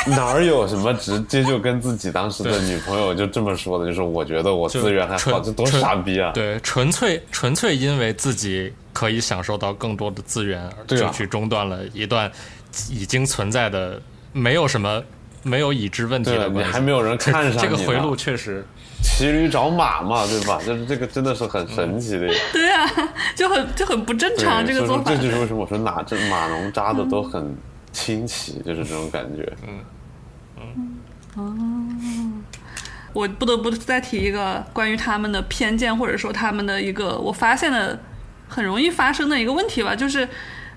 [0.06, 6.30] 哪儿有什么直接就跟自己当时的女朋友就这么说的，就是我觉得我资源还好，这多傻逼啊！
[6.32, 12.30] 对，纯粹纯粹因为自己可以享受到更多的资源，就去中断了一段
[12.90, 14.00] 已经存在的
[14.32, 15.02] 没有什么
[15.42, 18.64] 没有已知问题的关系，还没有人看上这个回路，确实。
[19.02, 20.58] 骑驴找马嘛，对吧？
[20.64, 22.32] 就是这个真的是很神奇的。
[22.52, 22.88] 对啊，
[23.34, 25.10] 就很就很不正常这个做法。
[25.10, 27.54] 这就是为什么我说哪这马农扎的都很
[27.92, 29.52] 清奇，就是这种感觉。
[29.66, 29.80] 嗯
[30.56, 30.96] 嗯
[31.34, 32.42] 哦，
[33.12, 37.98] 我不得不再提一个关于他们的偏见，或者说他们的一个我发现的
[38.48, 40.28] 很容易发生的一个问题吧，就是。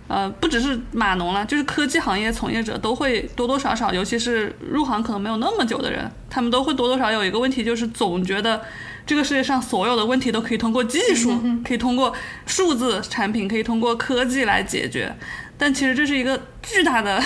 [0.07, 8.61] 呃，不只是码农了，就是科技行业从业者都会多多少少，尤其是入行可能没有那么久的人，他们都会多多少有一个问题，就是总觉得
[9.05, 12.13] 这个世界上所有的问题都可以通过技术，可以通过
[12.45, 15.15] 数字产品，可以通过科技来解决，
[15.57, 17.23] 但其实这是一个巨大的。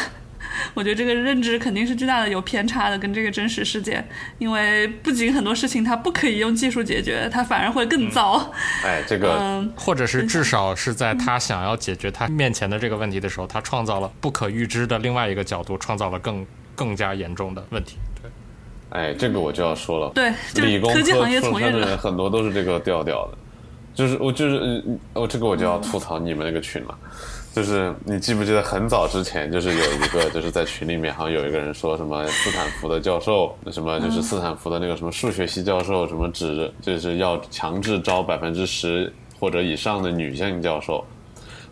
[0.73, 4.03] 我觉得这个认知肯定是巨大的有偏差的，跟这个真实世界，
[4.37, 8.51] 因为不仅很多事情它不可以用技术解决，它反而会更糟。
[8.83, 17.97] 哎，这个，或者是至少是在他想要解决他面前的这个问题的时候，他创造了不可预知的另外一个角度，创造了更更加严重的问题。
[18.21, 18.31] 对，
[18.89, 20.11] 哎，这个我就要说了。
[20.13, 23.37] 对，理工科技行业从业者很多都是这个调调的。
[23.95, 24.81] 就是我就是
[25.13, 26.97] 我这个我就要吐槽你们那个群了。
[27.59, 41.03] 就是你记不记得很早之前，就是有一个 就是在群里面，好像有一个人说什么斯坦福的教授，什么就是斯坦福的那个什么数学系教授，什么只就是要强制招百分之十或者以上的女性教授，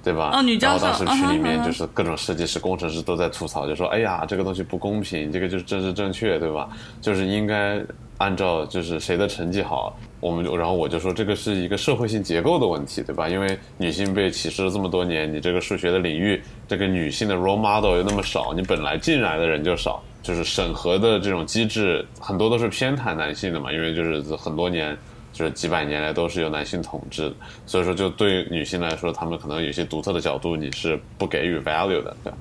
[0.03, 0.31] 对吧？
[0.33, 0.87] 哦，女教授。
[0.87, 6.67] 然后当时群里面就是各种设计师、工程师都在吐槽，就说：“哎呀，这个东西不公平，这个就是政治正确，对吧？
[7.01, 7.81] 就是应该
[8.17, 13.27] 按照就是谁的成绩好，我们就然后我就说这个是一个社会性结构的问题，对吧？
[13.29, 24.97] 因为女性被歧视了这么多年，你这个数学的领域，这个女性的 role model 又那么少，你本来进来的人就少，就是审核的这种机制很多都是偏袒男性的嘛，因为就是很多年。
[25.33, 27.31] 就是几百年来都是由男性统治，
[27.67, 32.37] 所以说就对女性来说，她们可能有些独特的角度你是不给予 value 的，对吧？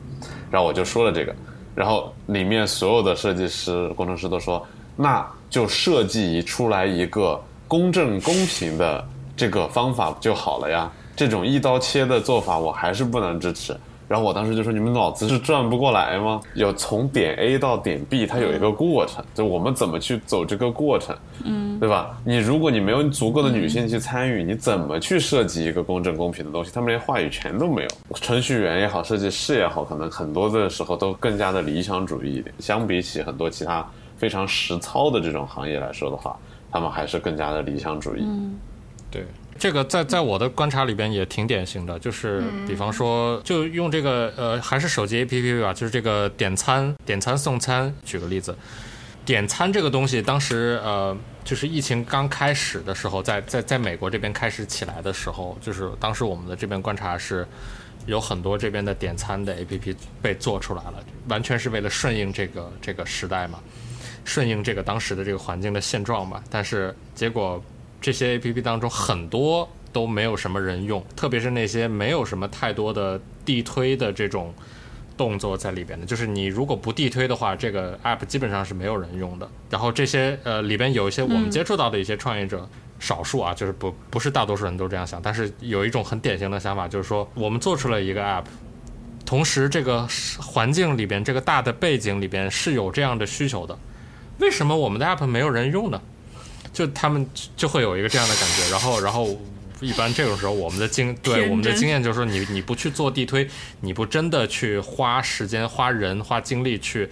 [0.51, 1.35] 然后我就说了这个，
[1.74, 4.66] 然后里面所有的设计师、工程师都说，
[4.97, 9.05] 那就设计一出来一个公正公平的
[9.36, 10.90] 这个方法就好了呀。
[11.14, 13.76] 这种一刀切的做法，我还是不能支持。
[14.09, 16.40] 然后我当时就说：“你们脑子是转不过来吗？
[16.55, 22.16] 有从点 A 到点 B，它有一个过程，就我们怎么去走这个过程，嗯，对吧？
[22.24, 26.70] 你如果你没有足够的女性去参与，你怎么去设计一个公正公平的东西？
[26.72, 27.88] 他们连话语权都没有。
[28.14, 32.55] 程序员也好，设计师也好，可能很多的时候都更加的理想主义一点。
[32.60, 33.84] 相比起很多其他
[34.16, 36.36] 非常实操的这种行业来说的话，
[36.70, 38.26] 他们还是更加的理想主义。
[39.10, 39.24] 对，
[39.59, 47.94] 这个在在我的观察里边也挺典型的，就是比方说，就用这个呃，还是手机 APP 吧，就是这个点餐、点餐送餐。
[48.05, 48.56] 举个例子，
[49.24, 57.47] 点餐这个东西，当时呃，就是疫情刚开始的时候，在在在美国这边开始起来的时候，就是当时我们的这边观察是。
[58.05, 63.59] 有很多这边的点餐的 APP 被做出来了，完全是为了顺应这个这个时代嘛，
[64.27, 66.44] 顺应这个当时的这个环境的现状吧。
[66.51, 67.65] 但是结果
[67.98, 74.53] 这些 APP 当中很多都没有什么人用，特别是那些没有什么太多的地推的这种
[75.16, 79.48] 动作在里边的，就是你如果不地推的话，这个 App 基本上是没有人用的。
[79.70, 82.69] 然后这些呃里边有一些我们接触到的一些创业者。
[82.98, 88.44] 少数啊，就是不不是大多数人都这样想，但是有一种很典型的想法，就是说我们做出了一个 app，
[89.27, 90.09] 同时这个
[90.40, 93.78] 环境里边这个大的背景里边是有这样的需求的，
[94.38, 96.00] 为什么我们的 app 没有人用呢？
[96.72, 97.26] 就他们
[97.56, 99.38] 就会有一个这样的感觉，然后然后
[99.80, 103.48] 一般这种时候我们的经对我们的经验就是说，你你不去做地推，
[103.80, 107.08] 你不真的去花时间、花人、花精力去。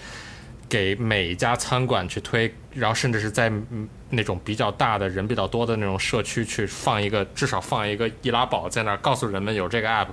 [0.66, 3.52] 给每一家餐馆去推，然后甚至是在
[4.10, 10.08] 那种比较大的人比较多的那种社区去放一个，至少放一个易拉宝在那儿，告诉人们有这个 app，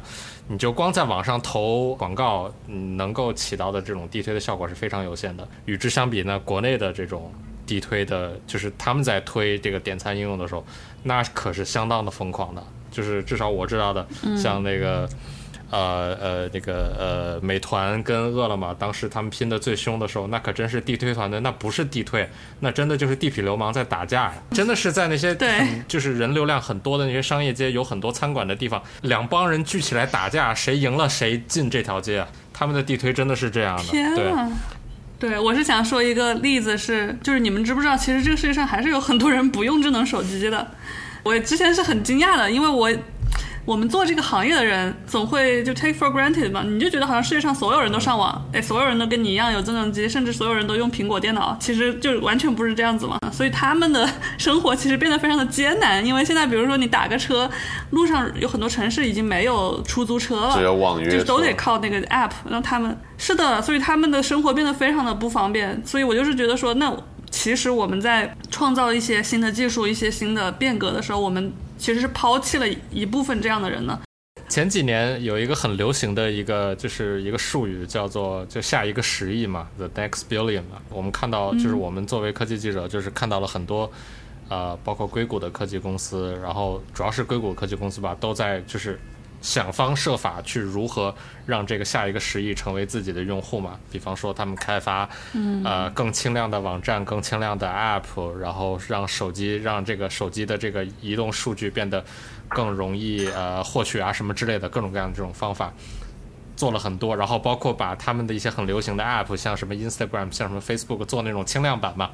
[0.48, 5.48] 你就光在网上投广告，能够起到的这种地推的效果是非常有限的。
[5.66, 7.34] 与之相比呢，国内的这种
[7.66, 10.66] 地推的，就是他们在推这个点餐应用的时候，
[11.04, 12.64] 那可是相当的疯狂的。
[12.92, 14.08] 就是至少我知道的，
[14.38, 15.10] 像那个。
[15.72, 22.30] 呃呃，那个呃，美团跟饿了么当时他们拼的最凶的时候，那可真是地推团队，那不是地推，
[22.60, 24.34] 那真的就是地痞流氓在打架呀！
[24.52, 32.28] 真的是在那些对就是人流量很多的那些商业街，有很多餐馆的地方，两帮人聚起来打架，谁赢了谁进这条街啊！
[32.54, 33.84] 他们的地推真的是这样的。
[33.84, 34.52] 天啊！
[35.18, 40.72] 对，我是想说一个例子是，就是你们知不知道，其实这个世界上还是有很多人不用智能手机的。
[41.24, 42.92] 我之前是很惊讶的，因为我。
[43.64, 53.20] 我们做这个行业的人总会就 take for granted 嘛，你就觉得好像世界上所有人都上网，哎，所有人都跟你一样有智能机，甚至所有人都用苹果电脑，其实就完全不是这样子嘛。
[53.32, 57.50] 所以他们的生活其实变得非常的艰难，因为现在比如说你打个车，
[57.92, 65.80] 路上有很多城市已经没有出租车了，只有网约，就都得靠那个 app 让他们是的，所以他们的生活变得非常的不方便。
[65.86, 66.92] 所以我就是觉得说，那
[67.30, 71.54] 其实我们在创造一些新的技术、一些新的变革的时候，我们。
[71.82, 74.00] 其实是抛弃了一部分这样的人呢。
[74.48, 80.80] 前几年有一个很流行的一个就是一个术语叫做就下一个十亿嘛，the next billion 嘛。
[80.90, 83.92] 我们看到就是我们作为科技记者，就是看到了很多
[84.48, 89.00] 呃，包括硅谷的科技公司，然后主要是硅谷科技公司吧，都在就是
[89.42, 91.14] 想方设法去如何
[91.48, 93.80] 让这个下一个十亿成为自己的用户嘛。
[93.92, 95.10] 比方说他们开发
[95.64, 102.06] 呃更轻量的网站、更轻量的 app，然后让手机让这个手机的这个移动数据变得
[102.48, 105.74] 更容易呃获取啊什么之类的各种各样的这种方法
[106.56, 112.12] 做了很多，然后包括把他们的一些很流行的 app，像什么 Instagram、像什么 Facebook 做那种轻量版嘛。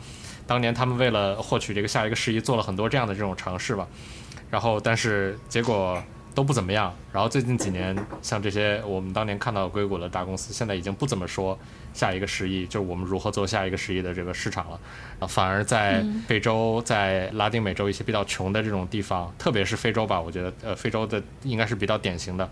[0.48, 3.86] 当年他们为了获取这个下一个十亿做了很多这样的这种尝试吧。
[4.50, 6.02] 然后但是结果。
[6.38, 6.94] 都不怎么样。
[7.12, 11.58] 然后最近几年，像这些我们当年看到硅谷的大公司，现在已经不怎么说
[11.96, 15.28] 下一个十亿，就是我们如何做下一个十亿的这个市场了。
[15.28, 22.48] 反而在非洲、在拉丁美洲一些比较穷的这种地方，特别是非洲吧，我觉得呃，非洲的应该是比较典型的。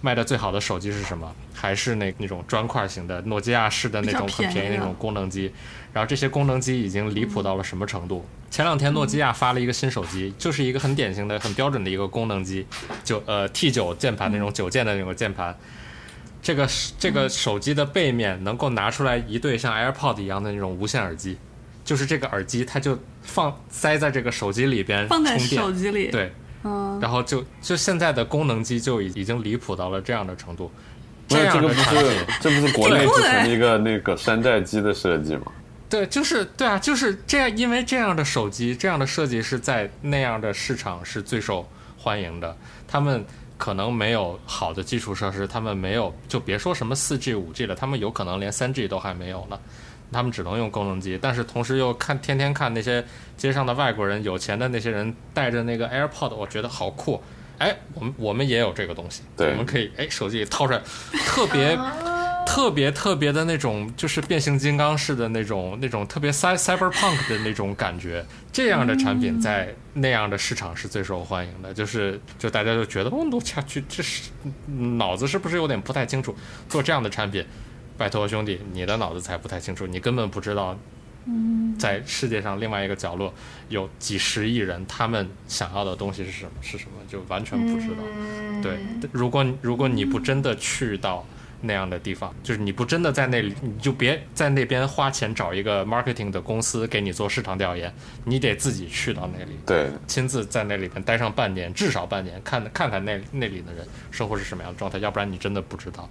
[0.00, 1.34] 卖的最好的手机是什么？
[1.52, 5.52] 还是那那种砖块型的诺基亚式的那种很便宜那种功能机？
[5.92, 8.24] 然后这些功能机已经离谱到了什么程度？
[8.50, 12.64] 前两天诺基亚发了一个新手机，就是一个很典型的、很标准的一个功能机，
[13.02, 15.56] 就呃 T 九键盘那种九键的那种键盘。
[16.40, 16.68] 这个
[16.98, 21.36] 这个手机的背面能够拿出来一对像 AirPod 一样的那种无线耳机，
[21.84, 26.32] 就是这个耳机它就放塞在这个手机里边放在手机里，对。
[26.64, 30.70] 嗯，然后就就现在的功能机就已已经离谱到了这样的程度，
[31.28, 35.52] 这样的产品，这不是国内之前一个那个山寨机的设计吗？
[35.88, 41.66] 对，就是对啊，就是这样，因为这样的手机这样的设计是在那样的市场是最受
[41.96, 42.54] 欢迎的。
[42.86, 43.24] 他们
[43.56, 49.58] 可能没有好的基础设施，他们没有，就别说什么四 G、五 G 了，他们有可能连三 G 都还没有呢。
[50.12, 53.04] 他们只能用功能机，但是同时又看天天看那些
[53.36, 57.22] 街上的外国人、有钱的那些人带着那个 AirPod，我觉得好酷。
[57.58, 60.80] 哎，我们我们也有这个东西，我们可以哎手机里掏出来，
[61.26, 61.76] 特别
[62.46, 68.24] 特别特别的那种，就是变形金刚式的那种那种特别 cyberpunk 的那种感觉。
[68.52, 74.30] 这样的产品在那样的市场是最受欢迎的，就是就大家就觉得哦，诺恰去这是
[74.96, 76.34] 脑子是不是有点不太清楚
[76.68, 77.44] 做这样的产品？
[77.98, 80.78] 拜托兄弟，你的脑子才不太清楚，你根本不知道，
[81.78, 83.34] 在世界上另外一个角落
[83.68, 86.52] 有几十亿人，他们想要的东西是什么？
[86.62, 86.92] 是什么？
[87.06, 88.02] 就完全不知道。
[88.62, 88.78] 对，
[89.12, 91.26] 如果如果你不真的去到。
[91.60, 97.92] 那样的地方，就是你不真的在那里，你就别在那边花钱找一个 marketing 的公司给你做市场调研，
[98.24, 106.08] 你得自己去到那里，对，亲自在那里边待上半年，至少半年，看看看那那里的人生活是什么样的状态，要不然你真的不知道。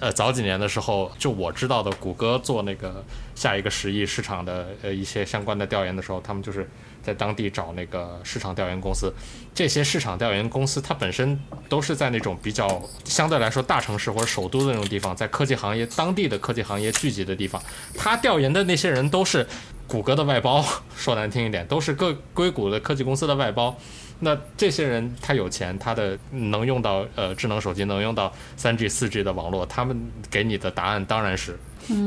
[0.00, 3.04] 呃，早几年的时候，就我知道的，谷歌做那个
[3.34, 6.68] 下一个十亿市场的呃一些相关的调研的时候，他们就是。
[7.06, 9.14] 在当地找那个市场调研公司，
[9.54, 17.62] 这些市场调研公司它本身都是在那种比较相对来说大城市或者首都的那种地方，在科技行业当地的科技行业聚集的地方，
[17.96, 19.46] 他调研的那些人都是
[19.86, 20.64] 谷歌的外包，
[20.96, 23.76] 说难听一点，都是各硅谷的科技公司的外包。
[24.18, 31.56] 那这些人他有钱，他的能用到呃智能手机，能用到三 G、四 G 的网络，他们给你的答案当然是，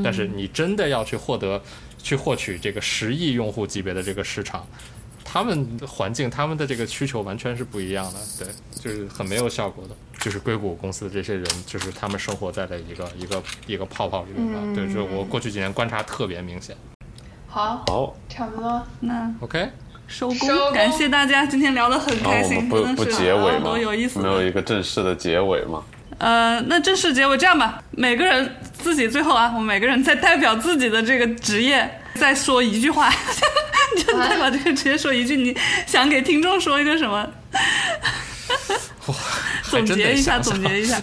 [0.04, 1.62] 但是你真的要去获得。
[2.02, 4.66] 去获取这个十亿用户级别的这个市场，
[5.24, 8.48] 他们环境、他们的这个需求完全是不一样的，对，
[8.82, 9.96] 就是很没有效果的。
[10.20, 14.60] 就是硅谷公司的这些人，就是他们生活在的一个一个一个泡泡里面吧。
[14.76, 16.76] 对，就是我过去几年观察特别明显。
[17.48, 19.70] 好，好，差不多，那 OK，
[20.08, 20.74] 收工。
[20.74, 23.80] 感谢大家，今天聊得很开心，不不结尾吗？
[23.80, 25.82] 有意思，没有一个正式的结尾吗？
[26.20, 33.10] 呃，那正式结尾这样吧，每个人自己最后啊，我们每个人再代表自己的这个职业再说一句话，
[34.06, 35.56] 就代表这个职业说一句，你
[35.88, 37.26] 想给听众说一个什么？
[39.64, 41.02] 总结一下，总结一下。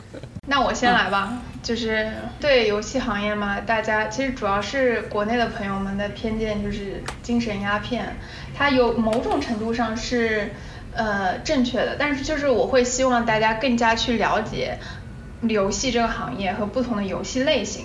[0.46, 8.16] 那我先来吧，就是对游戏行业嘛，大家其实主要是国内的朋友们的偏见就是精神鸦片，
[8.54, 10.52] 它有某种程度上是。
[10.98, 14.80] 呃，正确的，但是就是我会希望大家更加去了解
[15.42, 17.84] 游戏这个行业和不同的游戏类型，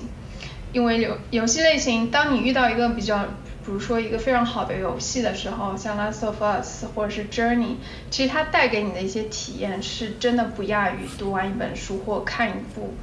[0.72, 3.20] 因为游游戏类型，当你遇到一个比较，
[3.64, 7.76] 比如说一个非常好的游戏的时候，像 Last of Us 或者是 Journey，
[8.10, 12.96] 其实它带给你的一些体验是真的不亚于读完一本书或看一部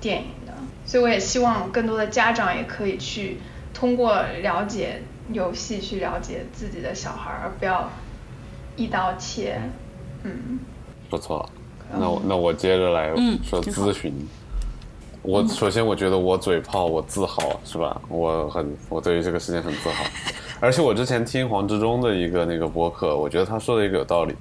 [0.00, 3.38] 电影的，所以我也希望更多的家长也可以去
[3.72, 7.88] 通过了解游戏去了解自己的小孩，而不要。
[8.76, 9.60] 一刀切，
[10.22, 10.58] 嗯，
[11.10, 11.48] 不错，
[11.92, 14.14] 那我那我接着来说咨询。
[15.22, 18.00] 我首先我觉得我嘴炮，我自豪是吧？
[18.08, 20.04] 我很我对于这个事情很自豪。
[20.58, 24.34] 而且我之前听黄志忠的一个那个播客，我觉得他说的一个有道理，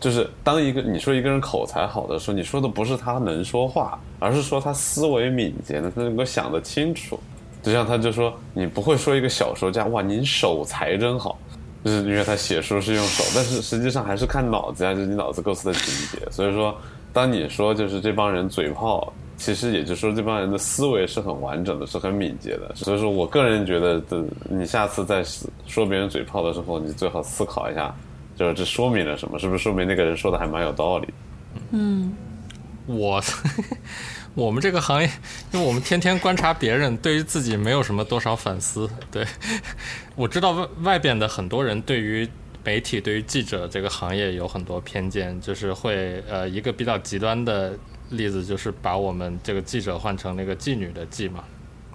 [0.00, 7.18] 就是当一个你说一个人口才好的时候，你说的不是他能说话，而是说他思维敏捷，他能够想得清楚。
[7.62, 11.38] 就像他就说，你不会说一个小说家哇，您手才真好。
[11.84, 16.26] 就是因为他写书是用手，但是实际上还是看脑子呀，就是你脑子构思的情节。
[16.30, 16.74] 所以说，
[17.12, 22.72] 当你说就是这帮人嘴炮，其实也就是说这帮人的思维是很完整的，是很敏捷的。
[22.74, 25.22] 所以说我个人觉得，的你下次在
[25.66, 27.94] 说别人嘴炮的时候，你最好思考一下，
[28.34, 29.38] 就是这说明了什么？
[29.38, 31.08] 是不是说明那个人说的还蛮有道理？
[31.72, 32.14] 嗯，
[32.86, 33.22] 我。
[34.34, 35.08] 我们这个行业，
[35.52, 38.88] 因为我们天天观察别人，对于自己没有什么多少反思。
[39.10, 39.24] 对，
[40.16, 42.28] 我知道外外边的很多人对于
[42.64, 47.78] 媒体对于记者这个行业有很多偏见，就是会呃一个比较极端的
[48.10, 51.44] 例子就是把我们这个记者换成那个妓女的妓嘛，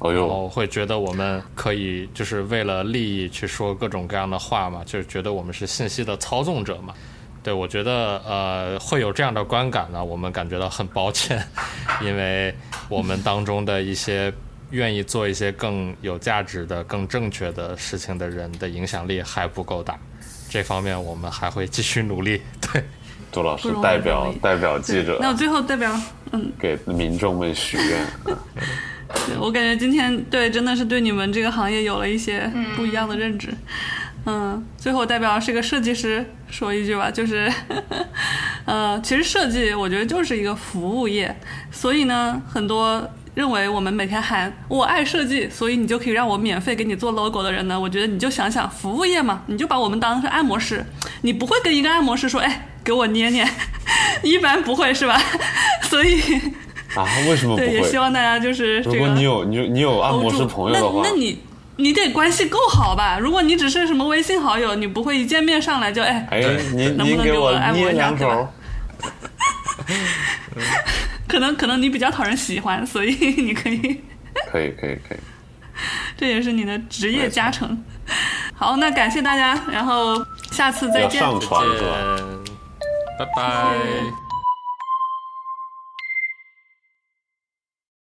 [0.01, 6.93] 然后会觉得我们可以就是为了利益去说各种各样的话嘛，就是觉得我们是信息的操纵者嘛。
[7.41, 11.41] 对，我觉得呃会有这样的观感呢，我们感觉到很抱歉，
[12.01, 12.53] 因为
[12.89, 14.31] 我们当中的一些
[14.71, 19.97] 愿意做一些更有价值的、更正确的事情的人的影响力还不够大。
[20.49, 22.41] 这方面我们还会继续努力。
[22.59, 22.83] 对，
[23.31, 25.95] 杜老师代表代表记者那我最后代表，
[26.31, 28.05] 嗯，给民众们许愿，
[29.27, 33.47] 对我感觉今天对真的是对你们这个行业有了一些不一样的认知。
[33.49, 33.57] 嗯，
[34.77, 37.51] 最后代表是个设计师说一句吧，就是，
[38.65, 41.35] 呃，其实设计我觉得就是一个服务业，
[41.71, 50.85] 所以呢，很多认为我们每天喊我爱设计，所以你就可以让我免费给你做 logo 的人呢，我觉得你就想想服务业嘛，你就把我们当成按摩师，
[51.21, 53.47] 你不会跟一个按摩师说，哎，给我捏捏，
[54.23, 55.19] 一般不会是吧？
[55.83, 56.21] 所以。
[56.95, 57.99] 啊，为什么不对，也希？
[57.99, 58.97] 望大家就是这个。
[58.97, 61.37] 如果你有你有你有按摩师朋友的话那，那你
[61.79, 63.17] 你得关系够好吧？
[63.19, 66.39] 如果你只是什么微信好友，你不会一见面上来就哎，哎
[66.97, 68.11] 能不能给您我我按摩捏一下
[71.27, 74.01] 可能可能你比较讨人喜欢，所以 你可以，
[74.51, 75.19] 可以可以可以，
[76.17, 77.81] 这也是你的职业加成。
[78.55, 81.21] 好，那感谢大家，然后下次再见。
[81.21, 81.95] 上传是吧？
[82.17, 82.25] 见，
[83.17, 84.28] 拜拜。